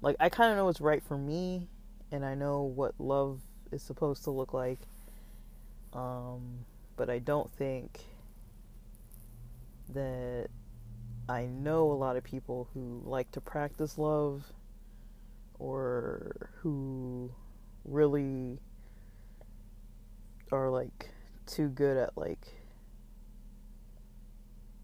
like 0.01 0.15
I 0.19 0.29
kind 0.29 0.51
of 0.51 0.57
know 0.57 0.65
what's 0.65 0.81
right 0.81 1.01
for 1.01 1.17
me 1.17 1.67
and 2.11 2.25
I 2.25 2.35
know 2.35 2.61
what 2.63 2.93
love 2.99 3.41
is 3.71 3.81
supposed 3.81 4.23
to 4.25 4.31
look 4.31 4.53
like 4.53 4.79
um 5.93 6.65
but 6.95 7.09
I 7.09 7.19
don't 7.19 7.51
think 7.53 7.99
that 9.89 10.47
I 11.29 11.45
know 11.45 11.91
a 11.91 11.93
lot 11.93 12.17
of 12.17 12.23
people 12.23 12.67
who 12.73 13.01
like 13.05 13.31
to 13.31 13.41
practice 13.41 13.97
love 13.97 14.43
or 15.59 16.49
who 16.61 17.31
really 17.85 18.59
are 20.51 20.69
like 20.69 21.09
too 21.45 21.69
good 21.69 21.97
at 21.97 22.17
like 22.17 22.45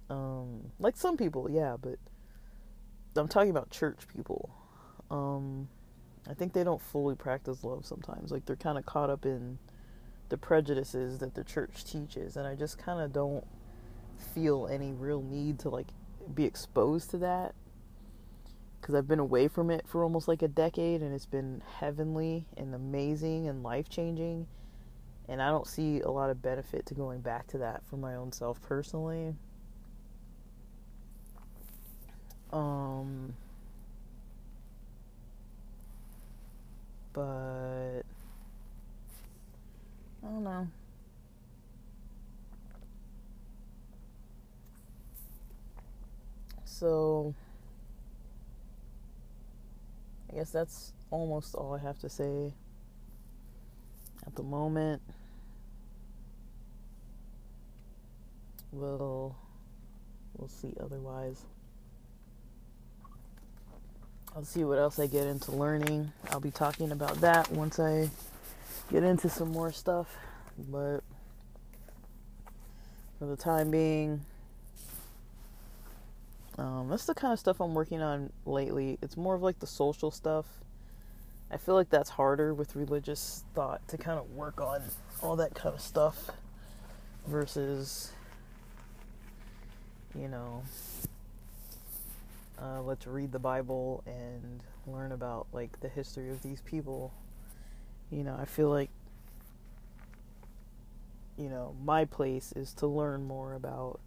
um 0.09 0.71
like 0.79 0.95
some 0.95 1.17
people 1.17 1.49
yeah 1.49 1.75
but 1.79 1.99
I'm 3.17 3.27
talking 3.27 3.49
about 3.49 3.69
church 3.69 4.07
people. 4.07 4.49
Um, 5.09 5.69
I 6.29 6.33
think 6.33 6.53
they 6.53 6.63
don't 6.63 6.81
fully 6.81 7.15
practice 7.15 7.63
love 7.63 7.85
sometimes. 7.85 8.31
Like 8.31 8.45
they're 8.45 8.55
kind 8.55 8.77
of 8.77 8.85
caught 8.85 9.09
up 9.09 9.25
in 9.25 9.57
the 10.29 10.37
prejudices 10.37 11.19
that 11.19 11.35
the 11.35 11.43
church 11.43 11.85
teaches, 11.85 12.35
and 12.35 12.45
I 12.45 12.55
just 12.55 12.77
kind 12.77 13.01
of 13.01 13.13
don't 13.13 13.45
feel 14.33 14.67
any 14.71 14.91
real 14.93 15.21
need 15.21 15.59
to 15.59 15.69
like 15.69 15.87
be 16.33 16.43
exposed 16.43 17.11
to 17.11 17.17
that 17.19 17.55
because 18.79 18.95
I've 18.95 19.07
been 19.07 19.19
away 19.19 19.47
from 19.47 19.69
it 19.69 19.87
for 19.87 20.03
almost 20.03 20.27
like 20.27 20.41
a 20.41 20.47
decade, 20.47 21.01
and 21.01 21.13
it's 21.13 21.25
been 21.25 21.61
heavenly 21.79 22.45
and 22.55 22.73
amazing 22.73 23.47
and 23.47 23.63
life 23.63 23.89
changing. 23.89 24.47
And 25.29 25.41
I 25.41 25.49
don't 25.49 25.67
see 25.67 25.99
a 25.99 26.09
lot 26.09 26.29
of 26.29 26.41
benefit 26.41 26.85
to 26.85 26.93
going 26.93 27.19
back 27.19 27.47
to 27.47 27.57
that 27.57 27.85
for 27.85 27.97
my 27.97 28.15
own 28.15 28.31
self 28.31 28.61
personally. 28.61 29.35
Um, 32.53 33.33
but 37.17 38.03
I 40.23 40.27
don't 40.27 40.43
know. 40.43 40.67
So 46.63 47.33
I 50.31 50.35
guess 50.35 50.51
that's 50.51 50.93
almost 51.09 51.55
all 51.55 51.73
I 51.73 51.79
have 51.79 51.97
to 52.01 52.09
say 52.09 52.53
at 54.27 54.35
the 54.35 54.43
moment. 54.43 55.01
We'll 58.71 59.35
we'll 60.35 60.49
see 60.49 60.75
otherwise. 60.79 61.45
I'll 64.37 64.45
see 64.45 64.63
what 64.63 64.77
else 64.77 64.99
I 64.99 65.07
get 65.07 65.25
into 65.25 65.51
learning. 65.51 66.11
I'll 66.29 66.39
be 66.39 66.51
talking 66.51 66.91
about 66.91 67.19
that 67.21 67.51
once 67.51 67.79
I 67.79 68.07
get 68.91 69.01
into 69.01 69.29
some 69.29 69.51
more 69.51 69.71
stuff. 69.71 70.15
But 70.69 70.99
for 73.17 73.25
the 73.25 73.35
time 73.35 73.71
being, 73.71 74.21
um, 76.59 76.87
that's 76.87 77.07
the 77.07 77.15
kind 77.15 77.33
of 77.33 77.39
stuff 77.39 77.59
I'm 77.59 77.73
working 77.73 78.03
on 78.03 78.31
lately. 78.45 78.99
It's 79.01 79.17
more 79.17 79.33
of 79.33 79.41
like 79.41 79.57
the 79.57 79.65
social 79.65 80.11
stuff. 80.11 80.45
I 81.49 81.57
feel 81.57 81.73
like 81.73 81.89
that's 81.89 82.11
harder 82.11 82.53
with 82.53 82.75
religious 82.75 83.43
thought 83.55 83.87
to 83.87 83.97
kind 83.97 84.19
of 84.19 84.29
work 84.35 84.61
on 84.61 84.83
all 85.23 85.35
that 85.37 85.55
kind 85.55 85.73
of 85.73 85.81
stuff 85.81 86.29
versus, 87.25 88.11
you 90.13 90.27
know, 90.27 90.61
uh, 92.61 92.81
let's 92.81 93.07
read 93.07 93.31
the 93.31 93.39
Bible 93.39 94.03
and 94.05 94.61
learn 94.85 95.11
about 95.11 95.47
like 95.51 95.79
the 95.79 95.89
history 95.89 96.29
of 96.29 96.41
these 96.41 96.61
people. 96.61 97.13
You 98.09 98.23
know, 98.23 98.37
I 98.39 98.45
feel 98.45 98.69
like 98.69 98.89
you 101.37 101.49
know, 101.49 101.75
my 101.83 102.05
place 102.05 102.51
is 102.53 102.73
to 102.73 102.87
learn 102.87 103.25
more 103.25 103.53
about 103.53 103.99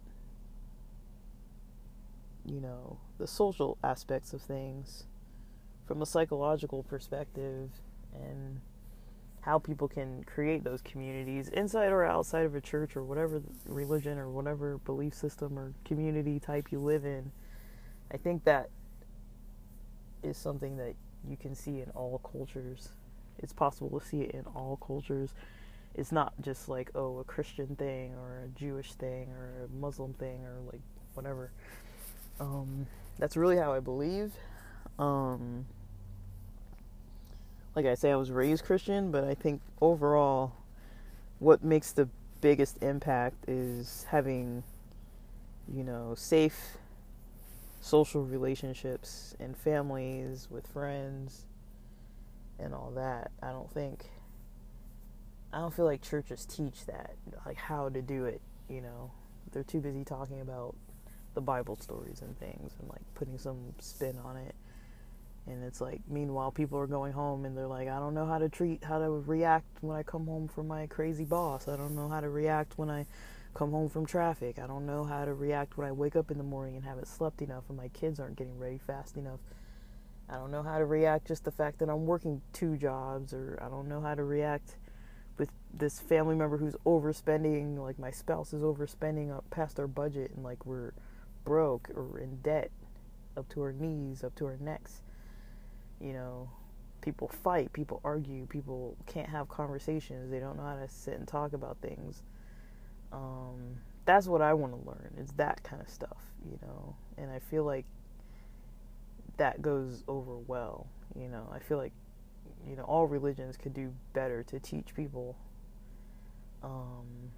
you 2.45 2.59
know, 2.59 2.97
the 3.17 3.27
social 3.27 3.77
aspects 3.83 4.33
of 4.33 4.41
things 4.41 5.05
from 5.85 6.01
a 6.01 6.05
psychological 6.05 6.83
perspective 6.83 7.69
and 8.13 8.61
how 9.41 9.59
people 9.59 9.87
can 9.87 10.23
create 10.23 10.63
those 10.63 10.81
communities 10.81 11.49
inside 11.49 11.91
or 11.91 12.03
outside 12.03 12.45
of 12.45 12.55
a 12.55 12.61
church 12.61 12.95
or 12.95 13.03
whatever 13.03 13.41
religion 13.65 14.17
or 14.17 14.29
whatever 14.29 14.77
belief 14.79 15.13
system 15.13 15.57
or 15.57 15.73
community 15.83 16.39
type 16.39 16.71
you 16.71 16.79
live 16.79 17.05
in 17.05 17.31
I 18.11 18.17
think 18.17 18.43
that 18.43 18.69
is 20.23 20.37
something 20.37 20.77
that 20.77 20.95
you 21.27 21.37
can 21.37 21.55
see 21.55 21.81
in 21.81 21.89
all 21.95 22.19
cultures. 22.19 22.89
It's 23.39 23.53
possible 23.53 23.99
to 23.99 24.05
see 24.05 24.21
it 24.21 24.31
in 24.31 24.45
all 24.55 24.77
cultures. 24.85 25.33
It's 25.95 26.11
not 26.11 26.33
just 26.41 26.69
like, 26.69 26.91
oh, 26.95 27.19
a 27.19 27.23
Christian 27.23 27.75
thing 27.75 28.13
or 28.15 28.43
a 28.45 28.59
Jewish 28.59 28.93
thing 28.93 29.29
or 29.31 29.65
a 29.65 29.79
Muslim 29.79 30.13
thing 30.13 30.43
or 30.45 30.55
like 30.71 30.81
whatever. 31.13 31.51
Um, 32.39 32.87
that's 33.19 33.37
really 33.37 33.57
how 33.57 33.73
I 33.73 33.79
believe. 33.79 34.31
Um, 34.99 35.65
like 37.75 37.85
I 37.85 37.95
say, 37.95 38.11
I 38.11 38.15
was 38.15 38.31
raised 38.31 38.65
Christian, 38.65 39.11
but 39.11 39.23
I 39.23 39.33
think 39.33 39.61
overall, 39.81 40.53
what 41.39 41.63
makes 41.63 41.91
the 41.91 42.07
biggest 42.41 42.81
impact 42.83 43.47
is 43.47 44.05
having, 44.09 44.63
you 45.73 45.83
know, 45.83 46.13
safe 46.15 46.77
social 47.81 48.23
relationships 48.23 49.35
and 49.39 49.57
families 49.57 50.47
with 50.49 50.67
friends 50.67 51.45
and 52.59 52.73
all 52.73 52.91
that. 52.95 53.31
I 53.41 53.51
don't 53.51 53.69
think 53.69 54.05
I 55.51 55.57
don't 55.57 55.73
feel 55.73 55.85
like 55.85 56.01
churches 56.01 56.45
teach 56.45 56.85
that, 56.85 57.15
like 57.45 57.57
how 57.57 57.89
to 57.89 58.01
do 58.01 58.25
it, 58.25 58.41
you 58.69 58.81
know. 58.81 59.11
They're 59.51 59.63
too 59.63 59.81
busy 59.81 60.05
talking 60.05 60.39
about 60.39 60.75
the 61.33 61.41
Bible 61.41 61.75
stories 61.75 62.21
and 62.21 62.37
things 62.39 62.71
and 62.79 62.87
like 62.89 63.01
putting 63.15 63.37
some 63.37 63.73
spin 63.79 64.17
on 64.23 64.37
it. 64.37 64.55
And 65.47 65.63
it's 65.63 65.81
like, 65.81 66.01
meanwhile, 66.07 66.51
people 66.51 66.79
are 66.79 66.87
going 66.87 67.11
home 67.11 67.43
and 67.43 67.57
they're 67.57 67.67
like, 67.67 67.89
I 67.89 67.99
don't 67.99 68.13
know 68.13 68.25
how 68.25 68.37
to 68.37 68.47
treat, 68.47 68.83
how 68.83 68.99
to 68.99 69.09
react 69.09 69.65
when 69.81 69.97
I 69.97 70.03
come 70.03 70.25
home 70.25 70.47
from 70.47 70.67
my 70.67 70.87
crazy 70.87 71.25
boss. 71.25 71.67
I 71.67 71.75
don't 71.75 71.95
know 71.95 72.07
how 72.07 72.21
to 72.21 72.29
react 72.29 72.77
when 72.77 72.89
I 72.89 73.05
come 73.53 73.71
home 73.71 73.89
from 73.89 74.05
traffic. 74.05 74.59
I 74.59 74.67
don't 74.67 74.85
know 74.85 75.03
how 75.03 75.25
to 75.25 75.33
react 75.33 75.77
when 75.77 75.87
I 75.87 75.91
wake 75.91 76.15
up 76.15 76.31
in 76.31 76.37
the 76.37 76.43
morning 76.43 76.75
and 76.75 76.85
haven't 76.85 77.07
slept 77.07 77.41
enough 77.41 77.63
and 77.69 77.77
my 77.77 77.89
kids 77.89 78.19
aren't 78.19 78.37
getting 78.37 78.57
ready 78.57 78.77
fast 78.77 79.17
enough. 79.17 79.39
I 80.29 80.35
don't 80.35 80.51
know 80.51 80.63
how 80.63 80.77
to 80.77 80.85
react 80.85 81.27
just 81.27 81.43
the 81.43 81.51
fact 81.51 81.79
that 81.79 81.89
I'm 81.89 82.05
working 82.05 82.41
two 82.53 82.77
jobs, 82.77 83.33
or 83.33 83.59
I 83.61 83.67
don't 83.67 83.89
know 83.89 83.99
how 83.99 84.15
to 84.15 84.23
react 84.23 84.77
with 85.37 85.49
this 85.73 85.99
family 85.99 86.35
member 86.35 86.57
who's 86.57 86.75
overspending, 86.85 87.77
like 87.77 87.99
my 87.99 88.11
spouse 88.11 88.53
is 88.53 88.61
overspending 88.61 89.35
up 89.35 89.43
past 89.49 89.79
our 89.79 89.87
budget 89.87 90.31
and 90.33 90.43
like 90.43 90.65
we're 90.65 90.93
broke 91.43 91.89
or 91.95 92.19
in 92.19 92.37
debt 92.41 92.71
up 93.35 93.49
to 93.49 93.61
our 93.61 93.73
knees, 93.73 94.23
up 94.23 94.33
to 94.35 94.45
our 94.45 94.57
necks. 94.61 95.01
You 95.99 96.13
know, 96.13 96.49
people 97.01 97.27
fight, 97.27 97.73
people 97.73 97.99
argue, 98.05 98.45
people 98.45 98.95
can't 99.07 99.29
have 99.29 99.49
conversations, 99.49 100.31
they 100.31 100.39
don't 100.39 100.55
know 100.55 100.63
how 100.63 100.75
to 100.75 100.87
sit 100.87 101.15
and 101.15 101.27
talk 101.27 101.51
about 101.51 101.77
things. 101.81 102.23
Um, 103.11 103.77
that's 104.05 104.27
what 104.27 104.41
I 104.41 104.53
want 104.53 104.73
to 104.73 104.89
learn. 104.89 105.13
It's 105.17 105.31
that 105.33 105.63
kind 105.63 105.81
of 105.81 105.89
stuff, 105.89 106.17
you 106.45 106.57
know. 106.61 106.95
And 107.17 107.31
I 107.31 107.39
feel 107.39 107.63
like 107.63 107.85
that 109.37 109.61
goes 109.61 110.03
over 110.07 110.37
well. 110.37 110.87
You 111.15 111.27
know, 111.27 111.49
I 111.53 111.59
feel 111.59 111.77
like 111.77 111.93
you 112.67 112.75
know 112.75 112.83
all 112.83 113.07
religions 113.07 113.57
could 113.57 113.73
do 113.73 113.93
better 114.13 114.43
to 114.43 114.59
teach 114.59 114.93
people 114.95 115.35
um, 116.63 117.31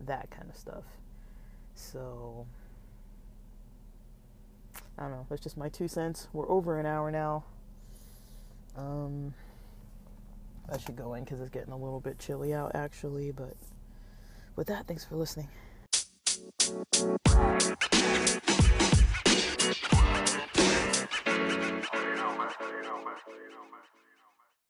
that 0.00 0.30
kind 0.30 0.48
of 0.50 0.56
stuff. 0.56 0.84
So 1.74 2.46
I 4.98 5.02
don't 5.02 5.12
know. 5.12 5.26
That's 5.28 5.42
just 5.42 5.56
my 5.56 5.68
two 5.68 5.88
cents. 5.88 6.28
We're 6.32 6.48
over 6.50 6.78
an 6.80 6.86
hour 6.86 7.10
now. 7.10 7.44
Um, 8.76 9.34
I 10.70 10.78
should 10.78 10.96
go 10.96 11.14
in 11.14 11.24
because 11.24 11.40
it's 11.40 11.50
getting 11.50 11.72
a 11.72 11.76
little 11.76 12.00
bit 12.00 12.18
chilly 12.18 12.54
out, 12.54 12.72
actually. 12.74 13.30
But 13.30 13.54
with 14.56 14.66
that, 14.68 14.86
thanks 14.86 15.04
for 15.04 15.16
listening. 15.16 15.48